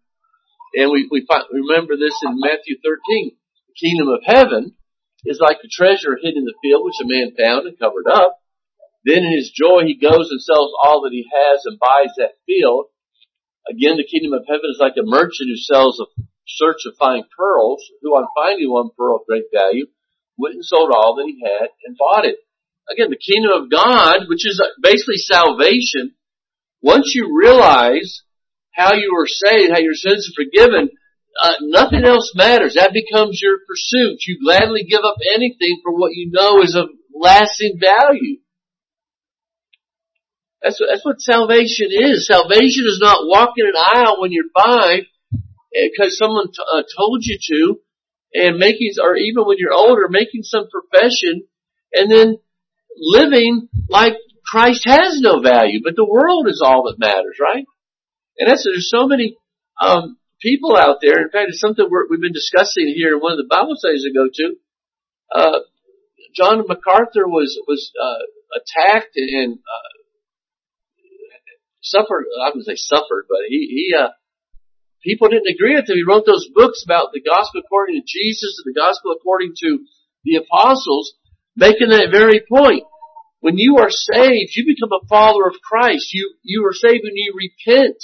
And 0.74 0.90
we, 0.90 1.06
we 1.10 1.26
find, 1.26 1.44
remember 1.52 1.96
this 1.96 2.18
in 2.24 2.40
Matthew 2.40 2.76
13. 2.82 3.36
The 3.68 3.74
kingdom 3.78 4.08
of 4.08 4.22
heaven 4.24 4.74
is 5.24 5.40
like 5.40 5.58
a 5.64 5.68
treasure 5.70 6.18
hid 6.20 6.36
in 6.36 6.44
the 6.44 6.54
field 6.62 6.84
which 6.84 7.00
a 7.02 7.08
man 7.08 7.32
found 7.36 7.66
and 7.66 7.78
covered 7.78 8.06
up. 8.06 8.38
Then 9.04 9.24
in 9.24 9.32
his 9.32 9.52
joy 9.52 9.84
he 9.84 9.96
goes 9.96 10.30
and 10.30 10.40
sells 10.40 10.72
all 10.82 11.02
that 11.02 11.12
he 11.12 11.26
has 11.28 11.64
and 11.64 11.78
buys 11.78 12.12
that 12.16 12.40
field. 12.46 12.86
Again, 13.68 13.96
the 13.96 14.08
kingdom 14.08 14.32
of 14.32 14.44
heaven 14.46 14.68
is 14.68 14.80
like 14.80 14.96
a 14.98 15.04
merchant 15.04 15.48
who 15.48 15.56
sells 15.56 16.00
a 16.00 16.06
search 16.46 16.84
of 16.86 16.96
fine 16.98 17.24
pearls, 17.36 17.82
who 18.02 18.10
on 18.10 18.28
finding 18.36 18.70
one 18.70 18.90
pearl 18.96 19.16
of 19.16 19.26
great 19.26 19.48
value, 19.52 19.86
went 20.36 20.54
and 20.54 20.64
sold 20.64 20.90
all 20.92 21.16
that 21.16 21.26
he 21.26 21.40
had 21.40 21.68
and 21.84 21.96
bought 21.96 22.26
it. 22.26 22.36
Again, 22.90 23.08
the 23.08 23.16
kingdom 23.16 23.52
of 23.52 23.70
God, 23.70 24.28
which 24.28 24.44
is 24.46 24.60
basically 24.82 25.16
salvation, 25.16 26.14
once 26.82 27.12
you 27.14 27.32
realize 27.34 28.22
how 28.72 28.92
you 28.92 29.16
are 29.16 29.26
saved, 29.26 29.72
how 29.72 29.80
your 29.80 29.94
sins 29.94 30.28
are 30.28 30.44
forgiven, 30.44 30.90
uh, 31.42 31.54
nothing 31.60 32.04
else 32.04 32.32
matters. 32.34 32.74
That 32.74 32.92
becomes 32.92 33.40
your 33.42 33.58
pursuit. 33.66 34.18
You 34.26 34.38
gladly 34.44 34.84
give 34.84 35.02
up 35.04 35.16
anything 35.34 35.80
for 35.82 35.92
what 35.92 36.12
you 36.12 36.30
know 36.30 36.62
is 36.62 36.74
of 36.74 36.88
lasting 37.14 37.78
value. 37.80 38.38
That's 40.62 40.80
what, 40.80 40.88
that's 40.90 41.04
what 41.04 41.20
salvation 41.20 41.88
is. 41.90 42.26
Salvation 42.26 42.84
is 42.86 42.98
not 43.00 43.26
walking 43.26 43.66
an 43.66 43.74
aisle 43.76 44.20
when 44.20 44.32
you're 44.32 44.44
five 44.56 45.02
because 45.72 46.16
someone 46.16 46.46
t- 46.46 46.62
uh, 46.72 46.82
told 46.96 47.20
you 47.22 47.38
to, 47.50 47.80
and 48.32 48.58
making, 48.58 48.92
or 49.02 49.16
even 49.16 49.44
when 49.44 49.56
you're 49.58 49.74
older, 49.74 50.08
making 50.08 50.42
some 50.42 50.66
profession, 50.70 51.46
and 51.92 52.10
then 52.10 52.38
living 52.96 53.68
like 53.88 54.14
Christ 54.46 54.84
has 54.86 55.20
no 55.20 55.40
value, 55.40 55.80
but 55.82 55.96
the 55.96 56.06
world 56.06 56.48
is 56.48 56.62
all 56.64 56.84
that 56.84 56.98
matters, 56.98 57.38
right? 57.40 57.64
And 58.38 58.48
that's 58.48 58.64
there's 58.64 58.90
so 58.90 59.06
many 59.06 59.36
um, 59.80 60.16
people 60.44 60.76
out 60.76 61.00
there. 61.00 61.24
In 61.24 61.32
fact, 61.32 61.48
it's 61.48 61.64
something 61.64 61.88
we 61.88 61.96
have 62.04 62.20
been 62.20 62.36
discussing 62.36 62.92
here 62.92 63.16
in 63.16 63.24
one 63.24 63.32
of 63.32 63.40
the 63.40 63.48
Bible 63.48 63.80
studies 63.80 64.04
I 64.04 64.12
go 64.12 64.28
to. 64.28 64.46
Uh, 65.32 65.58
John 66.36 66.68
MacArthur 66.68 67.24
was 67.24 67.56
was 67.66 67.90
uh, 67.96 68.22
attacked 68.60 69.16
and 69.16 69.56
uh, 69.56 69.94
suffered. 71.80 72.28
I 72.44 72.52
wouldn't 72.52 72.66
say 72.68 72.76
suffered, 72.76 73.24
but 73.26 73.48
he 73.48 73.64
he 73.72 73.96
uh, 73.96 74.12
people 75.02 75.28
didn't 75.28 75.48
agree 75.48 75.74
with 75.74 75.88
him. 75.88 75.96
He 75.96 76.04
wrote 76.04 76.26
those 76.26 76.46
books 76.52 76.84
about 76.84 77.16
the 77.16 77.24
gospel 77.24 77.62
according 77.64 77.96
to 77.96 78.06
Jesus 78.06 78.60
and 78.60 78.68
the 78.68 78.78
gospel 78.78 79.16
according 79.16 79.54
to 79.64 79.80
the 80.24 80.36
apostles, 80.44 81.14
making 81.56 81.88
that 81.88 82.12
very 82.12 82.44
point. 82.44 82.84
When 83.40 83.56
you 83.56 83.78
are 83.78 83.90
saved, 83.90 84.56
you 84.56 84.64
become 84.64 84.92
a 84.92 85.06
follower 85.06 85.48
of 85.48 85.60
Christ. 85.64 86.12
You 86.12 86.34
you 86.42 86.66
are 86.66 86.76
saved 86.76 87.04
when 87.04 87.16
you 87.16 87.32
repent 87.32 87.96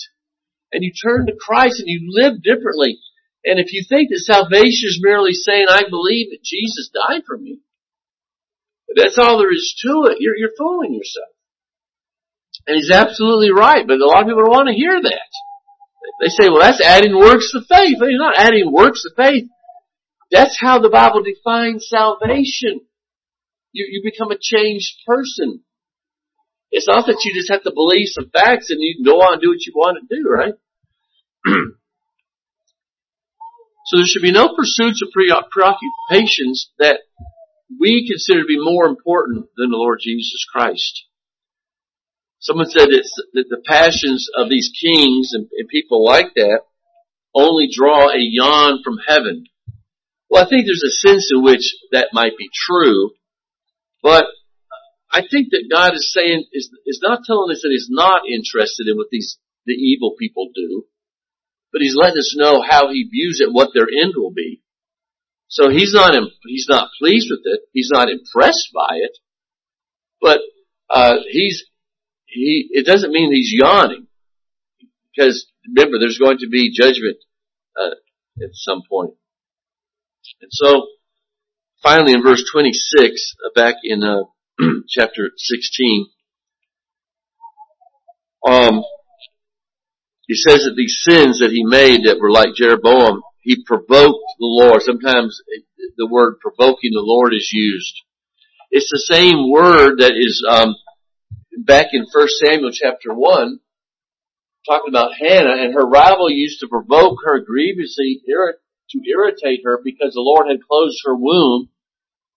and 0.72 0.82
you 0.82 0.92
turn 0.92 1.26
to 1.26 1.32
Christ 1.38 1.80
and 1.80 1.88
you 1.88 2.08
live 2.08 2.42
differently. 2.42 2.98
And 3.44 3.58
if 3.58 3.72
you 3.72 3.84
think 3.88 4.10
that 4.10 4.20
salvation 4.20 4.88
is 4.88 5.00
merely 5.02 5.32
saying, 5.32 5.66
I 5.68 5.82
believe 5.88 6.30
that 6.30 6.44
Jesus 6.44 6.90
died 6.92 7.22
for 7.26 7.38
me, 7.38 7.60
that's 8.94 9.18
all 9.18 9.38
there 9.38 9.52
is 9.52 9.74
to 9.86 10.10
it, 10.10 10.18
you're, 10.20 10.36
you're 10.36 10.56
fooling 10.58 10.94
yourself. 10.94 11.28
And 12.66 12.76
he's 12.76 12.90
absolutely 12.90 13.50
right, 13.50 13.86
but 13.86 14.00
a 14.00 14.06
lot 14.06 14.22
of 14.22 14.26
people 14.26 14.42
don't 14.44 14.50
want 14.50 14.68
to 14.68 14.74
hear 14.74 15.00
that. 15.00 15.30
They 16.20 16.28
say, 16.28 16.50
well, 16.50 16.60
that's 16.60 16.82
adding 16.82 17.16
works 17.16 17.52
to 17.52 17.60
faith. 17.60 17.96
Well, 17.98 18.10
you're 18.10 18.18
not 18.18 18.36
adding 18.36 18.70
works 18.70 19.02
to 19.04 19.10
faith. 19.16 19.48
That's 20.30 20.58
how 20.60 20.78
the 20.78 20.90
Bible 20.90 21.22
defines 21.22 21.88
salvation. 21.88 22.80
You, 23.72 23.86
you 23.88 24.02
become 24.04 24.30
a 24.30 24.38
changed 24.40 24.98
person. 25.06 25.62
It's 26.70 26.86
not 26.86 27.06
that 27.06 27.24
you 27.24 27.34
just 27.34 27.50
have 27.50 27.64
to 27.64 27.72
believe 27.74 28.08
some 28.08 28.30
facts 28.30 28.70
and 28.70 28.80
you 28.80 28.96
can 28.96 29.04
go 29.04 29.20
on 29.20 29.34
and 29.34 29.42
do 29.42 29.50
what 29.50 29.66
you 29.66 29.72
want 29.74 29.98
to 29.98 30.06
do, 30.14 30.28
right? 30.28 30.54
so 33.86 33.96
there 33.96 34.06
should 34.06 34.22
be 34.22 34.32
no 34.32 34.54
pursuits 34.54 35.02
or 35.02 35.10
preoccupations 35.12 36.70
that 36.78 37.00
we 37.80 38.08
consider 38.08 38.42
to 38.42 38.46
be 38.46 38.58
more 38.58 38.86
important 38.86 39.46
than 39.56 39.70
the 39.70 39.76
Lord 39.76 39.98
Jesus 40.02 40.44
Christ. 40.52 41.06
Someone 42.38 42.70
said 42.70 42.88
that 42.88 43.44
the 43.50 43.62
passions 43.66 44.28
of 44.34 44.48
these 44.48 44.72
kings 44.80 45.30
and, 45.34 45.48
and 45.56 45.68
people 45.68 46.04
like 46.04 46.34
that 46.36 46.62
only 47.34 47.68
draw 47.72 48.08
a 48.08 48.18
yawn 48.18 48.80
from 48.82 48.98
heaven. 49.06 49.44
Well, 50.30 50.44
I 50.44 50.48
think 50.48 50.66
there's 50.66 50.84
a 50.84 51.08
sense 51.08 51.30
in 51.32 51.42
which 51.42 51.74
that 51.92 52.08
might 52.12 52.38
be 52.38 52.48
true, 52.52 53.10
but 54.02 54.24
I 55.12 55.22
think 55.28 55.48
that 55.50 55.68
God 55.70 55.94
is 55.94 56.12
saying, 56.12 56.44
is, 56.52 56.70
is 56.86 57.00
not 57.02 57.24
telling 57.26 57.50
us 57.50 57.62
that 57.62 57.70
He's 57.70 57.88
not 57.90 58.22
interested 58.30 58.86
in 58.86 58.96
what 58.96 59.08
these, 59.10 59.38
the 59.66 59.72
evil 59.72 60.14
people 60.18 60.50
do, 60.54 60.84
but 61.72 61.82
He's 61.82 61.96
letting 61.96 62.18
us 62.18 62.34
know 62.36 62.62
how 62.62 62.88
He 62.92 63.08
views 63.10 63.40
it, 63.40 63.52
what 63.52 63.70
their 63.74 63.88
end 63.90 64.14
will 64.16 64.32
be. 64.32 64.62
So 65.48 65.68
He's 65.68 65.92
not, 65.92 66.14
He's 66.46 66.66
not 66.68 66.90
pleased 67.00 67.28
with 67.30 67.40
it. 67.44 67.60
He's 67.72 67.90
not 67.92 68.08
impressed 68.08 68.70
by 68.72 68.96
it, 68.96 69.18
but, 70.20 70.40
uh, 70.88 71.16
He's, 71.28 71.64
he, 72.26 72.68
it 72.70 72.86
doesn't 72.86 73.12
mean 73.12 73.32
He's 73.32 73.52
yawning. 73.52 74.06
Because 75.14 75.46
remember, 75.66 75.98
there's 75.98 76.18
going 76.18 76.38
to 76.38 76.48
be 76.48 76.72
judgment, 76.72 77.16
uh, 77.76 77.96
at 78.44 78.50
some 78.52 78.82
point. 78.88 79.14
And 80.40 80.50
so, 80.52 80.86
finally 81.82 82.12
in 82.12 82.22
verse 82.22 82.44
26, 82.52 83.34
uh, 83.44 83.50
back 83.56 83.74
in, 83.82 84.04
uh, 84.04 84.22
chapter 84.88 85.30
16. 85.36 86.06
Um, 88.46 88.82
he 90.26 90.34
says 90.34 90.64
that 90.64 90.74
these 90.76 90.98
sins 91.02 91.40
that 91.40 91.50
he 91.50 91.64
made 91.64 92.04
that 92.04 92.18
were 92.20 92.30
like 92.30 92.54
Jeroboam, 92.54 93.22
he 93.40 93.64
provoked 93.64 94.24
the 94.38 94.46
Lord. 94.46 94.82
Sometimes 94.82 95.40
the 95.96 96.06
word 96.06 96.36
provoking 96.40 96.92
the 96.92 97.02
Lord 97.02 97.34
is 97.34 97.50
used. 97.52 97.94
It's 98.70 98.90
the 98.90 99.14
same 99.14 99.50
word 99.50 99.98
that 99.98 100.12
is 100.16 100.44
um, 100.48 100.76
back 101.64 101.88
in 101.92 102.06
1 102.12 102.28
Samuel 102.44 102.70
chapter 102.72 103.12
1, 103.12 103.58
talking 104.68 104.90
about 104.90 105.12
Hannah, 105.18 105.62
and 105.62 105.74
her 105.74 105.86
rival 105.86 106.30
used 106.30 106.60
to 106.60 106.68
provoke 106.68 107.18
her 107.24 107.40
grievously 107.40 108.20
to 108.90 109.00
irritate 109.08 109.60
her 109.64 109.80
because 109.82 110.14
the 110.14 110.20
Lord 110.20 110.46
had 110.48 110.62
closed 110.62 110.98
her 111.04 111.16
womb 111.16 111.70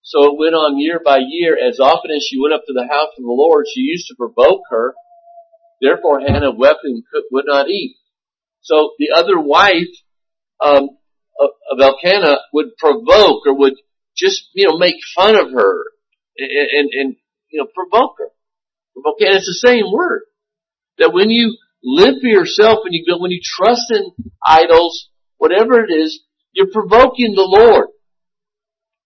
So 0.04 0.24
it 0.24 0.38
went 0.38 0.54
on 0.54 0.78
year 0.78 1.00
by 1.02 1.18
year. 1.26 1.56
As 1.56 1.80
often 1.80 2.10
as 2.12 2.24
she 2.28 2.40
went 2.40 2.52
up 2.52 2.62
to 2.66 2.74
the 2.74 2.86
house 2.86 3.16
of 3.16 3.24
the 3.24 3.32
Lord, 3.32 3.64
she 3.66 3.80
used 3.80 4.06
to 4.08 4.14
provoke 4.16 4.60
her. 4.70 4.94
Therefore 5.80 6.20
Hannah 6.20 6.52
wept 6.52 6.80
and 6.84 7.02
would 7.32 7.46
not 7.46 7.68
eat. 7.68 7.96
So 8.60 8.92
the 8.98 9.16
other 9.16 9.40
wife 9.40 9.92
um, 10.64 10.90
of 11.40 11.80
Elkanah 11.80 12.38
would 12.52 12.76
provoke 12.78 13.46
or 13.46 13.58
would 13.58 13.74
just, 14.16 14.48
you 14.54 14.68
know, 14.68 14.78
make 14.78 14.96
fun 15.16 15.34
of 15.34 15.50
her 15.50 15.82
and, 16.38 16.50
and, 16.50 16.90
and 16.92 17.16
you 17.50 17.60
know, 17.60 17.66
provoke 17.74 18.16
her. 18.18 18.28
Provoke, 18.92 19.16
and 19.20 19.36
it's 19.36 19.46
the 19.46 19.68
same 19.68 19.90
word. 19.92 20.22
That 20.98 21.12
when 21.12 21.30
you 21.30 21.56
live 21.82 22.16
for 22.20 22.28
yourself 22.28 22.80
and 22.84 22.94
you 22.94 23.04
go, 23.08 23.20
when 23.20 23.32
you 23.32 23.40
trust 23.42 23.90
in 23.90 24.12
idols, 24.46 25.08
whatever 25.38 25.84
it 25.84 25.92
is, 25.92 26.20
you're 26.52 26.70
provoking 26.70 27.34
the 27.34 27.42
Lord. 27.42 27.88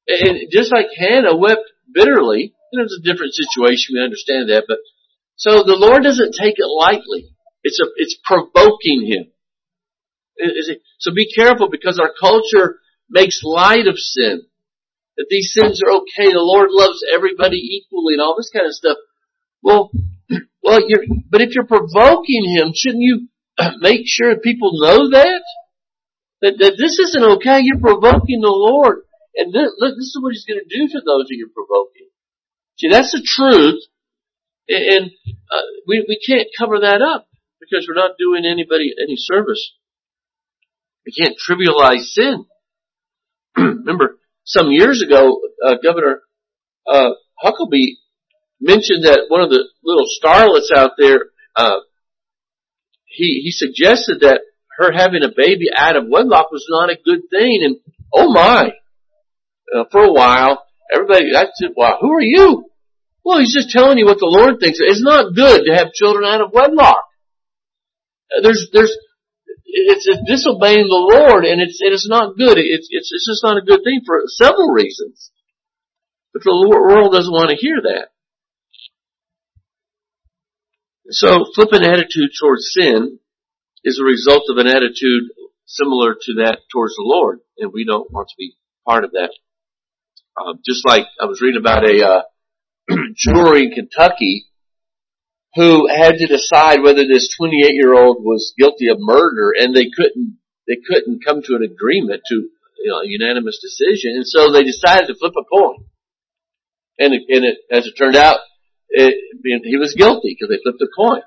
And 0.08 0.50
just 0.50 0.72
like 0.72 0.86
Hannah 0.96 1.36
wept 1.36 1.68
bitterly, 1.92 2.54
you 2.72 2.78
know, 2.78 2.84
it's 2.84 2.98
a 2.98 3.04
different 3.04 3.34
situation, 3.34 3.94
we 3.94 4.02
understand 4.02 4.48
that, 4.48 4.64
but 4.66 4.78
so 5.36 5.62
the 5.62 5.78
Lord 5.78 6.02
doesn't 6.02 6.34
take 6.34 6.56
it 6.58 6.66
lightly. 6.66 7.30
It's 7.62 7.80
a, 7.80 7.86
it's 7.96 8.18
provoking 8.24 9.06
him. 9.06 9.30
So 10.98 11.12
be 11.14 11.30
careful 11.32 11.68
because 11.70 11.98
our 11.98 12.10
culture 12.18 12.78
makes 13.08 13.40
light 13.42 13.86
of 13.86 13.98
sin. 13.98 14.42
That 15.16 15.26
these 15.30 15.52
sins 15.52 15.82
are 15.82 15.90
okay. 16.02 16.30
The 16.30 16.38
Lord 16.38 16.68
loves 16.70 17.04
everybody 17.12 17.56
equally 17.56 18.14
and 18.14 18.22
all 18.22 18.36
this 18.36 18.50
kind 18.50 18.66
of 18.66 18.72
stuff. 18.72 18.98
Well, 19.62 19.90
well, 20.62 20.80
you're, 20.86 21.04
but 21.28 21.42
if 21.42 21.54
you're 21.54 21.66
provoking 21.66 22.44
Him, 22.56 22.72
shouldn't 22.74 23.02
you 23.02 23.28
make 23.80 24.02
sure 24.06 24.38
people 24.38 24.70
know 24.74 25.10
that? 25.10 25.42
That, 26.40 26.58
that 26.58 26.74
this 26.78 26.98
isn't 27.00 27.24
okay. 27.38 27.60
You're 27.62 27.80
provoking 27.80 28.40
the 28.40 28.54
Lord. 28.54 29.02
And 29.38 29.54
this, 29.54 29.70
this 29.78 30.10
is 30.10 30.18
what 30.20 30.32
He's 30.34 30.44
going 30.44 30.60
to 30.60 30.68
do 30.68 30.88
to 30.88 31.00
those 31.00 31.30
that 31.30 31.36
you're 31.38 31.54
provoking. 31.54 32.10
See, 32.76 32.90
that's 32.90 33.12
the 33.12 33.22
truth. 33.24 33.80
And, 34.68 35.10
uh, 35.50 35.66
we, 35.86 36.04
we 36.06 36.20
can't 36.20 36.48
cover 36.58 36.80
that 36.80 37.00
up 37.00 37.26
because 37.60 37.86
we're 37.88 37.94
not 37.94 38.18
doing 38.18 38.44
anybody 38.44 38.92
any 39.00 39.14
service. 39.16 39.72
We 41.06 41.12
can't 41.12 41.38
trivialize 41.38 42.04
sin. 42.04 42.44
Remember, 43.56 44.18
some 44.44 44.70
years 44.70 45.02
ago, 45.02 45.40
uh, 45.64 45.76
Governor 45.82 46.20
uh, 46.86 47.10
Huckabee 47.42 47.96
mentioned 48.60 49.04
that 49.04 49.26
one 49.28 49.40
of 49.40 49.50
the 49.50 49.64
little 49.82 50.06
starlets 50.22 50.76
out 50.76 50.92
there, 50.98 51.20
uh, 51.54 51.80
he 53.04 53.40
he 53.44 53.50
suggested 53.50 54.20
that 54.20 54.40
her 54.78 54.92
having 54.92 55.22
a 55.24 55.32
baby 55.34 55.66
out 55.76 55.96
of 55.96 56.04
wedlock 56.08 56.50
was 56.50 56.66
not 56.68 56.90
a 56.90 56.98
good 57.02 57.22
thing, 57.30 57.60
and 57.62 57.76
oh 58.14 58.32
my, 58.32 58.72
uh, 59.74 59.84
for 59.90 60.04
a 60.04 60.12
while, 60.12 60.64
everybody, 60.92 61.34
I 61.36 61.46
said, 61.54 61.70
"Wow, 61.76 61.98
who 62.00 62.12
are 62.12 62.22
you?" 62.22 62.70
Well, 63.24 63.40
he's 63.40 63.54
just 63.54 63.70
telling 63.70 63.98
you 63.98 64.06
what 64.06 64.18
the 64.18 64.26
Lord 64.26 64.60
thinks. 64.60 64.78
It's 64.80 65.02
not 65.02 65.34
good 65.34 65.64
to 65.66 65.74
have 65.74 65.92
children 65.92 66.24
out 66.24 66.40
of 66.40 66.52
wedlock. 66.52 67.04
Uh, 68.32 68.40
there's 68.42 68.68
there's 68.72 68.96
it's, 69.68 70.06
it's 70.08 70.24
disobeying 70.26 70.88
the 70.88 71.06
Lord 71.12 71.44
and 71.44 71.60
it's, 71.60 71.78
it 71.80 71.92
is 71.92 72.06
not 72.08 72.36
good. 72.36 72.56
It's, 72.56 72.88
it's, 72.90 73.10
it's 73.12 73.28
just 73.28 73.44
not 73.44 73.58
a 73.58 73.66
good 73.66 73.84
thing 73.84 74.00
for 74.04 74.22
several 74.26 74.68
reasons. 74.68 75.30
But 76.32 76.42
the 76.42 76.68
world 76.68 77.12
doesn't 77.12 77.32
want 77.32 77.50
to 77.50 77.56
hear 77.56 77.80
that. 77.82 78.08
So 81.10 81.46
flippant 81.54 81.84
attitude 81.84 82.30
towards 82.38 82.70
sin 82.72 83.18
is 83.84 83.98
a 83.98 84.04
result 84.04 84.44
of 84.48 84.58
an 84.58 84.66
attitude 84.66 85.32
similar 85.64 86.14
to 86.14 86.34
that 86.44 86.60
towards 86.72 86.94
the 86.96 87.04
Lord, 87.04 87.40
and 87.58 87.72
we 87.72 87.84
don't 87.84 88.12
want 88.12 88.28
to 88.28 88.34
be 88.36 88.56
part 88.86 89.04
of 89.04 89.12
that. 89.12 89.30
Uh, 90.38 90.54
just 90.64 90.86
like 90.86 91.06
I 91.20 91.26
was 91.26 91.40
reading 91.40 91.60
about 91.60 91.84
a 91.84 92.06
uh, 92.06 92.22
jury 93.16 93.64
in 93.66 93.70
Kentucky 93.72 94.46
who 95.54 95.88
had 95.88 96.18
to 96.18 96.26
decide 96.26 96.82
whether 96.82 97.06
this 97.06 97.34
28 97.36 97.74
year 97.74 97.94
old 97.94 98.22
was 98.22 98.54
guilty 98.56 98.88
of 98.88 98.98
murder 99.00 99.52
and 99.58 99.74
they 99.74 99.88
couldn't, 99.94 100.38
they 100.66 100.76
couldn't 100.86 101.24
come 101.24 101.42
to 101.42 101.56
an 101.56 101.62
agreement 101.62 102.22
to, 102.28 102.34
you 102.34 102.90
know, 102.90 102.98
a 102.98 103.06
unanimous 103.06 103.58
decision. 103.60 104.12
And 104.14 104.26
so 104.26 104.52
they 104.52 104.62
decided 104.62 105.08
to 105.08 105.16
flip 105.18 105.34
a 105.36 105.44
coin. 105.44 105.84
And, 106.98 107.14
it, 107.14 107.22
and 107.28 107.44
it, 107.44 107.58
as 107.70 107.86
it 107.86 107.94
turned 107.98 108.16
out, 108.16 108.38
it, 108.90 109.14
he 109.64 109.76
was 109.76 109.94
guilty 109.94 110.36
because 110.38 110.54
they 110.54 110.62
flipped 110.62 110.82
a 110.82 110.88
coin. 110.94 111.22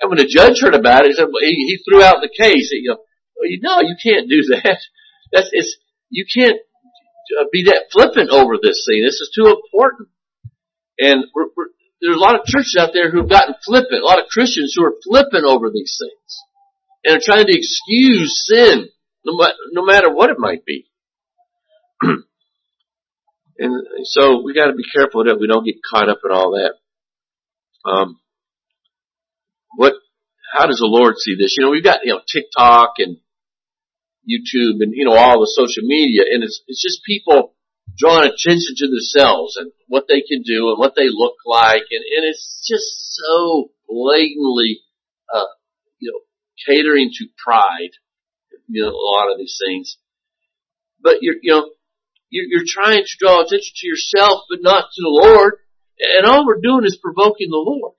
And 0.00 0.10
when 0.10 0.18
the 0.18 0.26
judge 0.26 0.60
heard 0.60 0.74
about 0.74 1.04
it, 1.04 1.08
he 1.08 1.14
said, 1.14 1.26
well, 1.26 1.42
he, 1.42 1.54
he 1.66 1.82
threw 1.82 2.02
out 2.02 2.18
the 2.20 2.30
case. 2.30 2.70
He, 2.70 2.82
you 2.84 2.90
know, 2.90 2.98
no, 3.62 3.80
you 3.80 3.96
can't 4.00 4.28
do 4.28 4.42
that. 4.54 4.78
That's, 5.32 5.48
it's, 5.52 5.76
you 6.10 6.24
can't 6.32 6.58
be 7.52 7.64
that 7.64 7.88
flippant 7.92 8.30
over 8.30 8.54
this 8.60 8.84
thing. 8.86 9.02
This 9.02 9.20
is 9.20 9.30
too 9.34 9.46
important. 9.46 10.08
And 10.98 11.24
we're, 11.34 11.48
we're, 11.56 11.70
there's 12.00 12.16
a 12.16 12.20
lot 12.20 12.34
of 12.34 12.46
churches 12.46 12.76
out 12.78 12.90
there 12.92 13.10
who've 13.10 13.28
gotten 13.28 13.54
flippant, 13.64 14.02
a 14.02 14.06
lot 14.06 14.18
of 14.18 14.26
Christians 14.30 14.74
who 14.76 14.84
are 14.84 14.94
flippant 15.02 15.44
over 15.44 15.70
these 15.70 15.98
things. 16.00 16.44
And 17.04 17.16
are 17.16 17.24
trying 17.24 17.46
to 17.46 17.56
excuse 17.56 18.44
sin, 18.46 18.88
no, 19.24 19.32
no 19.72 19.84
matter 19.84 20.12
what 20.12 20.30
it 20.30 20.38
might 20.38 20.64
be. 20.64 20.86
and 23.58 23.86
so 24.04 24.42
we 24.42 24.54
gotta 24.54 24.74
be 24.74 24.84
careful 24.94 25.24
that 25.24 25.38
we 25.40 25.46
don't 25.46 25.64
get 25.64 25.76
caught 25.88 26.08
up 26.08 26.20
in 26.24 26.32
all 26.32 26.52
that. 26.52 26.74
Um, 27.88 28.20
what, 29.76 29.94
how 30.52 30.66
does 30.66 30.78
the 30.78 30.86
Lord 30.86 31.14
see 31.18 31.36
this? 31.38 31.56
You 31.56 31.64
know, 31.64 31.70
we've 31.70 31.84
got, 31.84 32.00
you 32.04 32.12
know, 32.12 32.20
TikTok 32.26 32.94
and 32.98 33.18
YouTube 34.26 34.80
and, 34.80 34.92
you 34.94 35.04
know, 35.04 35.16
all 35.16 35.40
the 35.40 35.50
social 35.50 35.84
media 35.84 36.22
and 36.30 36.42
it's, 36.42 36.62
it's 36.66 36.82
just 36.82 37.04
people 37.04 37.54
drawing 37.98 38.30
attention 38.30 38.74
to 38.76 38.86
themselves 38.86 39.56
and 39.56 39.72
what 39.88 40.06
they 40.08 40.22
can 40.22 40.42
do 40.42 40.70
and 40.70 40.78
what 40.78 40.94
they 40.94 41.08
look 41.10 41.34
like, 41.44 41.82
and, 41.90 42.04
and 42.04 42.24
it's 42.24 42.62
just 42.62 43.18
so 43.18 43.70
blatantly, 43.88 44.80
uh, 45.34 45.50
you 45.98 46.12
know, 46.12 46.20
catering 46.66 47.10
to 47.12 47.26
pride. 47.42 47.90
You 48.68 48.82
know, 48.82 48.90
a 48.90 48.92
lot 48.92 49.32
of 49.32 49.38
these 49.38 49.58
things, 49.64 49.96
but 51.02 51.16
you're, 51.22 51.36
you 51.42 51.52
know, 51.52 51.70
you're, 52.28 52.44
you're 52.46 52.68
trying 52.68 53.02
to 53.02 53.16
draw 53.18 53.40
attention 53.40 53.72
to 53.76 53.86
yourself, 53.86 54.42
but 54.50 54.60
not 54.60 54.84
to 54.92 55.02
the 55.02 55.08
Lord. 55.08 55.54
And 55.98 56.26
all 56.26 56.46
we're 56.46 56.60
doing 56.60 56.84
is 56.84 57.00
provoking 57.02 57.48
the 57.50 57.56
Lord. 57.56 57.94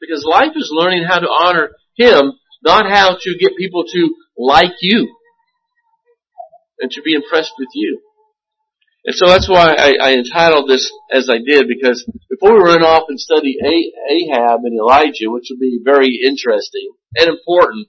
Because 0.00 0.24
life 0.24 0.52
is 0.56 0.70
learning 0.72 1.04
how 1.04 1.20
to 1.20 1.28
honor 1.28 1.70
Him, 1.96 2.32
not 2.62 2.90
how 2.90 3.16
to 3.20 3.38
get 3.38 3.56
people 3.56 3.84
to 3.84 4.14
like 4.36 4.74
you 4.80 5.14
and 6.80 6.90
to 6.90 7.02
be 7.02 7.14
impressed 7.14 7.52
with 7.58 7.68
you. 7.74 8.00
And 9.04 9.14
so 9.14 9.26
that's 9.26 9.48
why 9.48 9.72
I, 9.72 9.92
I, 10.00 10.12
entitled 10.12 10.68
this 10.68 10.92
as 11.10 11.30
I 11.30 11.38
did, 11.38 11.68
because 11.68 12.04
before 12.28 12.52
we 12.52 12.68
run 12.68 12.82
off 12.82 13.08
and 13.08 13.18
study 13.18 13.56
Ahab 13.56 14.60
and 14.64 14.78
Elijah, 14.78 15.32
which 15.32 15.48
will 15.48 15.58
be 15.58 15.80
very 15.82 16.20
interesting 16.22 16.92
and 17.16 17.30
important, 17.30 17.88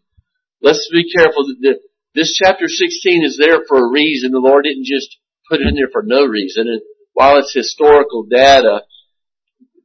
let's 0.61 0.89
be 0.89 1.11
careful 1.11 1.43
that 1.63 1.79
this 2.15 2.31
chapter 2.31 2.67
16 2.67 3.25
is 3.25 3.37
there 3.37 3.59
for 3.67 3.77
a 3.77 3.91
reason. 3.91 4.31
The 4.31 4.39
Lord 4.39 4.63
didn't 4.63 4.85
just 4.85 5.17
put 5.49 5.59
it 5.59 5.67
in 5.67 5.75
there 5.75 5.91
for 5.91 6.03
no 6.03 6.25
reason. 6.25 6.67
And 6.67 6.81
while 7.13 7.37
it's 7.37 7.53
historical 7.53 8.23
data, 8.23 8.83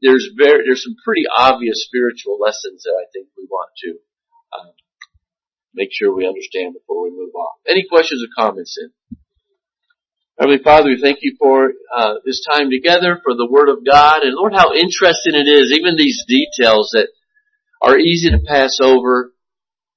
there's 0.03 0.31
very, 0.37 0.63
there's 0.65 0.85
some 0.85 0.95
pretty 1.05 1.25
obvious 1.27 1.85
spiritual 1.87 2.39
lessons 2.39 2.85
that 2.85 2.95
I 2.95 3.07
think 3.13 3.29
we 3.37 3.47
want 3.51 3.71
to 3.83 3.91
uh, 4.55 4.71
make 5.77 5.91
sure 5.93 6.15
we 6.15 6.27
understand 6.27 6.75
before 6.75 7.03
we 7.03 7.11
move 7.11 7.35
on. 7.35 7.53
Any 7.69 7.85
questions 7.89 8.25
or 8.25 8.33
comments 8.35 8.77
in? 8.81 8.91
Heavenly 10.39 10.63
Father, 10.63 10.89
we 10.89 11.01
thank 11.01 11.19
you 11.23 11.37
for 11.39 11.73
uh, 11.95 12.15
this 12.25 12.45
time 12.51 12.71
together, 12.71 13.21
for 13.23 13.35
the 13.35 13.49
Word 13.49 13.69
of 13.69 13.87
God, 13.87 14.23
and 14.23 14.35
Lord, 14.35 14.53
how 14.55 14.73
interesting 14.75 15.35
it 15.35 15.49
is, 15.49 15.73
even 15.73 15.97
these 15.97 16.25
details 16.27 16.91
that 16.93 17.09
are 17.81 17.99
easy 17.99 18.31
to 18.31 18.39
pass 18.47 18.79
over, 18.83 19.33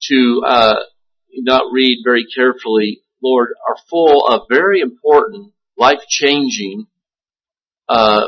to 0.03 0.43
uh, 0.45 0.75
not 1.33 1.71
read 1.73 2.01
very 2.05 2.25
carefully, 2.33 3.01
Lord, 3.21 3.49
are 3.67 3.75
full 3.89 4.27
of 4.27 4.43
very 4.49 4.79
important, 4.79 5.51
life-changing, 5.77 6.87
uh, 7.89 8.27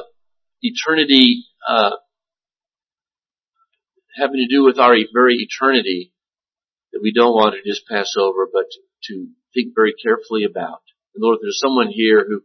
eternity, 0.61 1.45
uh, 1.67 1.91
having 4.17 4.45
to 4.45 4.53
do 4.53 4.65
with 4.65 4.79
our 4.79 4.95
very 5.13 5.35
eternity 5.37 6.11
that 6.91 7.01
we 7.01 7.13
don't 7.13 7.33
want 7.33 7.55
to 7.55 7.69
just 7.69 7.87
pass 7.87 8.13
over, 8.17 8.47
but 8.51 8.67
to 9.05 9.27
think 9.53 9.73
very 9.75 9.93
carefully 9.93 10.43
about. 10.43 10.81
And 11.15 11.23
Lord, 11.23 11.37
if 11.37 11.41
there's 11.43 11.59
someone 11.59 11.89
here 11.89 12.25
who 12.27 12.43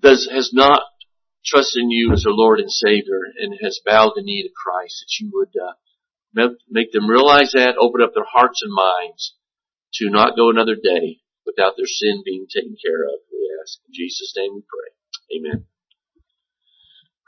does, 0.00 0.28
has 0.30 0.50
not 0.52 0.82
trusted 1.44 1.82
in 1.82 1.90
you 1.90 2.12
as 2.12 2.22
their 2.24 2.32
Lord 2.32 2.60
and 2.60 2.70
Savior 2.70 3.20
and 3.36 3.58
has 3.62 3.80
bowed 3.84 4.12
the 4.14 4.22
knee 4.22 4.42
to 4.42 4.50
Christ, 4.54 5.04
that 5.04 5.22
you 5.22 5.30
would 5.32 5.54
uh, 5.56 6.54
make 6.68 6.92
them 6.92 7.08
realize 7.08 7.52
that, 7.52 7.76
open 7.78 8.02
up 8.02 8.12
their 8.14 8.28
hearts 8.28 8.62
and 8.62 8.72
minds 8.72 9.34
to 9.94 10.10
not 10.10 10.36
go 10.36 10.50
another 10.50 10.76
day 10.76 11.20
without 11.46 11.74
their 11.76 11.88
sin 11.88 12.22
being 12.24 12.46
taken 12.46 12.76
care 12.76 13.02
of. 13.04 13.24
We 13.32 13.50
ask 13.62 13.78
in 13.88 13.94
Jesus' 13.94 14.34
name 14.36 14.54
we 14.54 14.62
pray. 14.62 15.38
Amen. 15.38 15.66